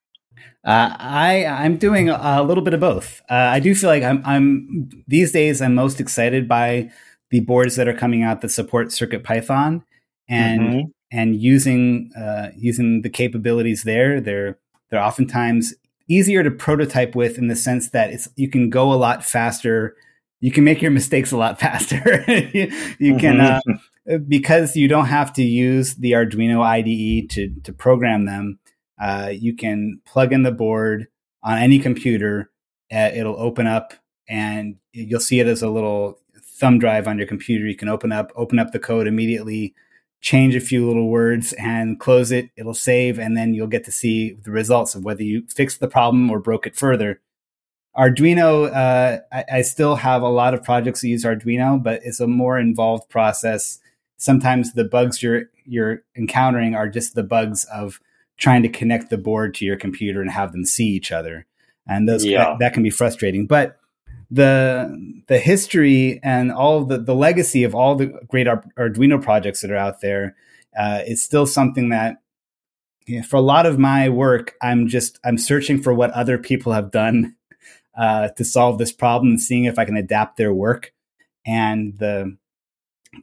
Uh, 0.66 0.96
I 0.98 1.46
I'm 1.46 1.78
doing 1.78 2.10
a, 2.10 2.42
little 2.42 2.64
bit 2.64 2.74
of 2.74 2.80
both. 2.80 3.22
Uh, 3.30 3.34
I 3.34 3.60
do 3.60 3.76
feel 3.76 3.90
like 3.90 4.04
I'm 4.04 4.22
I'm 4.26 4.90
these 5.08 5.34
days 5.34 5.62
I'm 5.62 5.76
most 5.76 6.00
excited 6.00 6.48
by 6.48 6.90
the 7.32 7.42
boards 7.42 7.76
that 7.76 7.88
are 7.88 7.94
coming 7.94 8.24
out 8.24 8.42
that 8.42 8.50
support 8.50 8.92
Circuit 8.92 9.26
Python 9.26 9.84
and 10.30 10.62
mm-hmm. 10.62 10.90
and 11.12 11.36
using 11.36 12.12
uh, 12.18 12.50
using 12.56 13.02
the 13.02 13.10
capabilities 13.10 13.84
there. 13.84 14.22
They're 14.22 14.58
they're 14.90 15.04
oftentimes 15.04 15.74
easier 16.08 16.44
to 16.44 16.52
prototype 16.52 17.14
with 17.14 17.38
in 17.38 17.48
the 17.48 17.56
sense 17.56 17.90
that 17.90 18.12
it's 18.12 18.30
you 18.38 18.50
can 18.50 18.70
go 18.70 18.94
a 18.94 18.96
lot 18.96 19.26
faster. 19.26 19.96
You 20.44 20.52
can 20.52 20.64
make 20.64 20.82
your 20.82 20.92
mistakes 20.92 21.32
a 21.32 21.38
lot 21.38 21.60
faster. 21.66 22.24
you, 22.28 22.72
you 23.00 23.18
can 23.18 23.40
uh, 23.40 23.60
mm-hmm. 23.68 24.24
because 24.28 24.76
you 24.76 24.88
don't 24.88 25.06
have 25.06 25.32
to 25.34 25.44
use 25.44 25.96
the 25.96 26.12
Arduino 26.12 26.62
IDE 26.62 27.30
to 27.32 27.50
to 27.64 27.74
program 27.74 28.26
them 28.26 28.60
uh, 29.04 29.34
you 29.34 29.56
can 29.56 30.00
plug 30.06 30.32
in 30.34 30.44
the 30.44 30.52
board 30.52 31.08
on 31.44 31.58
any 31.58 31.80
computer. 31.80 32.50
Uh, 32.92 33.12
it'll 33.14 33.40
open 33.40 33.68
up 33.68 33.94
and 34.30 34.76
you'll 34.92 35.20
see 35.20 35.40
it 35.40 35.48
as 35.48 35.62
a 35.62 35.70
little 35.70 36.20
thumb 36.38 36.80
drive 36.80 37.08
on 37.08 37.18
your 37.18 37.28
computer. 37.28 37.66
You 37.66 37.76
can 37.76 37.90
open 37.90 38.12
up, 38.12 38.32
open 38.36 38.60
up 38.60 38.72
the 38.72 38.80
code 38.80 39.08
immediately, 39.08 39.74
change 40.22 40.56
a 40.56 40.62
few 40.62 40.88
little 40.88 41.10
words 41.10 41.54
and 41.54 42.00
close 42.00 42.32
it. 42.32 42.50
It'll 42.56 42.74
save 42.74 43.20
and 43.20 43.36
then 43.36 43.54
you'll 43.54 43.68
get 43.68 43.84
to 43.86 43.92
see 43.92 44.34
the 44.34 44.52
results 44.52 44.96
of 44.96 45.04
whether 45.04 45.24
you 45.24 45.44
fixed 45.50 45.80
the 45.80 45.88
problem 45.88 46.30
or 46.30 46.40
broke 46.40 46.66
it 46.66 46.76
further. 46.76 47.20
Arduino, 47.98 48.74
uh, 48.74 49.20
I, 49.32 49.46
I, 49.58 49.62
still 49.62 49.96
have 49.96 50.24
a 50.24 50.30
lot 50.30 50.56
of 50.56 50.64
projects 50.64 51.02
that 51.02 51.10
use 51.10 51.24
Arduino, 51.24 51.82
but 51.82 52.02
it's 52.04 52.20
a 52.20 52.28
more 52.28 52.58
involved 52.58 53.08
process. 53.10 53.80
Sometimes 54.18 54.74
the 54.74 54.84
bugs 54.84 55.22
you're 55.22 55.44
you're 55.66 56.02
encountering 56.16 56.76
are 56.76 56.90
just 56.90 57.14
the 57.14 57.24
bugs 57.24 57.66
of 57.66 58.00
trying 58.38 58.64
to 58.64 58.70
connect 58.70 59.10
the 59.10 59.18
board 59.18 59.54
to 59.56 59.66
your 59.66 59.78
computer 59.78 60.22
and 60.22 60.32
have 60.32 60.52
them 60.52 60.66
see 60.66 60.88
each 60.88 61.12
other. 61.12 61.46
And 61.88 62.10
those 62.10 62.26
yeah. 62.26 62.46
that, 62.46 62.60
that, 62.60 62.74
can 62.74 62.82
be 62.82 62.90
frustrating. 62.90 63.46
But 63.46 63.78
the 64.32 65.24
the 65.28 65.38
history 65.38 66.20
and 66.24 66.52
all 66.52 66.86
the 66.86 66.98
the 66.98 67.14
legacy 67.14 67.64
of 67.64 67.76
all 67.76 67.96
the 67.96 68.08
great 68.28 68.48
Arduino 68.48 69.22
projects 69.22 69.62
that 69.62 69.70
are 69.70 69.78
out 69.78 70.02
there 70.02 70.36
uh, 70.78 71.02
is 71.06 71.24
still 71.24 71.46
something 71.46 71.90
that 71.90 72.18
you 73.06 73.18
know, 73.18 73.24
for 73.24 73.36
a 73.36 73.42
lot 73.42 73.66
of 73.66 73.78
my 73.78 74.10
work, 74.10 74.56
I'm 74.62 74.88
just 74.88 75.20
I'm 75.24 75.38
searching 75.38 75.82
for 75.82 75.94
what 75.94 76.12
other 76.12 76.38
people 76.38 76.74
have 76.74 76.90
done 76.90 77.36
uh, 77.98 78.30
to 78.30 78.44
solve 78.44 78.78
this 78.78 78.92
problem 78.92 79.32
and 79.32 79.42
seeing 79.42 79.66
if 79.66 79.78
I 79.78 79.86
can 79.86 79.98
adapt 79.98 80.38
their 80.38 80.54
work. 80.54 80.94
And 81.46 81.98
the 82.00 82.38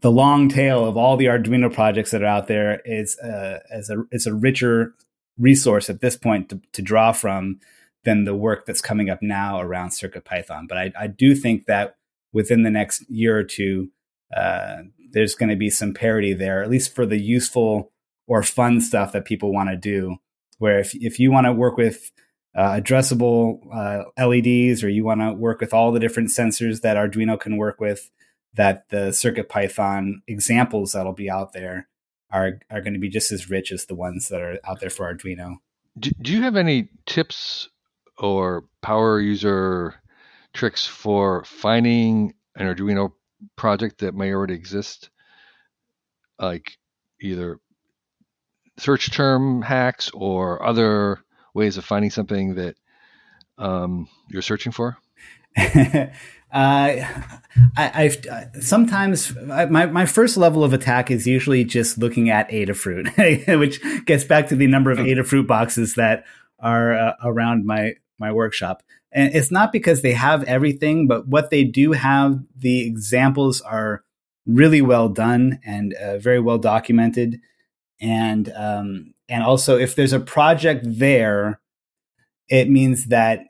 the 0.03 0.11
long 0.11 0.49
tail 0.49 0.85
of 0.85 0.97
all 0.97 1.17
the 1.17 1.27
Arduino 1.27 1.73
projects 1.73 2.13
that 2.13 2.23
are 2.23 2.27
out 2.27 2.47
there 2.47 2.81
is 2.85 3.19
uh, 3.19 3.61
as 3.71 3.91
a 3.91 4.05
is 4.13 4.27
a 4.27 4.35
richer 4.35 4.95
resource 5.39 5.89
at 5.89 6.01
this 6.01 6.17
point 6.17 6.51
to, 6.51 6.61
to 6.73 6.83
draw 6.83 7.13
from 7.13 7.61
than 8.05 8.25
the 8.25 8.35
work 8.35 8.67
that's 8.67 8.81
coming 8.81 9.11
up 9.11 9.21
now 9.23 9.61
around 9.61 9.91
Circuit 9.91 10.25
Python. 10.25 10.67
But 10.69 10.79
I, 10.79 10.93
I 10.99 11.07
do 11.07 11.35
think 11.35 11.67
that 11.67 11.97
within 12.33 12.63
the 12.63 12.71
next 12.71 13.09
year 13.11 13.37
or 13.37 13.45
two, 13.45 13.91
uh, 14.35 14.83
there's 15.13 15.35
going 15.35 15.51
to 15.51 15.57
be 15.57 15.71
some 15.71 15.93
parity 15.93 16.33
there, 16.33 16.63
at 16.63 16.71
least 16.71 16.95
for 16.95 17.05
the 17.05 17.21
useful 17.21 17.93
or 18.27 18.43
fun 18.43 18.81
stuff 18.81 19.13
that 19.13 19.25
people 19.25 19.53
want 19.53 19.71
to 19.71 19.77
do. 19.77 20.17
Where 20.59 20.79
if 20.79 20.95
if 20.95 21.19
you 21.19 21.33
want 21.33 21.47
to 21.47 21.53
work 21.53 21.77
with 21.77 22.13
uh, 22.55 22.81
addressable 22.81 23.61
uh, 23.73 24.27
LEDs 24.27 24.83
or 24.83 24.89
you 24.89 25.05
want 25.05 25.21
to 25.21 25.33
work 25.33 25.61
with 25.61 25.73
all 25.73 25.93
the 25.93 26.01
different 26.01 26.31
sensors 26.31 26.81
that 26.81 26.97
Arduino 26.97 27.39
can 27.39 27.57
work 27.57 27.81
with, 27.81 28.11
that 28.55 28.89
the 28.89 29.13
Circuit 29.13 29.49
Python 29.49 30.23
examples 30.27 30.93
that'll 30.93 31.13
be 31.13 31.31
out 31.31 31.53
there 31.53 31.89
are 32.33 32.61
are 32.71 32.81
going 32.81 32.95
to 32.95 33.01
be 33.01 33.09
just 33.09 33.33
as 33.33 33.51
rich 33.51 33.73
as 33.73 33.87
the 33.87 33.95
ones 33.95 34.29
that 34.29 34.41
are 34.41 34.59
out 34.65 34.81
there 34.81 34.91
for 34.91 35.13
Arduino. 35.13 35.57
Do, 35.99 36.11
do 36.21 36.33
you 36.33 36.43
have 36.43 36.57
any 36.57 36.89
tips 37.07 37.69
or 38.19 38.65
power 38.83 39.21
user 39.21 39.95
tricks 40.53 40.87
for 40.87 41.45
finding 41.45 42.35
an 42.57 42.67
Arduino 42.67 43.13
project 43.57 43.99
that 43.99 44.15
may 44.15 44.33
already 44.33 44.55
exist? 44.55 45.11
Like 46.39 46.79
either 47.21 47.59
search 48.79 49.11
term 49.13 49.63
hacks 49.63 50.11
or 50.15 50.65
other 50.65 51.21
ways 51.55 51.77
of 51.77 51.85
finding 51.85 52.11
something 52.11 52.55
that 52.55 52.77
um, 53.59 54.09
you're 54.29 54.43
searching 54.43 54.73
for? 54.73 54.99
Uh, 56.53 57.07
I, 57.77 58.09
have 58.09 58.27
uh, 58.27 58.61
sometimes 58.61 59.37
I, 59.53 59.67
my 59.67 59.87
my 59.87 60.05
first 60.05 60.37
level 60.37 60.65
of 60.65 60.73
attack 60.73 61.09
is 61.09 61.25
usually 61.25 61.63
just 61.63 61.97
looking 61.97 62.29
at 62.29 62.51
Adafruit, 62.51 63.57
which 63.61 63.81
gets 64.05 64.25
back 64.25 64.49
to 64.49 64.57
the 64.57 64.67
number 64.67 64.91
of 64.91 64.99
oh. 64.99 65.05
Adafruit 65.05 65.47
boxes 65.47 65.95
that 65.95 66.25
are 66.59 66.93
uh, 66.93 67.13
around 67.23 67.67
my 67.67 67.95
my 68.19 68.33
workshop. 68.33 68.83
And 69.13 69.35
it's 69.35 69.51
not 69.51 69.73
because 69.73 70.03
they 70.03 70.13
have 70.13 70.43
everything, 70.45 71.07
but 71.07 71.29
what 71.29 71.51
they 71.51 71.65
do 71.65 71.93
have, 71.93 72.41
the 72.57 72.87
examples 72.87 73.61
are 73.61 74.05
really 74.47 74.83
well 74.83 75.09
done 75.09 75.61
and 75.65 75.95
uh, 75.95 76.19
very 76.19 76.41
well 76.41 76.59
documented. 76.59 77.41
And 78.01 78.53
um, 78.57 79.15
and 79.29 79.43
also, 79.43 79.79
if 79.79 79.95
there's 79.95 80.13
a 80.13 80.21
project 80.21 80.85
there, 80.87 81.61
it 82.49 82.69
means 82.69 83.07
that 83.07 83.47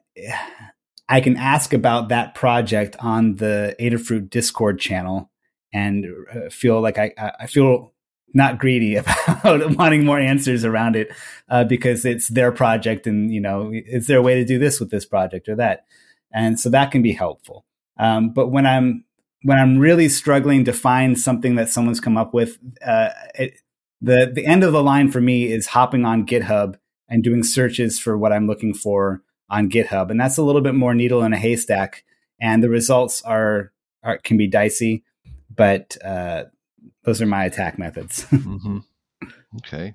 I 1.08 1.20
can 1.20 1.36
ask 1.36 1.72
about 1.72 2.08
that 2.08 2.34
project 2.34 2.96
on 3.00 3.36
the 3.36 3.74
Adafruit 3.80 4.30
Discord 4.30 4.78
channel 4.78 5.30
and 5.72 6.06
uh, 6.32 6.50
feel 6.50 6.80
like 6.80 6.98
I, 6.98 7.12
I 7.38 7.46
feel 7.46 7.92
not 8.32 8.58
greedy 8.58 8.96
about 8.96 9.76
wanting 9.76 10.04
more 10.04 10.18
answers 10.18 10.64
around 10.64 10.96
it 10.96 11.12
uh, 11.48 11.64
because 11.64 12.04
it's 12.04 12.28
their 12.28 12.52
project 12.52 13.06
and 13.06 13.32
you 13.32 13.40
know 13.40 13.72
is 13.72 14.06
there 14.06 14.18
a 14.18 14.22
way 14.22 14.34
to 14.36 14.44
do 14.44 14.58
this 14.58 14.78
with 14.78 14.90
this 14.90 15.04
project 15.04 15.48
or 15.48 15.56
that? 15.56 15.86
And 16.32 16.60
so 16.60 16.70
that 16.70 16.92
can 16.92 17.02
be 17.02 17.12
helpful. 17.12 17.64
Um, 17.98 18.30
but 18.32 18.48
when 18.48 18.66
i'm 18.66 19.04
when 19.42 19.58
i'm 19.58 19.78
really 19.78 20.08
struggling 20.08 20.64
to 20.64 20.72
find 20.72 21.18
something 21.18 21.56
that 21.56 21.68
someone's 21.68 22.00
come 22.00 22.16
up 22.16 22.32
with 22.32 22.58
uh, 22.86 23.10
it, 23.34 23.60
the 24.00 24.30
the 24.32 24.46
end 24.46 24.64
of 24.64 24.72
the 24.72 24.82
line 24.82 25.10
for 25.10 25.20
me 25.20 25.50
is 25.52 25.68
hopping 25.68 26.04
on 26.04 26.26
github 26.26 26.76
and 27.08 27.24
doing 27.24 27.42
searches 27.42 27.98
for 27.98 28.16
what 28.16 28.32
i'm 28.32 28.46
looking 28.46 28.74
for 28.74 29.22
on 29.50 29.68
GitHub, 29.68 30.10
and 30.10 30.20
that's 30.20 30.38
a 30.38 30.42
little 30.42 30.60
bit 30.60 30.74
more 30.74 30.94
needle 30.94 31.22
in 31.22 31.32
a 31.32 31.38
haystack. 31.38 32.04
And 32.40 32.62
the 32.62 32.70
results 32.70 33.20
are, 33.22 33.72
are 34.02 34.18
can 34.18 34.38
be 34.38 34.46
dicey, 34.46 35.04
but 35.54 35.96
uh, 36.02 36.44
those 37.04 37.20
are 37.20 37.26
my 37.26 37.44
attack 37.44 37.78
methods. 37.78 38.24
mm-hmm. 38.30 38.78
Okay, 39.58 39.94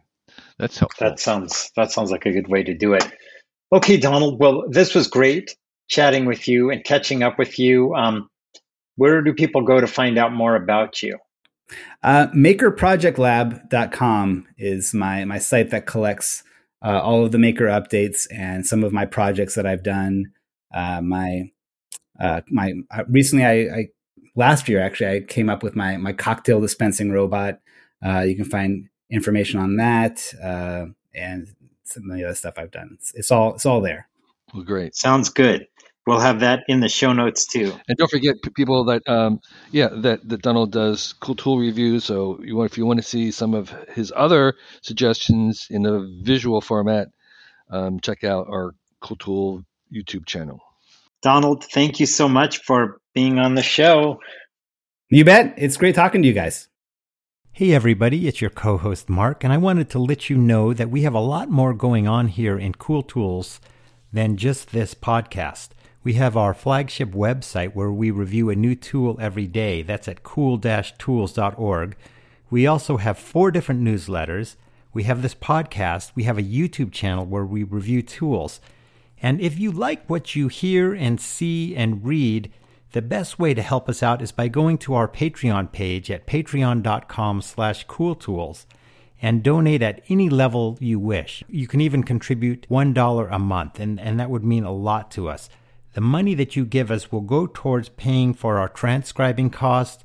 that's 0.59 0.77
helpful. 0.77 1.07
That 1.07 1.19
sounds 1.19 1.71
that 1.75 1.91
sounds 1.91 2.11
like 2.11 2.25
a 2.25 2.31
good 2.31 2.47
way 2.47 2.61
to 2.63 2.75
do 2.75 2.93
it. 2.93 3.07
Okay, 3.71 3.97
Donald. 3.97 4.39
Well, 4.39 4.65
this 4.69 4.93
was 4.93 5.07
great 5.07 5.55
chatting 5.87 6.25
with 6.25 6.47
you 6.47 6.69
and 6.69 6.83
catching 6.83 7.23
up 7.23 7.39
with 7.39 7.57
you. 7.57 7.95
Um, 7.95 8.29
where 8.95 9.21
do 9.21 9.33
people 9.33 9.63
go 9.63 9.79
to 9.79 9.87
find 9.87 10.17
out 10.17 10.33
more 10.33 10.55
about 10.55 11.01
you? 11.01 11.17
Uh, 12.03 12.27
makerprojectlab.com 12.27 14.47
is 14.57 14.93
my 14.93 15.25
my 15.25 15.39
site 15.39 15.71
that 15.71 15.85
collects 15.85 16.43
uh, 16.83 17.01
all 17.01 17.25
of 17.25 17.31
the 17.31 17.39
maker 17.39 17.65
updates 17.65 18.27
and 18.31 18.65
some 18.65 18.83
of 18.83 18.93
my 18.93 19.05
projects 19.05 19.55
that 19.55 19.65
I've 19.65 19.83
done. 19.83 20.31
Uh, 20.73 21.01
my 21.01 21.51
uh, 22.19 22.41
my 22.49 22.73
uh, 22.91 23.03
recently, 23.09 23.45
I, 23.45 23.75
I, 23.75 23.87
last 24.35 24.69
year 24.69 24.79
actually 24.79 25.17
I 25.17 25.19
came 25.21 25.49
up 25.49 25.63
with 25.63 25.75
my 25.75 25.97
my 25.97 26.13
cocktail 26.13 26.61
dispensing 26.61 27.11
robot. 27.11 27.59
Uh, 28.05 28.19
you 28.19 28.35
can 28.35 28.45
find 28.45 28.87
information 29.09 29.59
on 29.59 29.77
that 29.77 30.33
and 31.13 31.47
some 31.83 32.09
of 32.09 32.17
the 32.17 32.25
other 32.25 32.35
stuff 32.35 32.55
I've 32.57 32.71
done. 32.71 32.91
It's, 32.93 33.13
it's 33.15 33.31
all 33.31 33.55
it's 33.55 33.65
all 33.65 33.81
there. 33.81 34.07
Well, 34.53 34.63
great. 34.63 34.95
Sounds 34.95 35.29
good. 35.29 35.67
We'll 36.05 36.19
have 36.19 36.41
that 36.41 36.63
in 36.67 36.81
the 36.81 36.89
show 36.89 37.13
notes 37.13 37.47
too. 37.47 37.73
And 37.87 37.97
don't 37.97 38.11
forget 38.11 38.35
people 38.55 38.85
that 38.85 39.07
um, 39.07 39.41
yeah 39.71 39.89
that 39.91 40.27
that 40.29 40.41
Donald 40.43 40.71
does 40.71 41.13
cool 41.13 41.35
tool 41.35 41.57
reviews. 41.57 42.03
So 42.03 42.39
you 42.43 42.55
want 42.55 42.71
if 42.71 42.77
you 42.77 42.85
want 42.85 42.99
to 42.99 43.03
see 43.03 43.31
some 43.31 43.55
of 43.55 43.69
his 43.93 44.13
other 44.15 44.53
suggestions 44.81 45.67
in 45.69 45.85
a 45.85 46.07
visual 46.21 46.61
format, 46.61 47.07
um, 47.71 47.99
check 47.99 48.23
out 48.23 48.47
our 48.49 48.75
cool 49.01 49.17
tool 49.17 49.65
YouTube 49.91 50.25
channel. 50.27 50.59
Donald, 51.23 51.63
thank 51.63 51.99
you 51.99 52.05
so 52.05 52.29
much 52.29 52.59
for 52.59 53.01
being 53.15 53.39
on 53.39 53.55
the 53.55 53.63
show. 53.63 54.19
You 55.09 55.25
bet. 55.25 55.55
It's 55.57 55.77
great 55.77 55.95
talking 55.95 56.21
to 56.21 56.27
you 56.27 56.33
guys. 56.33 56.67
Hey, 57.51 57.73
everybody, 57.73 58.27
it's 58.27 58.41
your 58.41 58.49
co 58.49 58.77
host, 58.77 59.09
Mark, 59.09 59.43
and 59.43 59.51
I 59.51 59.57
wanted 59.57 59.89
to 59.91 59.99
let 59.99 60.29
you 60.29 60.37
know 60.37 60.73
that 60.73 60.89
we 60.89 61.01
have 61.01 61.13
a 61.13 61.19
lot 61.19 61.49
more 61.49 61.73
going 61.73 62.07
on 62.07 62.27
here 62.27 62.59
in 62.59 62.73
Cool 62.73 63.01
Tools 63.01 63.59
than 64.11 64.37
just 64.37 64.71
this 64.71 64.93
podcast. 64.93 65.69
We 66.05 66.13
have 66.13 66.37
our 66.37 66.53
flagship 66.53 67.13
website 67.13 67.73
where 67.73 67.91
we 67.91 68.11
review 68.11 68.51
a 68.51 68.55
new 68.55 68.75
tool 68.75 69.17
every 69.19 69.47
day. 69.47 69.81
That's 69.81 70.07
at 70.07 70.21
cool-tools.org. 70.21 71.97
We 72.51 72.67
also 72.67 72.97
have 72.97 73.17
four 73.17 73.49
different 73.49 73.81
newsletters. 73.81 74.55
We 74.93 75.05
have 75.05 75.23
this 75.23 75.33
podcast. 75.33 76.11
We 76.13 76.25
have 76.25 76.37
a 76.37 76.43
YouTube 76.43 76.91
channel 76.91 77.25
where 77.25 77.43
we 77.43 77.63
review 77.63 78.03
tools. 78.03 78.61
And 79.19 79.41
if 79.41 79.57
you 79.57 79.71
like 79.71 80.07
what 80.07 80.35
you 80.35 80.47
hear 80.47 80.93
and 80.93 81.19
see 81.19 81.75
and 81.75 82.05
read, 82.05 82.51
the 82.91 83.01
best 83.01 83.39
way 83.39 83.55
to 83.55 83.63
help 83.63 83.89
us 83.89 84.03
out 84.03 84.21
is 84.21 84.31
by 84.31 84.47
going 84.47 84.77
to 84.77 84.93
our 84.93 85.07
Patreon 85.07 85.71
page 85.71 86.11
at 86.11 86.27
patreon.com 86.27 87.41
slash 87.41 87.87
cooltools. 87.87 88.67
and 89.23 89.41
donate 89.41 89.81
at 89.81 90.03
any 90.07 90.29
level 90.29 90.77
you 90.79 90.99
wish. 90.99 91.43
You 91.47 91.65
can 91.65 91.81
even 91.81 92.03
contribute 92.03 92.67
$1 92.69 93.27
a 93.31 93.39
month, 93.39 93.79
and, 93.79 93.99
and 93.99 94.19
that 94.19 94.29
would 94.29 94.43
mean 94.43 94.65
a 94.65 94.71
lot 94.71 95.09
to 95.11 95.29
us. 95.29 95.49
The 95.95 96.01
money 96.01 96.33
that 96.33 96.57
you 96.57 96.65
give 96.65 96.91
us 96.91 97.09
will 97.09 97.21
go 97.21 97.47
towards 97.47 97.87
paying 97.87 98.33
for 98.33 98.57
our 98.57 98.67
transcribing 98.67 99.49
costs, 99.49 100.03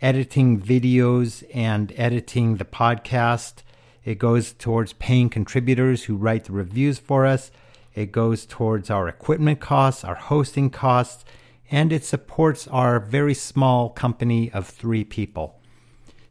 editing 0.00 0.60
videos, 0.60 1.42
and 1.52 1.92
editing 1.96 2.58
the 2.58 2.64
podcast. 2.64 3.64
It 4.04 4.20
goes 4.20 4.52
towards 4.52 4.92
paying 4.92 5.30
contributors 5.30 6.04
who 6.04 6.14
write 6.14 6.44
the 6.44 6.52
reviews 6.52 7.00
for 7.00 7.26
us. 7.26 7.50
It 7.92 8.12
goes 8.12 8.46
towards 8.46 8.88
our 8.88 9.08
equipment 9.08 9.58
costs, 9.58 10.04
our 10.04 10.14
hosting 10.14 10.70
costs, 10.70 11.24
and 11.72 11.92
it 11.92 12.04
supports 12.04 12.68
our 12.68 13.00
very 13.00 13.34
small 13.34 13.90
company 13.90 14.48
of 14.52 14.68
three 14.68 15.02
people. 15.02 15.60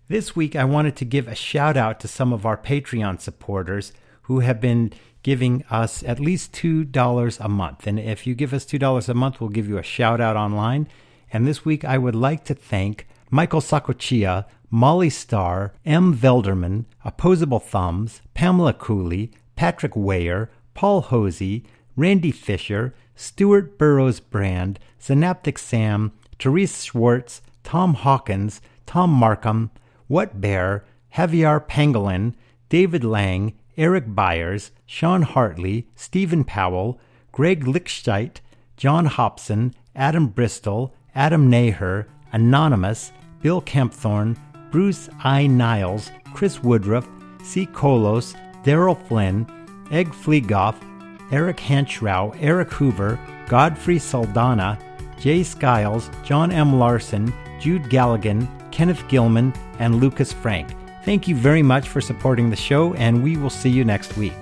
This 0.08 0.38
week, 0.38 0.56
I 0.56 0.64
wanted 0.64 0.96
to 0.96 1.04
give 1.04 1.28
a 1.28 1.36
shout 1.36 1.76
out 1.76 2.00
to 2.00 2.08
some 2.08 2.32
of 2.32 2.46
our 2.46 2.58
Patreon 2.58 3.20
supporters 3.20 3.92
who 4.22 4.40
have 4.40 4.62
been 4.62 4.94
giving 5.24 5.64
us 5.70 6.04
at 6.04 6.20
least 6.20 6.52
$2 6.54 7.40
a 7.40 7.50
month. 7.50 7.88
And 7.88 8.00
if 8.00 8.26
you 8.26 8.34
give 8.34 8.54
us 8.54 8.66
$2 8.66 9.10
a 9.10 9.14
month, 9.14 9.40
we'll 9.40 9.50
give 9.50 9.68
you 9.68 9.78
a 9.78 9.84
shout 9.84 10.20
out 10.20 10.36
online. 10.36 10.88
And 11.32 11.48
this 11.48 11.64
week, 11.64 11.86
I 11.86 11.98
would 11.98 12.16
like 12.16 12.44
to 12.46 12.54
thank 12.54 13.08
Michael 13.30 13.62
Sakochia, 13.62 14.46
Molly 14.70 15.10
Starr, 15.10 15.74
M. 15.86 16.16
Velderman, 16.16 16.86
Opposable 17.06 17.60
Thumbs, 17.60 18.22
Pamela 18.34 18.74
Cooley, 18.74 19.32
Patrick 19.56 19.96
Weyer, 19.96 20.50
Paul 20.74 21.02
Hosey, 21.02 21.64
Randy 21.96 22.32
Fisher, 22.32 22.94
Stuart 23.16 23.78
Burrows 23.78 24.20
Brand, 24.20 24.80
Synaptic 24.98 25.58
Sam, 25.60 26.14
Therese 26.40 26.84
Schwartz, 26.84 27.42
Tom 27.64 27.94
Hawkins, 27.94 28.62
Tom 28.86 29.10
Markham, 29.12 29.72
What 30.08 30.42
Bear, 30.42 30.84
Javier 31.16 31.66
Pangolin, 31.66 32.34
David 32.70 33.04
Lang, 33.04 33.54
Eric 33.82 34.14
Byers, 34.14 34.70
Sean 34.86 35.24
Hartley, 35.24 35.88
Stephen 35.96 36.44
Powell, 36.44 37.00
Greg 37.32 37.66
Lichtscheit, 37.66 38.38
John 38.78 39.08
Hobson, 39.08 39.74
Adam 39.96 40.28
Bristol, 40.28 40.94
Adam 41.16 41.50
Naher, 41.50 42.06
Anonymous, 42.32 43.12
Bill 43.42 43.60
Kempthorne, 43.60 44.38
Bruce 44.70 45.10
I. 45.24 45.48
Niles, 45.48 46.12
Chris 46.36 46.62
Woodruff, 46.62 47.10
C. 47.42 47.66
Kolos, 47.66 48.36
Daryl 48.64 49.02
Flynn, 49.08 49.48
Egg 49.90 50.10
Fleegoff, 50.10 50.76
Eric 51.32 51.58
Hanschrau, 51.58 52.36
Eric 52.40 52.72
Hoover, 52.74 53.20
Godfrey 53.48 53.98
Saldana, 53.98 54.78
Jay 55.20 55.42
Skiles, 55.42 56.12
John 56.24 56.52
M. 56.52 56.78
Larson, 56.78 57.34
Jude 57.60 57.86
Galligan, 57.86 58.48
Kenneth 58.72 59.08
Gilman, 59.08 59.52
and 59.80 59.96
Lucas 59.96 60.32
Frank. 60.32 60.70
Thank 61.04 61.28
you 61.28 61.36
very 61.36 61.64
much 61.64 61.90
for 61.90 62.00
supporting 62.00 62.50
the 62.50 62.56
show, 62.56 62.94
and 62.94 63.24
we 63.24 63.36
will 63.36 63.50
see 63.50 63.70
you 63.70 63.84
next 63.84 64.18
week. 64.18 64.34